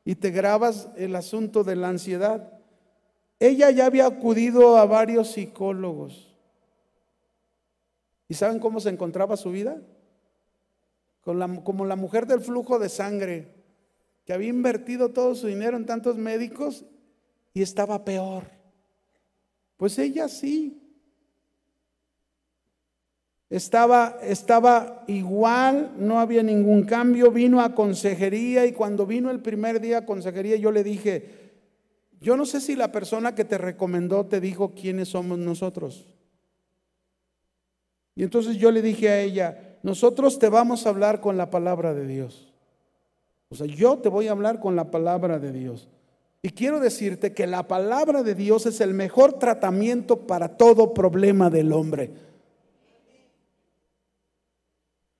y 0.05 0.15
te 0.15 0.31
grabas 0.31 0.89
el 0.95 1.15
asunto 1.15 1.63
de 1.63 1.75
la 1.75 1.89
ansiedad. 1.89 2.58
Ella 3.39 3.71
ya 3.71 3.85
había 3.85 4.05
acudido 4.05 4.77
a 4.77 4.85
varios 4.85 5.31
psicólogos. 5.31 6.35
¿Y 8.27 8.33
saben 8.33 8.59
cómo 8.59 8.79
se 8.79 8.89
encontraba 8.89 9.37
su 9.37 9.51
vida? 9.51 9.81
como 11.63 11.85
la 11.85 11.95
mujer 11.95 12.25
del 12.25 12.41
flujo 12.41 12.79
de 12.79 12.89
sangre, 12.89 13.53
que 14.25 14.33
había 14.33 14.49
invertido 14.49 15.09
todo 15.09 15.35
su 15.35 15.45
dinero 15.45 15.77
en 15.77 15.85
tantos 15.85 16.17
médicos 16.17 16.85
y 17.53 17.61
estaba 17.61 18.03
peor. 18.03 18.49
Pues 19.77 19.99
ella 19.99 20.27
sí. 20.27 20.81
Estaba, 23.49 24.17
estaba 24.21 25.03
igual, 25.07 25.93
no 25.97 26.19
había 26.19 26.41
ningún 26.41 26.83
cambio, 26.83 27.31
vino 27.31 27.61
a 27.61 27.75
consejería 27.75 28.65
y 28.65 28.73
cuando 28.73 29.05
vino 29.05 29.29
el 29.29 29.41
primer 29.41 29.79
día 29.81 29.99
a 29.99 30.05
consejería 30.05 30.55
yo 30.55 30.71
le 30.71 30.83
dije, 30.83 31.48
yo 32.21 32.35
no 32.35 32.45
sé 32.45 32.59
si 32.61 32.75
la 32.75 32.91
persona 32.91 33.35
que 33.35 33.45
te 33.45 33.57
recomendó 33.57 34.25
te 34.25 34.41
dijo 34.41 34.73
quiénes 34.73 35.09
somos 35.09 35.39
nosotros. 35.39 36.05
Y 38.15 38.23
entonces 38.23 38.57
yo 38.57 38.71
le 38.71 38.81
dije 38.81 39.09
a 39.09 39.21
ella, 39.21 39.77
nosotros 39.81 40.39
te 40.39 40.49
vamos 40.49 40.85
a 40.85 40.89
hablar 40.89 41.21
con 41.21 41.37
la 41.37 41.49
palabra 41.49 41.93
de 41.93 42.05
Dios. 42.05 42.53
O 43.49 43.55
sea, 43.55 43.65
yo 43.65 43.97
te 43.97 44.09
voy 44.09 44.27
a 44.27 44.31
hablar 44.31 44.59
con 44.59 44.75
la 44.75 44.91
palabra 44.91 45.39
de 45.39 45.51
Dios. 45.51 45.87
Y 46.41 46.49
quiero 46.49 46.79
decirte 46.79 47.33
que 47.33 47.47
la 47.47 47.67
palabra 47.67 48.23
de 48.23 48.35
Dios 48.35 48.65
es 48.65 48.79
el 48.81 48.93
mejor 48.93 49.33
tratamiento 49.33 50.27
para 50.27 50.57
todo 50.57 50.93
problema 50.93 51.49
del 51.49 51.73
hombre. 51.73 52.11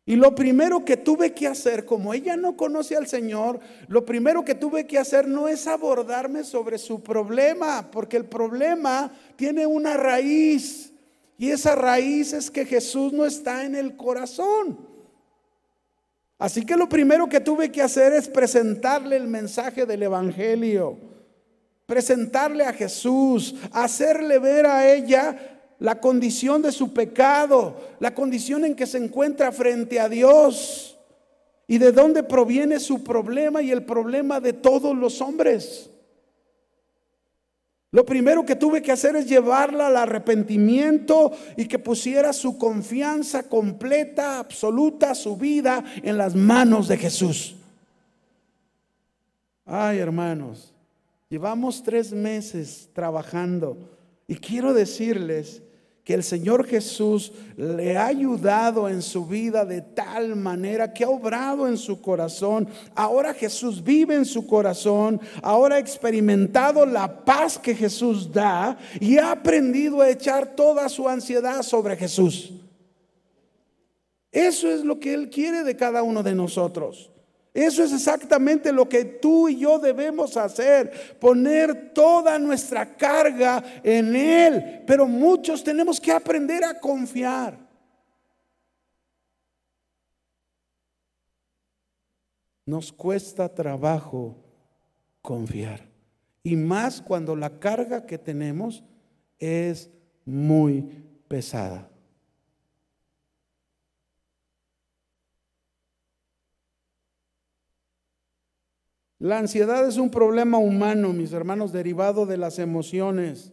Y 0.10 0.16
lo 0.16 0.34
primero 0.34 0.84
que 0.84 0.98
tuve 0.98 1.34
que 1.34 1.46
hacer, 1.46 1.86
como 1.86 2.16
ella 2.16 2.36
no 2.36 2.58
conoce 2.58 2.96
al 2.96 3.06
Señor, 3.06 3.60
lo 3.88 4.06
primero 4.08 4.44
que 4.44 4.56
tuve 4.56 4.88
que 4.88 4.98
hacer 4.98 5.28
no 5.28 5.48
es 5.48 5.68
abordarme 5.68 6.44
sobre 6.44 6.80
su 6.80 7.04
problema, 7.04 7.92
porque 7.92 8.18
el 8.18 8.26
problema 8.26 9.12
tiene 9.36 9.68
una 9.68 9.98
raíz. 9.98 10.92
Y 11.38 11.52
esa 11.52 11.76
raíz 11.76 12.34
es 12.34 12.50
que 12.50 12.66
Jesús 12.66 13.14
no 13.14 13.24
está 13.24 13.64
en 13.64 13.76
el 13.76 13.96
corazón. 13.96 14.80
Así 16.40 16.66
que 16.66 16.76
lo 16.76 16.90
primero 16.90 17.30
que 17.30 17.40
tuve 17.40 17.72
que 17.72 17.84
hacer 17.84 18.12
es 18.14 18.28
presentarle 18.28 19.16
el 19.16 19.28
mensaje 19.28 19.86
del 19.86 20.02
Evangelio, 20.02 20.98
presentarle 21.86 22.66
a 22.66 22.74
Jesús, 22.74 23.54
hacerle 23.72 24.40
ver 24.40 24.66
a 24.66 24.92
ella 24.92 25.59
la 25.80 26.00
condición 26.02 26.62
de 26.62 26.72
su 26.72 26.94
pecado, 26.94 27.76
la 28.00 28.14
condición 28.14 28.66
en 28.66 28.76
que 28.76 28.86
se 28.86 28.98
encuentra 28.98 29.52
frente 29.52 30.00
a 30.00 30.10
Dios 30.10 30.98
y 31.68 31.78
de 31.78 31.92
dónde 31.92 32.24
proviene 32.24 32.80
su 32.80 33.04
problema 33.04 33.62
y 33.62 33.72
el 33.72 33.84
problema 33.84 34.40
de 34.40 34.54
todos 34.54 34.96
los 34.96 35.22
hombres. 35.22 35.90
Lo 37.92 38.06
primero 38.06 38.46
que 38.46 38.56
tuve 38.56 38.84
que 38.84 38.92
hacer 38.92 39.16
es 39.16 39.28
llevarla 39.28 39.88
al 39.88 39.98
arrepentimiento 39.98 41.32
y 41.58 41.66
que 41.66 41.80
pusiera 41.80 42.34
su 42.34 42.58
confianza 42.58 43.44
completa, 43.44 44.38
absoluta, 44.38 45.16
su 45.16 45.38
vida 45.38 45.84
en 46.04 46.18
las 46.18 46.36
manos 46.36 46.88
de 46.88 46.98
Jesús. 46.98 47.56
Ay, 49.66 50.00
hermanos, 50.00 50.74
llevamos 51.30 51.82
tres 51.82 52.12
meses 52.12 52.90
trabajando 52.94 53.78
y 54.28 54.36
quiero 54.36 54.74
decirles 54.74 55.64
que 56.10 56.16
el 56.16 56.24
Señor 56.24 56.66
Jesús 56.66 57.32
le 57.56 57.96
ha 57.96 58.08
ayudado 58.08 58.90
en 58.90 59.04
su 59.04 59.28
vida 59.28 59.64
de 59.64 59.84
tal 59.84 60.36
manera 60.36 60.92
que 60.92 61.04
ha 61.04 61.10
obrado 61.10 61.68
en 61.68 61.78
su 61.78 62.02
corazón. 62.02 62.68
Ahora 62.96 63.32
Jesús 63.32 63.84
vive 63.84 64.16
en 64.16 64.26
su 64.26 64.48
corazón, 64.48 65.22
ahora 65.44 65.76
ha 65.76 65.78
experimentado 65.78 66.84
la 66.88 67.24
paz 67.24 67.60
que 67.60 67.76
Jesús 67.76 68.34
da 68.34 68.76
y 69.00 69.20
ha 69.20 69.34
aprendido 69.34 70.02
a 70.02 70.10
echar 70.10 70.56
toda 70.56 70.90
su 70.90 71.08
ansiedad 71.08 71.62
sobre 71.62 71.96
Jesús. 71.96 72.54
Eso 74.32 74.68
es 74.68 74.84
lo 74.84 75.00
que 75.00 75.14
Él 75.14 75.30
quiere 75.30 75.64
de 75.64 75.76
cada 75.76 76.02
uno 76.02 76.24
de 76.24 76.34
nosotros. 76.34 77.12
Eso 77.54 77.84
es 77.84 77.92
exactamente 77.92 78.72
lo 78.72 78.88
que 78.88 79.04
tú 79.04 79.50
y 79.50 79.58
yo 79.60 79.80
debemos 79.80 80.38
hacer, 80.38 81.18
poner 81.20 81.94
toda 81.94 82.38
nuestra 82.38 82.96
carga 82.96 83.64
en 83.84 84.16
Él. 84.16 84.84
Pero 84.86 85.08
muchos 85.08 85.64
tenemos 85.64 86.00
que 86.00 86.12
aprender 86.12 86.64
a 86.64 86.80
confiar. 86.80 87.58
Nos 92.66 92.94
cuesta 92.94 93.54
trabajo 93.54 94.38
confiar. 95.24 95.90
Y 96.44 96.56
más 96.56 97.02
cuando 97.02 97.36
la 97.36 97.60
carga 97.60 98.06
que 98.06 98.20
tenemos 98.20 98.84
es 99.40 99.90
muy 100.24 100.84
pesada. 101.28 101.89
La 109.20 109.38
ansiedad 109.38 109.88
es 109.88 109.98
un 109.98 110.10
problema 110.10 110.58
humano, 110.58 111.14
mis 111.14 111.34
hermanos, 111.34 111.72
derivado 111.72 112.26
de 112.26 112.38
las 112.38 112.58
emociones. 112.58 113.52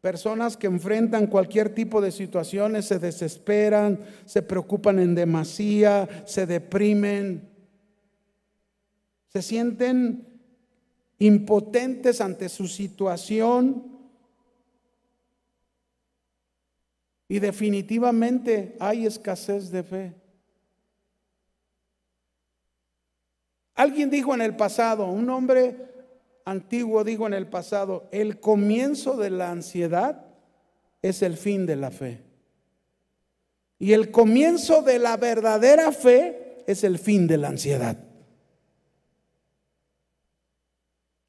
Personas 0.00 0.56
que 0.56 0.66
enfrentan 0.66 1.26
cualquier 1.26 1.74
tipo 1.74 2.00
de 2.02 2.12
situaciones 2.12 2.84
se 2.84 2.98
desesperan, 2.98 4.00
se 4.26 4.42
preocupan 4.42 4.98
en 4.98 5.14
demasía, 5.14 6.08
se 6.26 6.46
deprimen, 6.46 7.48
se 9.28 9.40
sienten 9.40 10.28
impotentes 11.18 12.20
ante 12.20 12.50
su 12.50 12.68
situación 12.68 13.94
Y 17.28 17.38
definitivamente 17.38 18.76
hay 18.78 19.06
escasez 19.06 19.70
de 19.70 19.82
fe. 19.82 20.23
Alguien 23.74 24.10
dijo 24.10 24.34
en 24.34 24.40
el 24.40 24.56
pasado, 24.56 25.06
un 25.06 25.28
hombre 25.30 25.76
antiguo 26.44 27.04
dijo 27.04 27.26
en 27.26 27.34
el 27.34 27.48
pasado, 27.48 28.08
el 28.12 28.38
comienzo 28.38 29.16
de 29.16 29.30
la 29.30 29.50
ansiedad 29.50 30.26
es 31.02 31.22
el 31.22 31.36
fin 31.36 31.66
de 31.66 31.76
la 31.76 31.90
fe. 31.90 32.22
Y 33.78 33.92
el 33.92 34.10
comienzo 34.10 34.82
de 34.82 34.98
la 34.98 35.16
verdadera 35.16 35.90
fe 35.92 36.62
es 36.66 36.84
el 36.84 36.98
fin 36.98 37.26
de 37.26 37.38
la 37.38 37.48
ansiedad. 37.48 37.98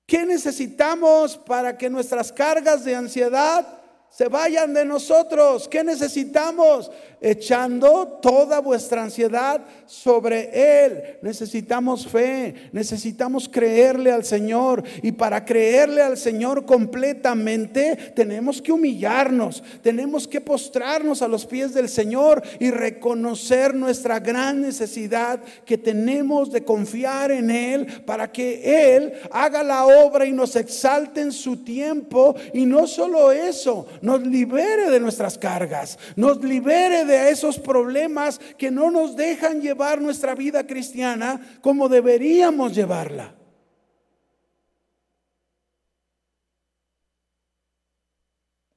¿Qué 0.06 0.26
necesitamos 0.26 1.38
para 1.38 1.78
que 1.78 1.90
nuestras 1.90 2.32
cargas 2.32 2.86
de 2.86 2.96
ansiedad 2.96 3.82
se 4.16 4.30
vayan 4.30 4.74
de 4.74 4.86
nosotros. 4.86 5.68
¿Qué 5.68 5.84
necesitamos? 5.84 6.90
Echando 7.20 8.20
toda 8.22 8.60
vuestra 8.60 9.04
ansiedad 9.04 9.60
sobre 9.86 10.86
Él. 10.86 11.18
Necesitamos 11.22 12.08
fe, 12.08 12.70
necesitamos 12.72 13.50
creerle 13.50 14.14
al 14.14 14.24
Señor. 14.24 14.84
Y 15.02 15.12
para 15.12 15.44
creerle 15.44 16.02
al 16.02 16.16
Señor 16.16 16.66
completamente, 16.66 18.14
tenemos 18.16 18.62
que 18.62 18.72
humillarnos, 18.72 19.62
tenemos 19.82 20.30
que 20.30 20.40
postrarnos 20.40 21.22
a 21.22 21.28
los 21.28 21.46
pies 21.46 21.74
del 21.74 21.90
Señor 21.90 22.42
y 22.60 22.72
reconocer 22.72 23.76
nuestra 23.76 24.22
gran 24.22 24.62
necesidad 24.62 25.42
que 25.66 25.78
tenemos 25.78 26.54
de 26.54 26.64
confiar 26.64 27.32
en 27.32 27.50
Él 27.50 28.04
para 28.06 28.32
que 28.32 28.96
Él 28.96 29.14
haga 29.32 29.62
la 29.62 29.86
obra 29.86 30.26
y 30.26 30.32
nos 30.32 30.56
exalte 30.56 31.20
en 31.20 31.34
su 31.34 31.58
tiempo. 31.66 32.34
Y 32.54 32.66
no 32.66 32.88
solo 32.88 33.34
eso, 33.34 33.86
nos 34.02 34.22
libere 34.26 34.90
de 34.90 35.00
nuestras 35.00 35.38
cargas, 35.38 35.98
nos 36.16 36.44
libere 36.44 37.06
de 37.06 37.30
esos 37.30 37.60
problemas 37.60 38.40
que 38.58 38.72
no 38.72 38.92
nos 38.92 39.16
dejan 39.16 39.62
llevar 39.62 40.02
nuestra 40.02 40.36
vida 40.36 40.66
cristiana 40.66 41.60
como 41.62 41.90
deberíamos 41.90 42.74
llevarla. 42.74 43.36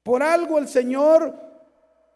Por 0.02 0.22
algo 0.22 0.58
el 0.58 0.68
Señor, 0.68 1.34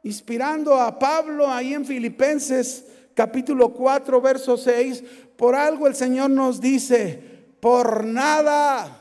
inspirando 0.02 0.74
a 0.74 0.98
Pablo 0.98 1.46
ahí 1.46 1.74
en 1.74 1.84
Filipenses 1.84 2.86
capítulo 3.14 3.72
4, 3.74 4.20
verso 4.20 4.56
6, 4.56 5.04
por 5.36 5.54
algo 5.54 5.86
el 5.86 5.94
Señor 5.94 6.30
nos 6.30 6.60
dice, 6.60 7.22
por 7.60 8.04
nada 8.04 8.98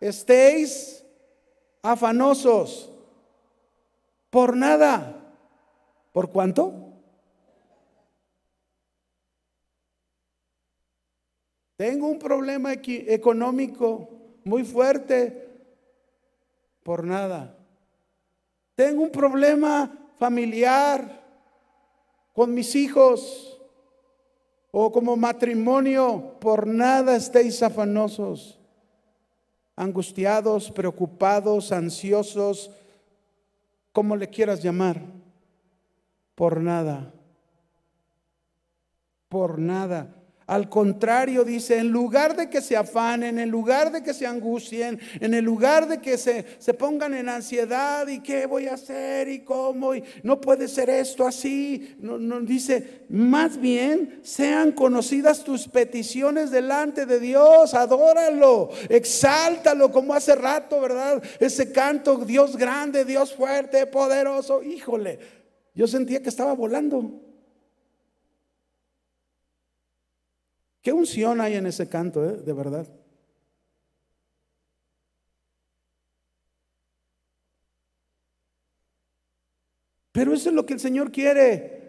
estéis 0.00 1.04
afanosos 1.82 2.90
por 4.30 4.56
nada. 4.56 5.16
¿Por 6.12 6.30
cuánto? 6.30 6.72
Tengo 11.76 12.08
un 12.08 12.18
problema 12.18 12.72
económico 12.74 14.08
muy 14.44 14.64
fuerte. 14.64 15.48
Por 16.82 17.04
nada. 17.04 17.56
Tengo 18.74 19.02
un 19.02 19.10
problema 19.10 19.90
familiar 20.18 21.20
con 22.32 22.54
mis 22.54 22.74
hijos 22.74 23.60
o 24.70 24.90
como 24.90 25.16
matrimonio. 25.16 26.36
Por 26.40 26.66
nada 26.66 27.16
estéis 27.16 27.62
afanosos, 27.62 28.58
angustiados, 29.76 30.70
preocupados, 30.70 31.72
ansiosos 31.72 32.70
como 33.92 34.16
le 34.16 34.28
quieras 34.28 34.62
llamar, 34.62 35.02
por 36.34 36.60
nada, 36.60 37.12
por 39.28 39.58
nada. 39.58 40.19
Al 40.50 40.68
contrario, 40.68 41.44
dice, 41.44 41.78
en 41.78 41.92
lugar 41.92 42.34
de 42.34 42.50
que 42.50 42.60
se 42.60 42.76
afanen, 42.76 43.38
en 43.38 43.50
lugar 43.50 43.92
de 43.92 44.02
que 44.02 44.12
se 44.12 44.26
angustien, 44.26 44.98
en 45.20 45.32
el 45.32 45.44
lugar 45.44 45.86
de 45.86 46.00
que 46.00 46.18
se, 46.18 46.44
se, 46.58 46.74
pongan 46.74 47.14
en 47.14 47.28
ansiedad 47.28 48.08
y 48.08 48.18
qué 48.18 48.46
voy 48.46 48.66
a 48.66 48.74
hacer 48.74 49.28
y 49.28 49.44
cómo, 49.44 49.94
y 49.94 50.02
no 50.24 50.40
puede 50.40 50.66
ser 50.66 50.90
esto 50.90 51.24
así, 51.24 51.94
no, 52.00 52.18
no, 52.18 52.40
dice, 52.40 53.04
más 53.08 53.60
bien 53.60 54.18
sean 54.24 54.72
conocidas 54.72 55.44
tus 55.44 55.68
peticiones 55.68 56.50
delante 56.50 57.06
de 57.06 57.20
Dios, 57.20 57.72
adóralo, 57.72 58.70
exáltalo 58.88 59.92
como 59.92 60.14
hace 60.14 60.34
rato, 60.34 60.80
¿verdad? 60.80 61.22
Ese 61.38 61.70
canto, 61.70 62.16
Dios 62.16 62.56
grande, 62.56 63.04
Dios 63.04 63.32
fuerte, 63.36 63.86
poderoso, 63.86 64.64
híjole, 64.64 65.20
yo 65.76 65.86
sentía 65.86 66.20
que 66.20 66.28
estaba 66.28 66.54
volando. 66.54 67.29
¿Qué 70.82 70.92
unción 70.92 71.40
hay 71.40 71.54
en 71.54 71.66
ese 71.66 71.88
canto, 71.88 72.24
eh? 72.24 72.36
de 72.36 72.52
verdad? 72.52 72.88
Pero 80.12 80.34
eso 80.34 80.48
es 80.48 80.54
lo 80.54 80.66
que 80.66 80.74
el 80.74 80.80
Señor 80.80 81.12
quiere. 81.12 81.80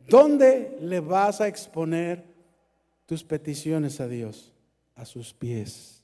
¿Dónde 0.00 0.78
le 0.80 1.00
vas 1.00 1.40
a 1.40 1.48
exponer 1.48 2.24
tus 3.06 3.24
peticiones 3.24 4.00
a 4.00 4.08
Dios? 4.08 4.52
A 4.94 5.04
sus 5.04 5.32
pies. 5.32 6.02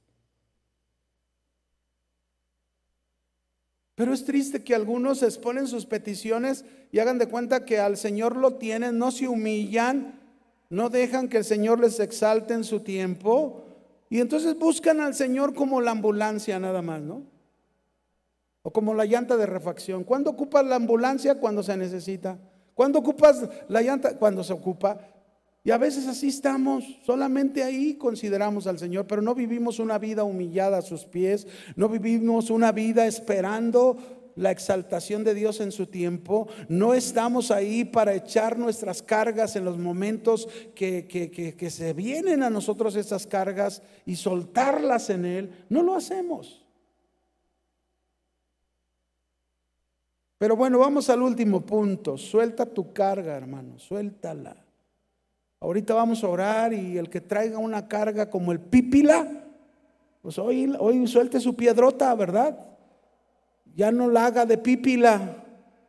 Pero 3.94 4.14
es 4.14 4.24
triste 4.24 4.64
que 4.64 4.74
algunos 4.74 5.22
exponen 5.22 5.66
sus 5.66 5.84
peticiones 5.84 6.64
y 6.90 6.98
hagan 6.98 7.18
de 7.18 7.28
cuenta 7.28 7.66
que 7.66 7.78
al 7.78 7.98
Señor 7.98 8.34
lo 8.34 8.54
tienen, 8.54 8.98
no 8.98 9.10
se 9.10 9.28
humillan 9.28 10.19
no 10.70 10.88
dejan 10.88 11.28
que 11.28 11.36
el 11.36 11.44
Señor 11.44 11.80
les 11.80 11.98
exalte 12.00 12.54
en 12.54 12.64
su 12.64 12.80
tiempo 12.80 13.64
y 14.08 14.20
entonces 14.20 14.56
buscan 14.56 15.00
al 15.00 15.14
Señor 15.14 15.52
como 15.54 15.80
la 15.80 15.90
ambulancia 15.90 16.58
nada 16.58 16.80
más, 16.80 17.02
¿no? 17.02 17.24
O 18.62 18.72
como 18.72 18.94
la 18.94 19.04
llanta 19.04 19.36
de 19.36 19.46
refacción. 19.46 20.04
¿Cuándo 20.04 20.30
ocupas 20.30 20.64
la 20.64 20.76
ambulancia? 20.76 21.34
Cuando 21.34 21.62
se 21.62 21.76
necesita. 21.76 22.38
¿Cuándo 22.74 23.00
ocupas 23.00 23.48
la 23.68 23.82
llanta? 23.82 24.16
Cuando 24.16 24.44
se 24.44 24.52
ocupa. 24.52 25.00
Y 25.62 25.72
a 25.72 25.78
veces 25.78 26.06
así 26.06 26.28
estamos, 26.28 26.84
solamente 27.04 27.62
ahí 27.62 27.94
consideramos 27.94 28.66
al 28.66 28.78
Señor, 28.78 29.06
pero 29.06 29.20
no 29.20 29.34
vivimos 29.34 29.78
una 29.78 29.98
vida 29.98 30.24
humillada 30.24 30.78
a 30.78 30.82
sus 30.82 31.04
pies, 31.04 31.46
no 31.76 31.88
vivimos 31.88 32.48
una 32.48 32.72
vida 32.72 33.06
esperando 33.06 33.98
la 34.36 34.50
exaltación 34.50 35.24
de 35.24 35.34
Dios 35.34 35.60
en 35.60 35.72
su 35.72 35.86
tiempo. 35.86 36.48
No 36.68 36.94
estamos 36.94 37.50
ahí 37.50 37.84
para 37.84 38.14
echar 38.14 38.58
nuestras 38.58 39.02
cargas 39.02 39.56
en 39.56 39.64
los 39.64 39.78
momentos 39.78 40.48
que, 40.74 41.06
que, 41.06 41.70
se 41.70 41.92
vienen 41.92 42.42
a 42.42 42.50
nosotros 42.50 42.96
esas 42.96 43.26
cargas 43.26 43.82
y 44.06 44.16
soltarlas 44.16 45.10
en 45.10 45.24
Él. 45.24 45.64
No 45.68 45.82
lo 45.82 45.94
hacemos. 45.94 46.64
Pero 50.38 50.56
bueno, 50.56 50.78
vamos 50.78 51.10
al 51.10 51.20
último 51.20 51.60
punto. 51.60 52.16
Suelta 52.16 52.64
tu 52.64 52.92
carga, 52.92 53.36
hermano, 53.36 53.78
suéltala. 53.78 54.56
Ahorita 55.60 55.92
vamos 55.92 56.24
a 56.24 56.28
orar 56.28 56.72
y 56.72 56.96
el 56.96 57.10
que 57.10 57.20
traiga 57.20 57.58
una 57.58 57.86
carga 57.86 58.30
como 58.30 58.50
el 58.50 58.60
pípila, 58.60 59.44
pues 60.22 60.38
hoy, 60.38 60.74
hoy 60.78 61.06
suelte 61.06 61.38
su 61.38 61.54
piedrota, 61.54 62.14
¿verdad? 62.14 62.58
Ya 63.80 63.90
no 63.90 64.10
la 64.10 64.26
haga 64.26 64.44
de 64.44 64.58
pípila. 64.58 65.42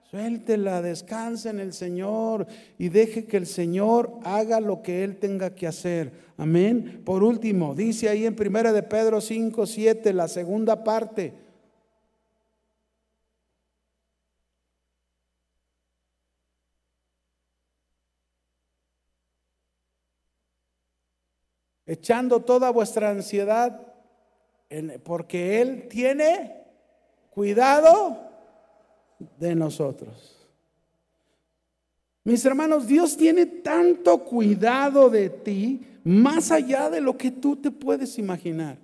Suéltela, 0.10 0.82
descanse 0.82 1.50
en 1.50 1.60
el 1.60 1.74
Señor 1.74 2.48
y 2.78 2.88
deje 2.88 3.26
que 3.26 3.36
el 3.36 3.46
Señor 3.46 4.18
haga 4.24 4.62
lo 4.62 4.82
que 4.82 5.04
Él 5.04 5.18
tenga 5.18 5.54
que 5.54 5.68
hacer. 5.68 6.14
Amén. 6.38 7.02
Por 7.04 7.22
último, 7.22 7.76
dice 7.76 8.08
ahí 8.08 8.26
en 8.26 8.34
primera 8.34 8.72
de 8.72 8.82
Pedro 8.82 9.20
5, 9.20 9.66
7, 9.66 10.14
la 10.14 10.30
segunda 10.30 10.86
parte. 10.86 11.34
Echando 21.86 22.40
toda 22.40 22.70
vuestra 22.70 23.10
ansiedad, 23.10 23.86
porque 25.04 25.62
Él 25.62 25.90
tiene 25.90 26.61
cuidado 27.32 28.30
de 29.40 29.56
nosotros. 29.56 30.38
Mis 32.24 32.46
hermanos, 32.46 32.86
Dios 32.86 33.18
tiene 33.18 33.48
tanto 33.48 34.24
cuidado 34.24 35.10
de 35.10 35.30
ti 35.30 35.88
más 36.04 36.52
allá 36.52 36.90
de 36.90 37.02
lo 37.02 37.18
que 37.18 37.32
tú 37.32 37.56
te 37.56 37.72
puedes 37.72 38.20
imaginar. 38.20 38.78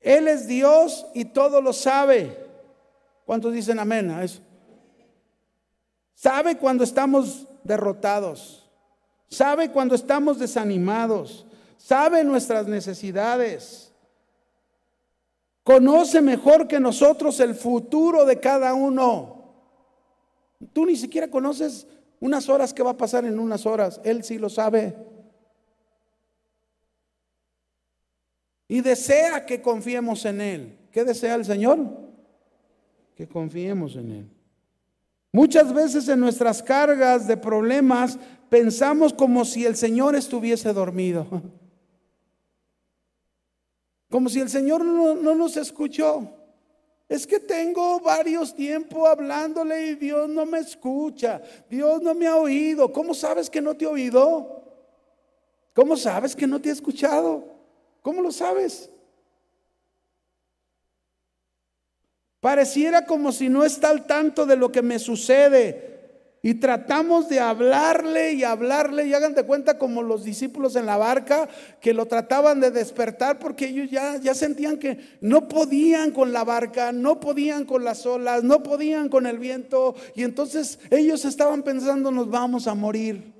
Él 0.00 0.28
es 0.28 0.46
Dios 0.46 1.06
y 1.14 1.26
todo 1.26 1.60
lo 1.60 1.72
sabe. 1.72 2.36
¿Cuántos 3.26 3.52
dicen 3.52 3.78
amén 3.78 4.10
a 4.10 4.24
eso? 4.24 4.40
Sabe 6.14 6.56
cuando 6.56 6.84
estamos 6.84 7.46
derrotados. 7.64 8.68
Sabe 9.28 9.70
cuando 9.70 9.94
estamos 9.94 10.38
desanimados. 10.38 11.46
Sabe 11.76 12.24
nuestras 12.24 12.66
necesidades. 12.66 13.91
Conoce 15.64 16.20
mejor 16.20 16.66
que 16.66 16.80
nosotros 16.80 17.38
el 17.40 17.54
futuro 17.54 18.24
de 18.24 18.40
cada 18.40 18.74
uno. 18.74 19.54
Tú 20.72 20.86
ni 20.86 20.96
siquiera 20.96 21.28
conoces 21.28 21.86
unas 22.20 22.48
horas 22.48 22.74
que 22.74 22.82
va 22.82 22.90
a 22.90 22.96
pasar 22.96 23.24
en 23.24 23.38
unas 23.38 23.64
horas. 23.66 24.00
Él 24.04 24.24
sí 24.24 24.38
lo 24.38 24.48
sabe. 24.48 24.96
Y 28.68 28.80
desea 28.80 29.46
que 29.46 29.60
confiemos 29.60 30.24
en 30.24 30.40
Él. 30.40 30.78
¿Qué 30.90 31.04
desea 31.04 31.34
el 31.34 31.44
Señor? 31.44 31.78
Que 33.14 33.28
confiemos 33.28 33.96
en 33.96 34.10
Él. 34.10 34.30
Muchas 35.32 35.72
veces 35.72 36.08
en 36.08 36.20
nuestras 36.20 36.62
cargas 36.62 37.26
de 37.26 37.36
problemas 37.36 38.18
pensamos 38.48 39.12
como 39.12 39.44
si 39.44 39.64
el 39.64 39.76
Señor 39.76 40.16
estuviese 40.16 40.72
dormido. 40.72 41.26
Como 44.12 44.28
si 44.28 44.40
el 44.40 44.50
Señor 44.50 44.84
no, 44.84 45.14
nos 45.14 45.56
escuchó. 45.56 46.28
Es 47.08 47.26
que 47.26 47.40
tengo 47.40 47.98
varios 48.00 48.54
tiempos 48.54 49.08
hablándole 49.08 49.86
y 49.86 49.94
Dios 49.94 50.28
no 50.28 50.44
me 50.44 50.58
escucha. 50.58 51.40
Dios 51.70 52.02
no 52.02 52.14
me 52.14 52.26
ha 52.26 52.36
oído. 52.36 52.92
¿Cómo 52.92 53.14
sabes 53.14 53.48
que 53.48 53.62
no 53.62 53.74
te 53.74 53.86
ha 53.86 53.88
oído? 53.88 54.64
¿Cómo 55.72 55.96
sabes 55.96 56.36
que 56.36 56.46
no 56.46 56.60
te 56.60 56.68
ha 56.68 56.74
escuchado? 56.74 57.42
¿Cómo 58.02 58.20
lo 58.20 58.30
sabes? 58.30 58.90
Pareciera 62.38 63.06
como 63.06 63.32
si 63.32 63.48
no 63.48 63.64
está 63.64 63.88
al 63.88 64.06
tanto 64.06 64.44
de 64.44 64.56
lo 64.56 64.70
que 64.70 64.82
me 64.82 64.98
sucede. 64.98 65.91
Y 66.44 66.54
tratamos 66.54 67.28
de 67.28 67.38
hablarle 67.38 68.32
y 68.32 68.42
hablarle, 68.42 69.06
y 69.06 69.14
hagan 69.14 69.32
de 69.32 69.44
cuenta 69.44 69.78
como 69.78 70.02
los 70.02 70.24
discípulos 70.24 70.74
en 70.74 70.86
la 70.86 70.96
barca 70.96 71.48
que 71.80 71.94
lo 71.94 72.06
trataban 72.06 72.58
de 72.58 72.72
despertar 72.72 73.38
porque 73.38 73.68
ellos 73.68 73.88
ya, 73.88 74.16
ya 74.16 74.34
sentían 74.34 74.76
que 74.76 74.98
no 75.20 75.46
podían 75.46 76.10
con 76.10 76.32
la 76.32 76.42
barca, 76.42 76.90
no 76.90 77.20
podían 77.20 77.64
con 77.64 77.84
las 77.84 78.06
olas, 78.06 78.42
no 78.42 78.64
podían 78.64 79.08
con 79.08 79.28
el 79.28 79.38
viento, 79.38 79.94
y 80.16 80.24
entonces 80.24 80.80
ellos 80.90 81.24
estaban 81.24 81.62
pensando 81.62 82.10
nos 82.10 82.28
vamos 82.28 82.66
a 82.66 82.74
morir. 82.74 83.32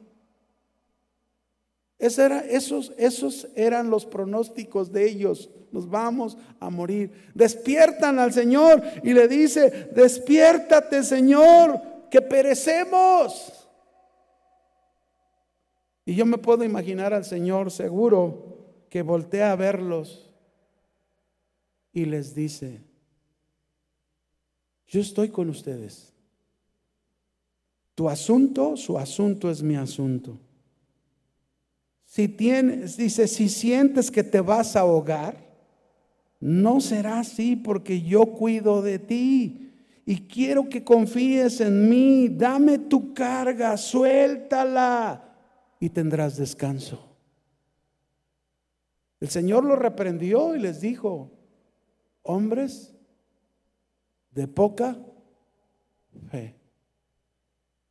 era, 1.99 2.39
esos, 2.39 2.93
esos 2.99 3.49
eran 3.57 3.91
los 3.91 4.07
pronósticos 4.07 4.93
de 4.93 5.09
ellos, 5.09 5.51
nos 5.73 5.91
vamos 5.91 6.37
a 6.61 6.71
morir. 6.71 7.11
Despiertan 7.35 8.21
al 8.21 8.33
Señor 8.33 8.81
y 9.03 9.13
le 9.13 9.27
dice, 9.27 9.89
despiértate 9.93 11.03
Señor 11.03 11.92
que 12.13 12.21
perecemos. 12.21 13.67
Y 16.05 16.15
yo 16.15 16.27
me 16.27 16.37
puedo 16.37 16.63
imaginar 16.63 17.15
al 17.15 17.25
Señor 17.25 17.71
seguro 17.71 18.67
que 18.91 19.01
voltea 19.01 19.51
a 19.51 19.57
verlos 19.57 20.31
y 21.91 22.05
les 22.05 22.35
dice, 22.35 22.83
yo 24.87 25.01
estoy 25.01 25.31
con 25.31 25.49
ustedes. 25.49 26.13
Tu 27.95 28.11
asunto, 28.11 28.77
su 28.77 28.99
asunto 28.99 29.51
es 29.51 29.63
mi 29.63 29.77
asunto. 29.77 30.39
Si 32.05 32.29
tienes, 32.29 32.99
dice, 32.99 33.27
si 33.27 33.49
sientes 33.49 34.11
que 34.11 34.23
te 34.23 34.43
vas 34.43 34.77
a 34.77 34.81
ahogar, 34.81 35.51
no 36.41 36.83
será 36.83 37.21
así 37.21 37.57
porque 37.57 38.03
yo 38.03 38.27
cuido 38.27 38.83
de 38.83 38.99
ti 38.99 39.62
y 40.05 40.27
quiero 40.27 40.69
que 40.69 40.83
confíes 40.85 41.61
en 41.61 41.89
mí. 41.89 42.29
Dame 42.29 42.79
tu 42.79 43.15
carga, 43.15 43.77
suéltala 43.77 45.37
y 45.79 45.91
tendrás 45.91 46.37
descanso. 46.37 47.09
El 49.21 49.29
Señor 49.29 49.65
lo 49.65 49.77
reprendió 49.77 50.57
y 50.57 50.61
les 50.61 50.81
dijo, 50.81 51.31
hombres 52.23 52.95
de 54.33 54.49
poca 54.49 54.99
fe. 56.31 56.57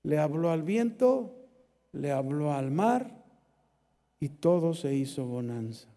Le 0.03 0.18
habló 0.18 0.51
al 0.51 0.64
viento, 0.64 1.47
le 1.93 2.12
habló 2.12 2.53
al 2.53 2.72
mar 2.72 3.24
y 4.20 4.30
todo 4.30 4.74
se 4.74 4.93
hizo 4.93 5.26
bonanza. 5.26 5.88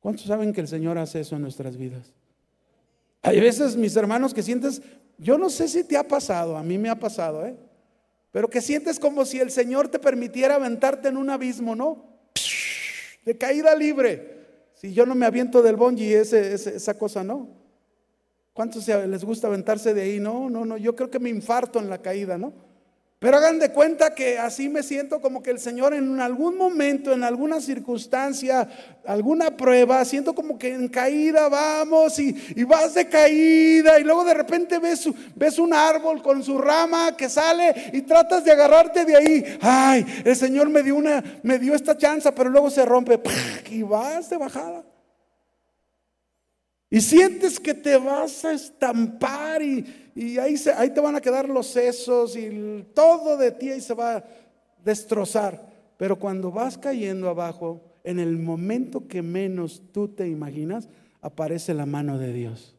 ¿Cuántos 0.00 0.24
saben 0.24 0.52
que 0.52 0.60
el 0.60 0.68
Señor 0.68 0.98
hace 0.98 1.20
eso 1.20 1.36
en 1.36 1.42
nuestras 1.42 1.76
vidas? 1.76 2.14
Hay 3.22 3.40
veces, 3.40 3.76
mis 3.76 3.94
hermanos, 3.96 4.34
que 4.34 4.42
sientes, 4.42 4.82
yo 5.16 5.38
no 5.38 5.48
sé 5.48 5.68
si 5.68 5.84
te 5.84 5.96
ha 5.96 6.06
pasado, 6.06 6.56
a 6.56 6.62
mí 6.62 6.76
me 6.76 6.90
ha 6.90 6.98
pasado, 6.98 7.46
¿eh? 7.46 7.56
Pero 8.32 8.48
que 8.48 8.60
sientes 8.60 8.98
como 8.98 9.24
si 9.24 9.38
el 9.38 9.50
Señor 9.50 9.88
te 9.88 9.98
permitiera 9.98 10.56
aventarte 10.56 11.08
en 11.08 11.16
un 11.16 11.30
abismo, 11.30 11.76
¿no? 11.76 12.04
De 13.24 13.38
caída 13.38 13.76
libre. 13.76 14.42
Si 14.74 14.92
yo 14.92 15.06
no 15.06 15.14
me 15.14 15.26
aviento 15.26 15.62
del 15.62 15.76
ese, 15.98 16.54
esa 16.54 16.98
cosa, 16.98 17.22
¿no? 17.22 17.48
¿Cuántos 18.52 18.88
les 18.88 19.24
gusta 19.24 19.46
aventarse 19.46 19.94
de 19.94 20.02
ahí? 20.02 20.18
No, 20.18 20.50
no, 20.50 20.64
no, 20.64 20.76
yo 20.76 20.96
creo 20.96 21.10
que 21.10 21.20
me 21.20 21.30
infarto 21.30 21.78
en 21.78 21.88
la 21.88 21.98
caída, 21.98 22.36
¿no? 22.36 22.52
Pero 23.22 23.36
hagan 23.36 23.60
de 23.60 23.70
cuenta 23.70 24.16
que 24.16 24.36
así 24.36 24.68
me 24.68 24.82
siento 24.82 25.20
como 25.20 25.44
que 25.44 25.50
el 25.50 25.60
Señor 25.60 25.94
en 25.94 26.18
algún 26.18 26.58
momento, 26.58 27.12
en 27.12 27.22
alguna 27.22 27.60
circunstancia, 27.60 28.68
alguna 29.06 29.56
prueba, 29.56 30.04
siento 30.04 30.34
como 30.34 30.58
que 30.58 30.74
en 30.74 30.88
caída 30.88 31.48
vamos 31.48 32.18
y, 32.18 32.34
vas 32.64 32.94
de 32.94 33.08
caída 33.08 34.00
y 34.00 34.02
luego 34.02 34.24
de 34.24 34.34
repente 34.34 34.80
ves, 34.80 35.08
ves 35.36 35.60
un 35.60 35.72
árbol 35.72 36.20
con 36.20 36.42
su 36.42 36.58
rama 36.58 37.16
que 37.16 37.28
sale 37.28 37.92
y 37.92 38.02
tratas 38.02 38.44
de 38.44 38.50
agarrarte 38.50 39.04
de 39.04 39.16
ahí. 39.16 39.58
Ay, 39.60 40.04
el 40.24 40.34
Señor 40.34 40.68
me 40.68 40.82
dio, 40.82 40.96
una, 40.96 41.22
me 41.44 41.60
dio 41.60 41.76
esta 41.76 41.96
chanza, 41.96 42.34
pero 42.34 42.50
luego 42.50 42.70
se 42.70 42.84
rompe 42.84 43.20
y 43.70 43.82
vas 43.84 44.30
de 44.30 44.36
bajada. 44.36 44.82
Y 46.92 47.00
sientes 47.00 47.58
que 47.58 47.72
te 47.72 47.96
vas 47.96 48.44
a 48.44 48.52
estampar 48.52 49.62
y, 49.62 50.12
y 50.14 50.36
ahí, 50.36 50.56
ahí 50.76 50.90
te 50.90 51.00
van 51.00 51.16
a 51.16 51.22
quedar 51.22 51.48
los 51.48 51.68
sesos 51.68 52.36
y 52.36 52.84
todo 52.94 53.38
de 53.38 53.50
ti 53.50 53.70
ahí 53.70 53.80
se 53.80 53.94
va 53.94 54.16
a 54.16 54.24
destrozar. 54.84 55.72
Pero 55.96 56.18
cuando 56.18 56.52
vas 56.52 56.76
cayendo 56.76 57.30
abajo, 57.30 57.80
en 58.04 58.18
el 58.18 58.36
momento 58.36 59.08
que 59.08 59.22
menos 59.22 59.80
tú 59.90 60.06
te 60.08 60.28
imaginas, 60.28 60.86
aparece 61.22 61.72
la 61.72 61.86
mano 61.86 62.18
de 62.18 62.30
Dios. 62.30 62.76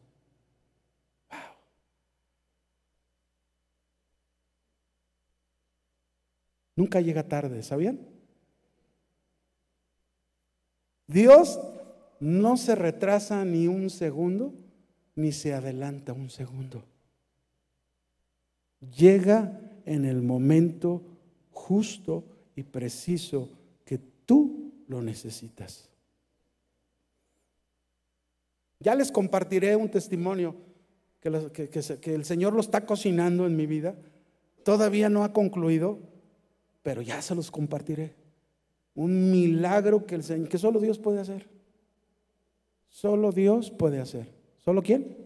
Wow. 1.28 1.56
Nunca 6.76 7.00
llega 7.00 7.26
tarde, 7.26 7.64
¿sabían? 7.64 7.98
Dios 11.08 11.58
no 12.20 12.56
se 12.56 12.74
retrasa 12.74 13.44
ni 13.44 13.66
un 13.66 13.90
segundo, 13.90 14.54
ni 15.14 15.32
se 15.32 15.54
adelanta 15.54 16.12
un 16.12 16.30
segundo 16.30 16.84
llega 18.96 19.60
en 19.84 20.04
el 20.04 20.22
momento 20.22 21.02
justo 21.50 22.24
y 22.56 22.62
preciso 22.62 23.48
que 23.84 23.98
tú 23.98 24.72
lo 24.88 25.02
necesitas. 25.02 25.88
Ya 28.80 28.94
les 28.94 29.10
compartiré 29.10 29.76
un 29.76 29.88
testimonio 29.88 30.56
que, 31.20 32.12
el 32.14 32.24
Señor 32.24 32.52
lo 32.52 32.60
está 32.60 32.84
cocinando 32.84 33.46
en 33.46 33.56
mi 33.56 33.66
vida. 33.66 33.94
Todavía 34.62 35.08
no 35.08 35.24
ha 35.24 35.32
concluido, 35.32 35.98
pero 36.82 37.00
ya 37.00 37.22
se 37.22 37.34
los 37.34 37.50
compartiré. 37.50 38.14
Un 38.94 39.30
milagro 39.30 40.04
que 40.06 40.58
solo 40.58 40.80
Dios 40.80 40.98
puede 40.98 41.20
hacer. 41.20 41.48
Solo 42.94 43.32
Dios 43.32 43.72
puede 43.72 44.00
hacer. 44.00 44.28
¿Solo 44.64 44.80
quién? 44.80 45.16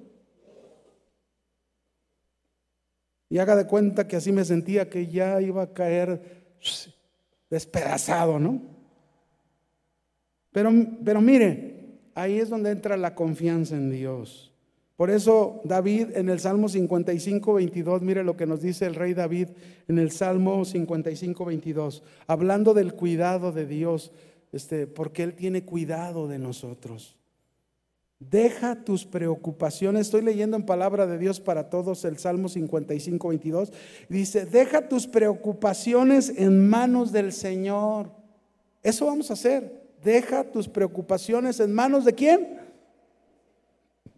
Y 3.28 3.36
haga 3.36 3.56
de 3.56 3.66
cuenta 3.66 4.08
que 4.08 4.16
así 4.16 4.32
me 4.32 4.46
sentía 4.46 4.88
que 4.88 5.06
ya 5.06 5.38
iba 5.42 5.64
a 5.64 5.72
caer 5.74 6.54
despedazado, 7.50 8.38
¿no? 8.38 8.62
Pero, 10.50 10.70
pero 11.04 11.20
mire, 11.20 11.98
ahí 12.14 12.38
es 12.38 12.48
donde 12.48 12.70
entra 12.70 12.96
la 12.96 13.14
confianza 13.14 13.76
en 13.76 13.90
Dios. 13.90 14.50
Por 14.96 15.10
eso 15.10 15.60
David 15.62 16.16
en 16.16 16.30
el 16.30 16.40
Salmo 16.40 16.70
55, 16.70 17.52
22, 17.52 18.00
mire 18.00 18.24
lo 18.24 18.34
que 18.34 18.46
nos 18.46 18.62
dice 18.62 18.86
el 18.86 18.94
rey 18.94 19.12
David 19.12 19.48
en 19.88 19.98
el 19.98 20.10
Salmo 20.10 20.64
55, 20.64 21.44
22, 21.44 22.02
hablando 22.26 22.72
del 22.72 22.94
cuidado 22.94 23.52
de 23.52 23.66
Dios, 23.66 24.10
este, 24.52 24.86
porque 24.86 25.22
Él 25.22 25.34
tiene 25.34 25.66
cuidado 25.66 26.28
de 26.28 26.38
nosotros. 26.38 27.17
Deja 28.20 28.74
tus 28.74 29.04
preocupaciones. 29.04 30.02
Estoy 30.02 30.22
leyendo 30.22 30.56
en 30.56 30.66
palabra 30.66 31.06
de 31.06 31.18
Dios 31.18 31.38
para 31.38 31.70
todos 31.70 32.04
el 32.04 32.18
Salmo 32.18 32.48
55, 32.48 33.28
22. 33.28 33.72
Dice, 34.08 34.44
deja 34.44 34.88
tus 34.88 35.06
preocupaciones 35.06 36.32
en 36.36 36.68
manos 36.68 37.12
del 37.12 37.32
Señor. 37.32 38.10
Eso 38.82 39.06
vamos 39.06 39.30
a 39.30 39.34
hacer. 39.34 39.82
Deja 40.02 40.42
tus 40.42 40.68
preocupaciones 40.68 41.60
en 41.60 41.72
manos 41.72 42.04
de 42.04 42.12
quién? 42.12 42.58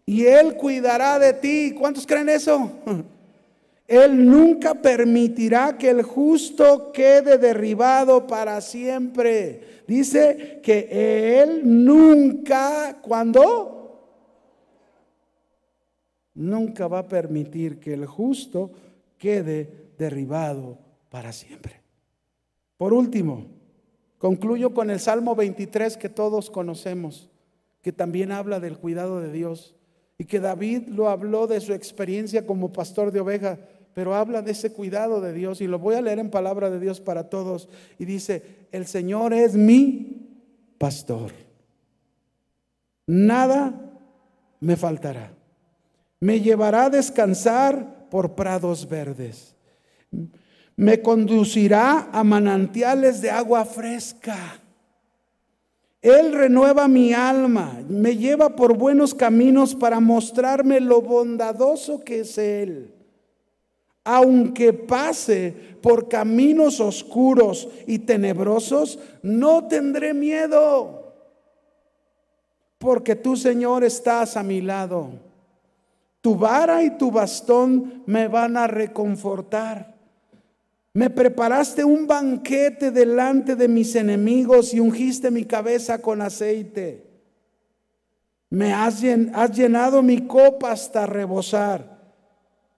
Y 0.05 0.25
Él 0.25 0.55
cuidará 0.57 1.19
de 1.19 1.33
ti. 1.33 1.75
¿Cuántos 1.77 2.07
creen 2.07 2.29
eso? 2.29 2.71
Él 3.87 4.25
nunca 4.25 4.73
permitirá 4.73 5.77
que 5.77 5.89
el 5.89 6.01
justo 6.01 6.91
quede 6.91 7.37
derribado 7.37 8.25
para 8.25 8.61
siempre. 8.61 9.83
Dice 9.85 10.59
que 10.63 11.41
Él 11.41 11.61
nunca, 11.85 12.99
cuando 13.01 13.80
nunca 16.41 16.87
va 16.87 16.99
a 16.99 17.07
permitir 17.07 17.79
que 17.79 17.93
el 17.93 18.05
justo 18.05 18.71
quede 19.17 19.91
derribado 19.97 20.77
para 21.09 21.31
siempre. 21.31 21.81
Por 22.77 22.93
último, 22.93 23.45
concluyo 24.17 24.73
con 24.73 24.89
el 24.89 24.99
Salmo 24.99 25.35
23 25.35 25.97
que 25.97 26.09
todos 26.09 26.49
conocemos, 26.49 27.29
que 27.81 27.91
también 27.91 28.31
habla 28.31 28.59
del 28.59 28.77
cuidado 28.77 29.21
de 29.21 29.31
Dios 29.31 29.75
y 30.17 30.25
que 30.25 30.39
David 30.39 30.87
lo 30.87 31.09
habló 31.09 31.47
de 31.47 31.61
su 31.61 31.73
experiencia 31.73 32.45
como 32.45 32.73
pastor 32.73 33.11
de 33.11 33.19
oveja, 33.19 33.59
pero 33.93 34.15
habla 34.15 34.41
de 34.41 34.51
ese 34.51 34.71
cuidado 34.71 35.21
de 35.21 35.33
Dios 35.33 35.61
y 35.61 35.67
lo 35.67 35.79
voy 35.79 35.95
a 35.95 36.01
leer 36.01 36.19
en 36.19 36.31
palabra 36.31 36.69
de 36.69 36.79
Dios 36.79 37.01
para 37.01 37.29
todos 37.29 37.69
y 37.99 38.05
dice, 38.05 38.67
el 38.71 38.87
Señor 38.87 39.33
es 39.33 39.55
mi 39.55 40.27
pastor. 40.77 41.31
Nada 43.05 43.99
me 44.59 44.77
faltará. 44.77 45.40
Me 46.21 46.39
llevará 46.39 46.85
a 46.85 46.89
descansar 46.91 48.07
por 48.09 48.35
prados 48.35 48.87
verdes. 48.87 49.55
Me 50.75 51.01
conducirá 51.01 52.09
a 52.11 52.23
manantiales 52.23 53.21
de 53.21 53.31
agua 53.31 53.65
fresca. 53.65 54.61
Él 55.99 56.33
renueva 56.33 56.87
mi 56.87 57.11
alma, 57.13 57.83
me 57.89 58.17
lleva 58.17 58.55
por 58.55 58.77
buenos 58.77 59.15
caminos 59.15 59.73
para 59.73 59.99
mostrarme 59.99 60.79
lo 60.79 61.01
bondadoso 61.01 62.03
que 62.03 62.19
es 62.19 62.37
Él. 62.37 62.93
Aunque 64.03 64.73
pase 64.73 65.53
por 65.81 66.07
caminos 66.07 66.79
oscuros 66.79 67.67
y 67.87 67.99
tenebrosos, 67.99 68.99
no 69.23 69.67
tendré 69.67 70.13
miedo, 70.13 71.13
porque 72.77 73.15
tú, 73.15 73.35
Señor, 73.35 73.83
estás 73.83 74.37
a 74.37 74.43
mi 74.43 74.61
lado. 74.61 75.30
Tu 76.21 76.35
vara 76.35 76.83
y 76.83 76.97
tu 76.97 77.11
bastón 77.11 78.03
me 78.05 78.27
van 78.27 78.55
a 78.55 78.67
reconfortar. 78.67 79.95
Me 80.93 81.09
preparaste 81.09 81.83
un 81.83 82.05
banquete 82.05 82.91
delante 82.91 83.55
de 83.55 83.67
mis 83.67 83.95
enemigos 83.95 84.73
y 84.73 84.79
ungiste 84.79 85.31
mi 85.31 85.45
cabeza 85.45 86.01
con 86.01 86.21
aceite. 86.21 87.11
Me 88.49 88.73
has, 88.73 89.01
llenado 89.01 90.03
mi 90.03 90.27
copa 90.27 90.71
hasta 90.71 91.05
rebosar. 91.05 92.01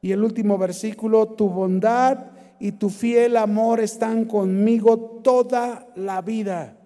Y 0.02 0.12
el 0.12 0.24
último 0.24 0.58
versículo, 0.60 1.30
tu 1.30 1.50
bondad 1.50 2.28
y 2.60 2.74
tu 2.74 2.90
fiel 2.90 3.36
amor 3.36 3.80
están 3.80 4.26
conmigo 4.26 5.22
toda 5.24 5.88
la 5.96 6.22
vida. 6.22 6.78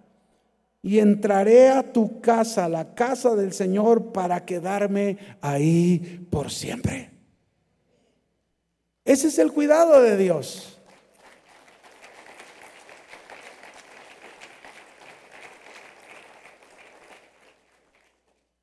Y 0.82 1.00
entraré 1.00 1.70
a 1.70 1.92
tu 1.92 2.22
casa, 2.22 2.70
la 2.70 2.94
casa 2.94 3.36
del 3.36 3.54
Señor, 3.54 4.12
para 4.12 4.46
quedarme 4.46 5.18
ahí 5.42 6.28
por 6.30 6.52
siempre. 6.52 7.12
Ese 9.04 9.28
es 9.28 9.40
el 9.40 9.52
cuidado 9.52 10.02
de 10.02 10.18
Dios. 10.18 10.78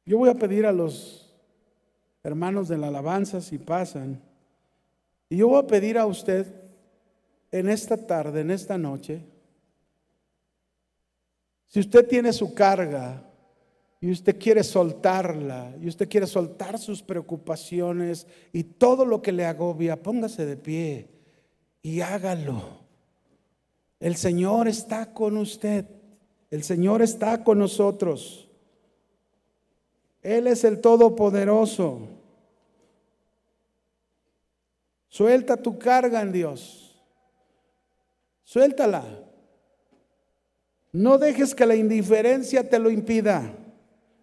Yo 0.07 0.19
voy 0.19 0.29
a 0.29 0.35
pedir 0.35 0.67
a 0.67 0.73
los 0.73 1.35
hermanos 2.23 2.69
de 2.69 2.77
la 2.77 2.89
alabanza 2.89 3.41
si 3.41 3.59
pasan, 3.59 4.21
y 5.31 5.39
yo 5.39 5.49
voy 5.49 5.63
a 5.63 5.67
pedir 5.67 5.99
a 5.99 6.07
usted 6.07 6.47
en 7.51 7.69
esta 7.69 7.97
tarde, 7.97 8.43
en 8.43 8.51
esta 8.51 8.77
noche, 8.77 9.23
si 11.75 11.81
usted 11.81 12.07
tiene 12.07 12.33
su 12.33 12.55
carga 12.55 13.21
y 14.01 14.09
usted 14.13 14.39
quiere 14.39 14.63
soltarla, 14.63 15.75
y 15.81 15.89
usted 15.89 16.09
quiere 16.09 16.29
soltar 16.29 16.79
sus 16.79 17.03
preocupaciones 17.03 18.29
y 18.53 18.63
todo 18.63 19.05
lo 19.05 19.21
que 19.21 19.33
le 19.33 19.45
agobia, 19.45 20.01
póngase 20.01 20.47
de 20.47 20.57
pie 20.57 21.09
y 21.83 22.01
hágalo. 22.01 22.63
El 23.99 24.15
Señor 24.15 24.69
está 24.69 25.13
con 25.13 25.37
usted, 25.37 25.87
el 26.49 26.63
Señor 26.63 27.03
está 27.03 27.43
con 27.43 27.59
nosotros. 27.59 28.49
Él 30.23 30.47
es 30.47 30.63
el 30.63 30.81
Todopoderoso. 30.81 32.07
Suelta 35.09 35.57
tu 35.57 35.77
carga 35.77 36.23
en 36.23 36.31
Dios. 36.31 37.03
Suéltala. 38.45 39.34
No 40.95 41.19
dejes 41.19 41.57
que 41.57 41.67
la 41.67 41.75
indiferencia 41.75 42.69
te 42.71 42.79
lo 42.79 42.89
impida. 42.89 43.53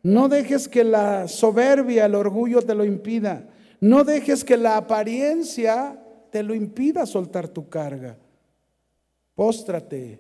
No 0.04 0.30
dejes 0.30 0.70
que 0.70 0.86
la 0.86 1.28
soberbia, 1.28 2.06
el 2.06 2.16
orgullo 2.16 2.62
te 2.62 2.74
lo 2.74 2.86
impida. 2.86 3.46
No 3.82 4.06
dejes 4.06 4.46
que 4.46 4.56
la 4.56 4.78
apariencia 4.78 6.02
te 6.32 6.42
lo 6.44 6.56
impida 6.56 7.06
soltar 7.06 7.50
tu 7.50 7.68
carga. 7.68 8.18
Póstrate. 9.36 10.20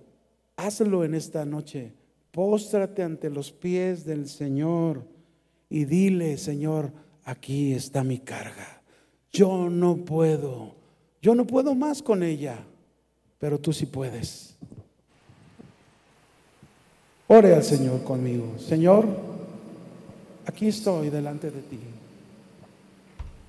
Hazlo 0.57 1.05
en 1.05 1.15
esta 1.15 1.45
noche. 1.45 1.93
Póstrate 2.31 3.01
ante 3.01 3.29
los 3.29 3.53
pies 3.53 4.03
del 4.03 4.27
Señor 4.27 5.05
y 5.69 5.85
dile, 5.85 6.37
Señor, 6.37 6.91
aquí 7.23 7.71
está 7.71 8.03
mi 8.03 8.19
carga. 8.19 8.81
Yo 9.31 9.69
no 9.69 10.03
puedo, 10.03 10.75
yo 11.21 11.33
no 11.33 11.47
puedo 11.47 11.75
más 11.75 12.03
con 12.03 12.23
ella, 12.23 12.57
pero 13.39 13.57
tú 13.57 13.71
sí 13.71 13.85
puedes. 13.85 14.57
Ore 17.33 17.55
al 17.55 17.63
Señor 17.63 18.03
conmigo. 18.03 18.43
Señor, 18.59 19.07
aquí 20.45 20.67
estoy 20.67 21.09
delante 21.09 21.49
de 21.49 21.61
ti. 21.61 21.79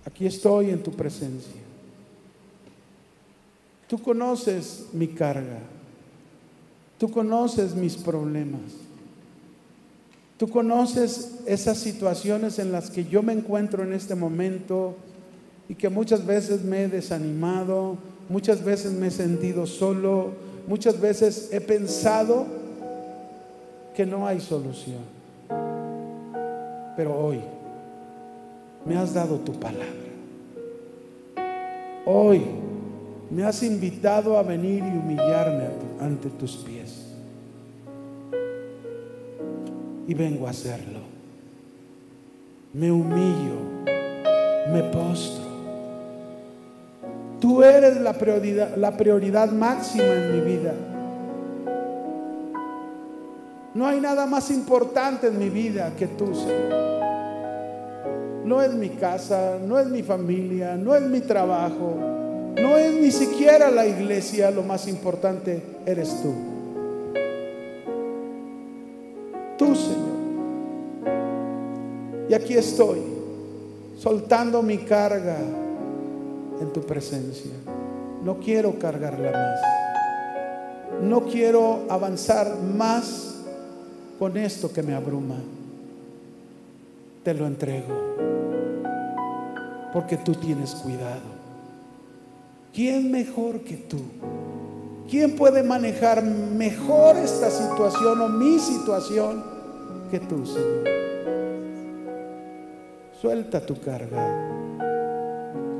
Aquí 0.06 0.24
estoy 0.24 0.70
en 0.70 0.84
tu 0.84 0.92
presencia. 0.92 1.60
Tú 3.88 4.00
conoces 4.00 4.86
mi 4.92 5.08
carga. 5.08 5.58
Tú 6.96 7.10
conoces 7.10 7.74
mis 7.74 7.96
problemas. 7.96 8.60
Tú 10.38 10.48
conoces 10.48 11.40
esas 11.46 11.78
situaciones 11.78 12.60
en 12.60 12.70
las 12.70 12.88
que 12.88 13.06
yo 13.06 13.20
me 13.24 13.32
encuentro 13.32 13.82
en 13.82 13.94
este 13.94 14.14
momento 14.14 14.94
y 15.68 15.74
que 15.74 15.88
muchas 15.88 16.24
veces 16.24 16.62
me 16.62 16.84
he 16.84 16.88
desanimado, 16.88 17.98
muchas 18.28 18.62
veces 18.62 18.92
me 18.92 19.08
he 19.08 19.10
sentido 19.10 19.66
solo, 19.66 20.34
muchas 20.68 21.00
veces 21.00 21.48
he 21.50 21.60
pensado 21.60 22.61
que 23.94 24.06
no 24.06 24.26
hay 24.26 24.40
solución. 24.40 25.00
Pero 26.96 27.18
hoy 27.18 27.40
me 28.84 28.96
has 28.96 29.14
dado 29.14 29.36
tu 29.36 29.52
palabra. 29.52 29.86
Hoy 32.04 32.42
me 33.30 33.44
has 33.44 33.62
invitado 33.62 34.36
a 34.36 34.42
venir 34.42 34.82
y 34.84 34.98
humillarme 34.98 35.68
ante 36.00 36.28
tus 36.30 36.56
pies 36.56 37.12
y 40.06 40.14
vengo 40.14 40.46
a 40.46 40.50
hacerlo. 40.50 41.00
Me 42.72 42.90
humillo, 42.90 43.84
me 44.72 44.82
postro. 44.84 45.44
Tú 47.40 47.62
eres 47.62 48.00
la 48.00 48.12
prioridad, 48.12 48.76
la 48.76 48.96
prioridad 48.96 49.50
máxima 49.50 50.04
en 50.04 50.32
mi 50.32 50.40
vida. 50.40 50.74
No 53.74 53.86
hay 53.86 54.00
nada 54.00 54.26
más 54.26 54.50
importante 54.50 55.28
en 55.28 55.38
mi 55.38 55.48
vida 55.48 55.92
que 55.98 56.06
tú, 56.06 56.34
Señor. 56.34 57.02
No 58.44 58.60
es 58.60 58.74
mi 58.74 58.90
casa, 58.90 59.58
no 59.64 59.78
es 59.78 59.86
mi 59.86 60.02
familia, 60.02 60.76
no 60.76 60.94
es 60.94 61.02
mi 61.02 61.20
trabajo, 61.20 61.96
no 62.60 62.76
es 62.76 62.92
ni 62.92 63.10
siquiera 63.10 63.70
la 63.70 63.86
iglesia, 63.86 64.50
lo 64.50 64.62
más 64.62 64.88
importante 64.88 65.62
eres 65.86 66.20
tú. 66.22 66.52
tú, 69.62 69.74
Señor. 69.76 70.22
Y 72.28 72.34
aquí 72.34 72.54
estoy, 72.54 73.00
soltando 73.98 74.62
mi 74.62 74.78
carga 74.78 75.36
en 76.60 76.72
tu 76.72 76.80
presencia. 76.80 77.52
No 78.24 78.38
quiero 78.38 78.78
cargarla 78.78 79.32
más. 79.32 79.60
No 81.02 81.22
quiero 81.22 81.82
avanzar 81.88 82.56
más 82.58 83.31
con 84.22 84.36
esto 84.36 84.72
que 84.72 84.84
me 84.84 84.94
abruma. 84.94 85.34
Te 87.24 87.34
lo 87.34 87.44
entrego. 87.44 87.92
Porque 89.92 90.16
tú 90.16 90.36
tienes 90.36 90.76
cuidado. 90.76 91.42
¿Quién 92.72 93.10
mejor 93.10 93.62
que 93.62 93.74
tú? 93.74 93.98
¿Quién 95.10 95.34
puede 95.34 95.64
manejar 95.64 96.22
mejor 96.22 97.16
esta 97.16 97.50
situación 97.50 98.20
o 98.20 98.28
mi 98.28 98.60
situación 98.60 99.42
que 100.08 100.20
tú, 100.20 100.46
Señor. 100.46 100.84
Suelta 103.20 103.66
tu 103.66 103.80
carga 103.80 104.24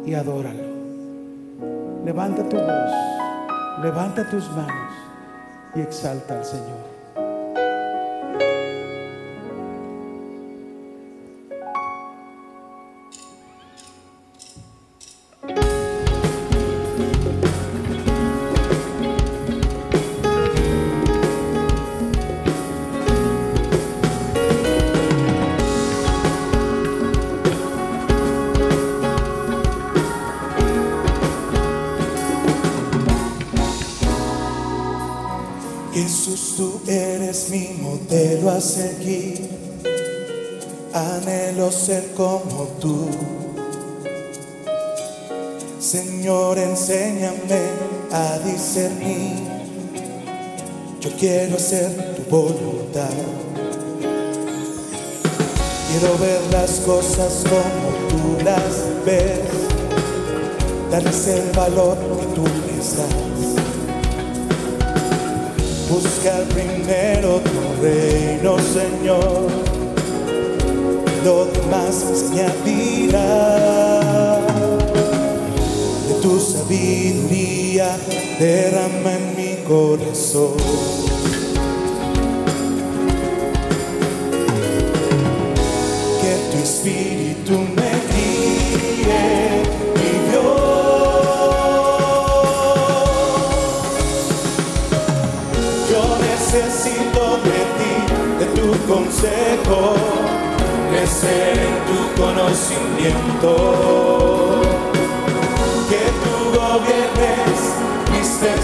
y 0.04 0.14
adóralo. 0.14 0.64
Levanta 2.04 2.42
tu 2.48 2.56
voz, 2.56 3.84
levanta 3.84 4.28
tus 4.28 4.50
manos 4.50 4.94
y 5.76 5.80
exalta 5.80 6.40
al 6.40 6.44
Señor. 6.44 6.91
A 48.72 48.88
discernir. 48.88 49.36
Yo 51.00 51.10
quiero 51.18 51.56
hacer 51.56 52.14
tu 52.16 52.22
voluntad. 52.30 53.10
Quiero 55.90 56.18
ver 56.18 56.40
las 56.50 56.80
cosas 56.80 57.44
como 57.44 57.90
tú 58.08 58.44
las 58.44 59.04
ves. 59.04 59.40
Darles 60.90 61.26
el 61.28 61.50
valor 61.54 61.98
que 61.98 62.26
tú 62.34 62.44
les 62.66 62.96
das. 62.96 63.08
Buscar 65.90 66.42
primero 66.44 67.40
tu 67.40 67.82
reino, 67.82 68.56
Señor. 68.58 69.48
Lo 71.24 71.44
demás 71.46 71.94
se 72.14 72.40
añadirá. 72.40 73.20
De 76.08 76.14
tu 76.22 76.40
sabiduría 76.40 77.51
derrama 78.38 79.12
en 79.12 79.24
mi 79.36 79.56
corazón. 79.66 80.56
Que 86.20 86.32
tu 86.50 86.58
espíritu 86.62 87.54
me 87.76 87.92
guíe, 88.12 89.24
mi 89.96 90.12
Dios. 90.30 90.52
Yo 95.90 96.02
necesito 96.28 97.22
de 97.48 97.60
ti, 97.78 97.94
de 98.38 98.46
tu 98.58 98.68
consejo, 98.92 99.80
crecer 100.90 101.54
en 101.68 101.76
tu 101.88 101.98
conocimiento. 102.22 103.52
Que 105.90 106.02
tú 106.22 106.34
gobiernes 106.58 107.12
mis 107.20 107.31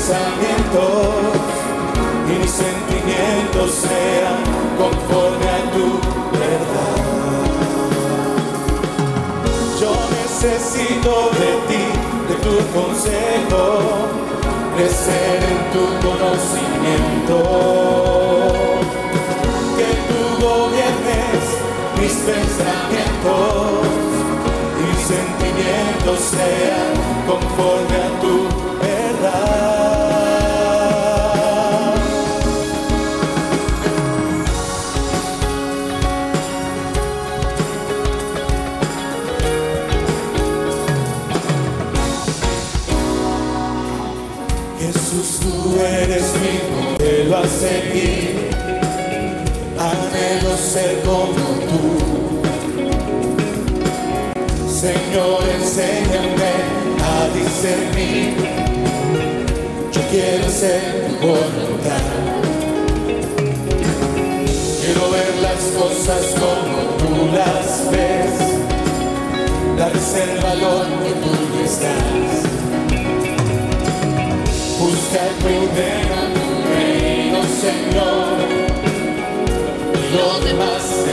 pensamientos 0.08 1.36
y 2.26 2.38
mis 2.38 2.50
sentimientos 2.50 3.70
sean 3.74 4.40
conforme 4.78 5.46
a 5.46 5.70
tu 5.70 5.86
verdad. 6.32 6.96
Yo 9.78 9.92
necesito 10.22 11.10
de 11.38 11.50
ti, 11.68 11.84
de 12.28 12.34
tu 12.36 12.54
consejo, 12.72 13.62
crecer 14.76 15.38
en 15.52 15.60
tu 15.74 15.84
conocimiento. 16.06 17.36
Que 19.76 19.90
tú 20.08 20.20
gobiernes 20.42 21.42
mis 22.00 22.14
pensamientos 22.24 23.84
y 24.78 24.82
mis 24.88 25.02
sentimientos 25.06 26.18
sean 26.20 26.88
conforme 27.26 27.96
a 27.96 28.20
tu 28.20 28.34
verdad. 28.78 28.87
Cosas 65.78 66.34
como 66.40 66.78
tú 66.98 67.30
las 67.32 67.90
ves. 67.90 68.34
Darles 69.76 70.14
el 70.14 70.40
valor 70.42 70.86
que 71.04 71.12
tú 71.22 71.32
les 71.56 71.80
das. 71.80 72.32
Busca 74.80 75.22
primero 75.44 76.16
tu 76.36 76.46
reino, 76.72 77.38
Señor, 77.64 78.36
y 79.94 80.16
lo 80.16 80.28
demás 80.46 80.82
se 81.04 81.12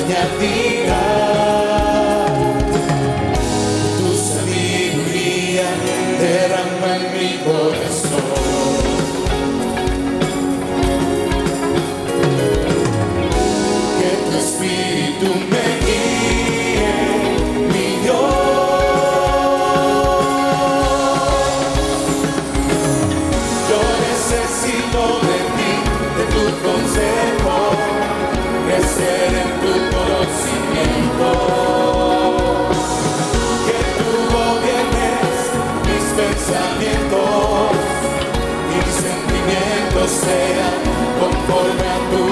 sean 40.25 40.75
conforme 41.21 41.85
a 41.95 41.99
tu 42.11 42.23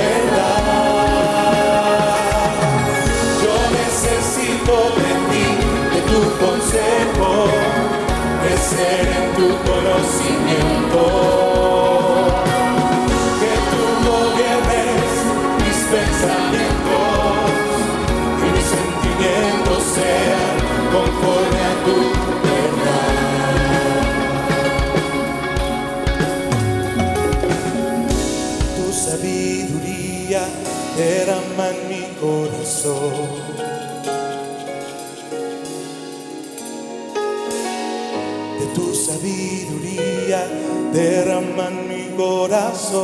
verdad. 0.00 0.70
Yo 3.42 3.54
necesito 3.80 4.74
de 5.00 5.10
ti, 5.30 5.46
de 5.94 6.00
tu 6.10 6.20
consejo, 6.44 7.28
crecer 8.42 9.02
en 9.18 9.26
tu 9.36 9.48
conocimiento. 9.68 11.39
De 32.82 32.88
tu 38.74 38.94
sabiduría 38.94 40.48
derrama 40.90 41.68
en 41.68 41.88
mi 41.88 42.16
corazón. 42.16 43.00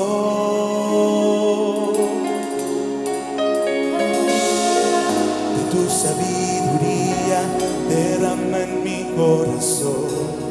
De 5.57 5.62
tu 5.70 5.91
sabiduría 5.91 7.43
derrama 7.91 8.59
en 8.61 8.83
mi 8.83 9.05
corazón. 9.14 10.45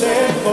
Tu 0.00 0.49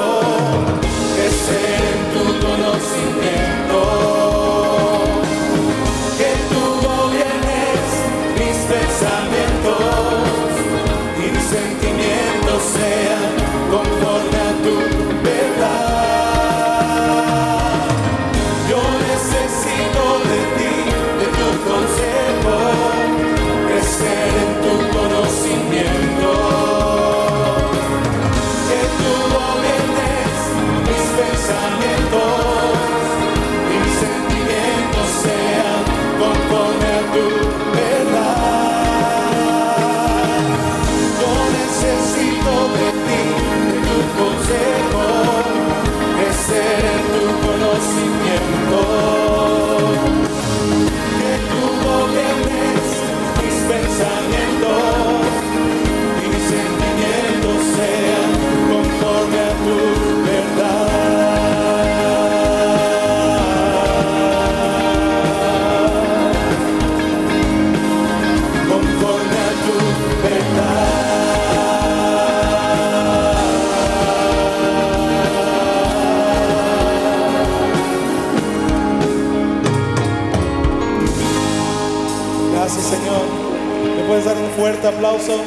fuerte 84.58 84.88
aplauso? 84.88 85.44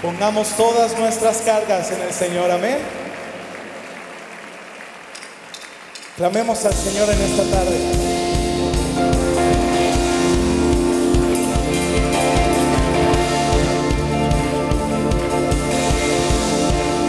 Pongamos 0.00 0.50
todas 0.56 0.96
nuestras 0.96 1.38
cargas 1.38 1.90
en 1.90 2.00
el 2.00 2.12
Señor, 2.12 2.48
amén. 2.48 2.78
Clamemos 6.16 6.64
al 6.64 6.74
Señor 6.74 7.10
en 7.10 7.20
esta 7.22 7.42
tarde. 7.42 7.76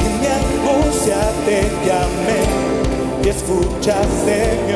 En 0.05 0.19
mi 0.19 0.27
angustia 0.27 1.17
te 1.45 1.61
llamé 1.85 2.41
y 3.23 3.29
escuchaste 3.29 4.66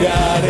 yo 0.00 0.41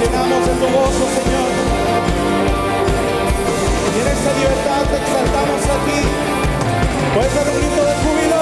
llenamos 0.00 0.46
de 0.46 0.52
tu 0.52 0.66
gozo 0.66 1.04
Señor. 1.18 1.50
Y 3.94 4.00
en 4.00 4.06
esta 4.06 4.30
libertad 4.38 4.82
te 4.90 4.96
exaltamos 5.02 5.62
a 5.64 5.76
ti. 5.86 6.00
¿Puedes 7.14 7.34
dar 7.34 7.48
un 7.48 7.56
grito 7.58 7.82
de 7.84 7.94
júbilo? 8.02 8.38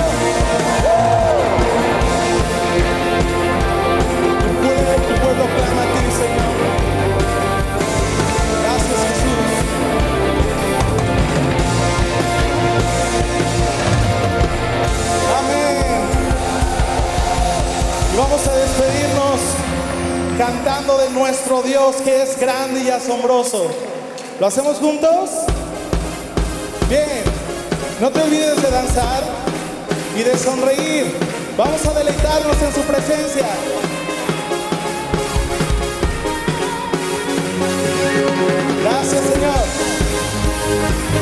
Tu 4.42 4.48
pueblo, 4.62 4.92
tu 5.08 5.14
pueblo 5.22 5.44
clama 5.56 5.82
a 5.82 5.88
ti, 5.94 6.04
Señor. 6.20 6.54
Gracias, 8.62 8.98
Jesús. 9.08 9.48
Amén. 15.38 16.00
Y 18.12 18.16
vamos 18.16 18.46
a 18.46 18.52
despedirnos 18.56 19.15
cantando 20.36 20.98
de 20.98 21.10
nuestro 21.10 21.62
Dios 21.62 21.96
que 21.96 22.22
es 22.22 22.38
grande 22.38 22.82
y 22.82 22.90
asombroso. 22.90 23.70
¿Lo 24.38 24.46
hacemos 24.46 24.76
juntos? 24.76 25.30
Bien. 26.88 27.24
No 28.00 28.10
te 28.10 28.20
olvides 28.20 28.60
de 28.60 28.70
danzar 28.70 29.22
y 30.14 30.22
de 30.22 30.36
sonreír. 30.36 31.14
Vamos 31.56 31.84
a 31.86 31.94
deleitarnos 31.94 32.56
en 32.62 32.74
su 32.74 32.80
presencia. 32.82 33.46
Gracias, 38.82 39.22
Señor. 39.32 41.15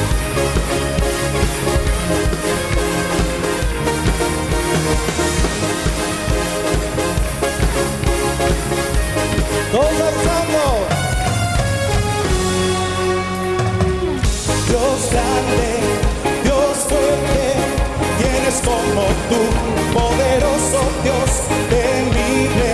grande, 15.15 15.71
Dios 16.43 16.75
fuerte, 16.91 17.47
tienes 18.19 18.57
como 18.67 19.03
tú, 19.31 19.43
poderoso 19.95 20.81
Dios, 21.05 21.31
temible, 21.71 22.73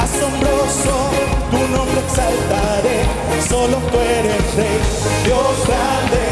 asombroso, 0.00 0.94
tu 1.50 1.60
nombre 1.76 2.00
exaltaré, 2.06 2.98
solo 3.48 3.76
tú 3.90 3.98
eres 4.00 4.44
rey, 4.56 4.78
Dios 5.26 5.56
grande, 5.68 6.26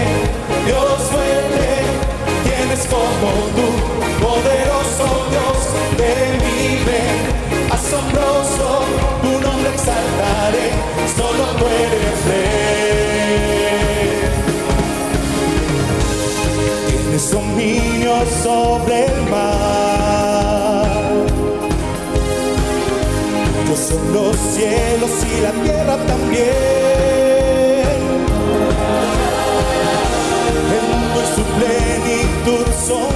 Dios 0.65 0.97
fuerte, 1.13 1.69
tienes 2.47 2.83
como 2.87 3.31
tú, 3.57 3.69
poderoso 4.25 5.07
Dios, 5.33 5.59
temible, 6.01 7.01
asombroso, 7.71 8.69
tu 9.23 9.33
nombre 9.47 9.69
exaltaré, 9.75 10.67
solo 11.17 11.45
tú 11.59 11.65
eres 11.67 12.25
rey. 12.29 12.66
dominio 17.37 18.15
sobre 18.43 19.07
el 19.07 19.19
mar. 19.31 20.87
Yo 23.69 23.77
son 23.77 24.05
los 24.15 24.37
cielos 24.55 25.11
y 25.33 25.41
la 25.47 25.53
tierra 25.65 25.97
también. 26.13 26.47
El 30.77 30.85
mundo 30.91 31.17
y 31.25 31.29
su 31.37 31.43
plenitud 31.59 32.67
son 32.89 33.16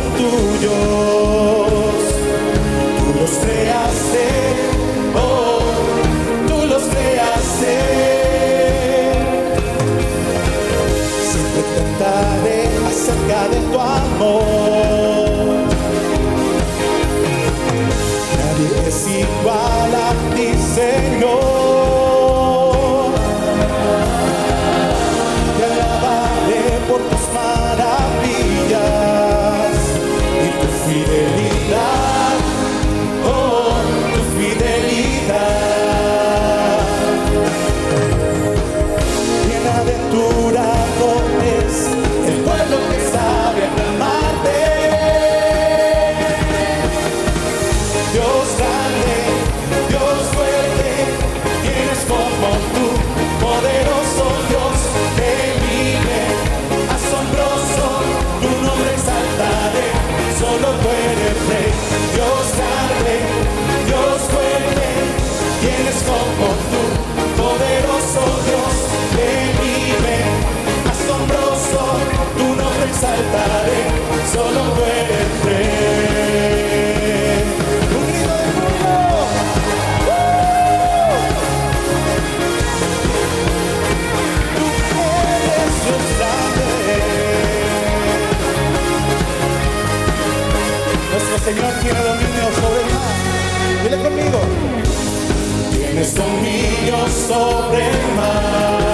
Dios 96.90 97.12
sobre 97.12 97.88
el 97.88 98.16
mar. 98.16 98.89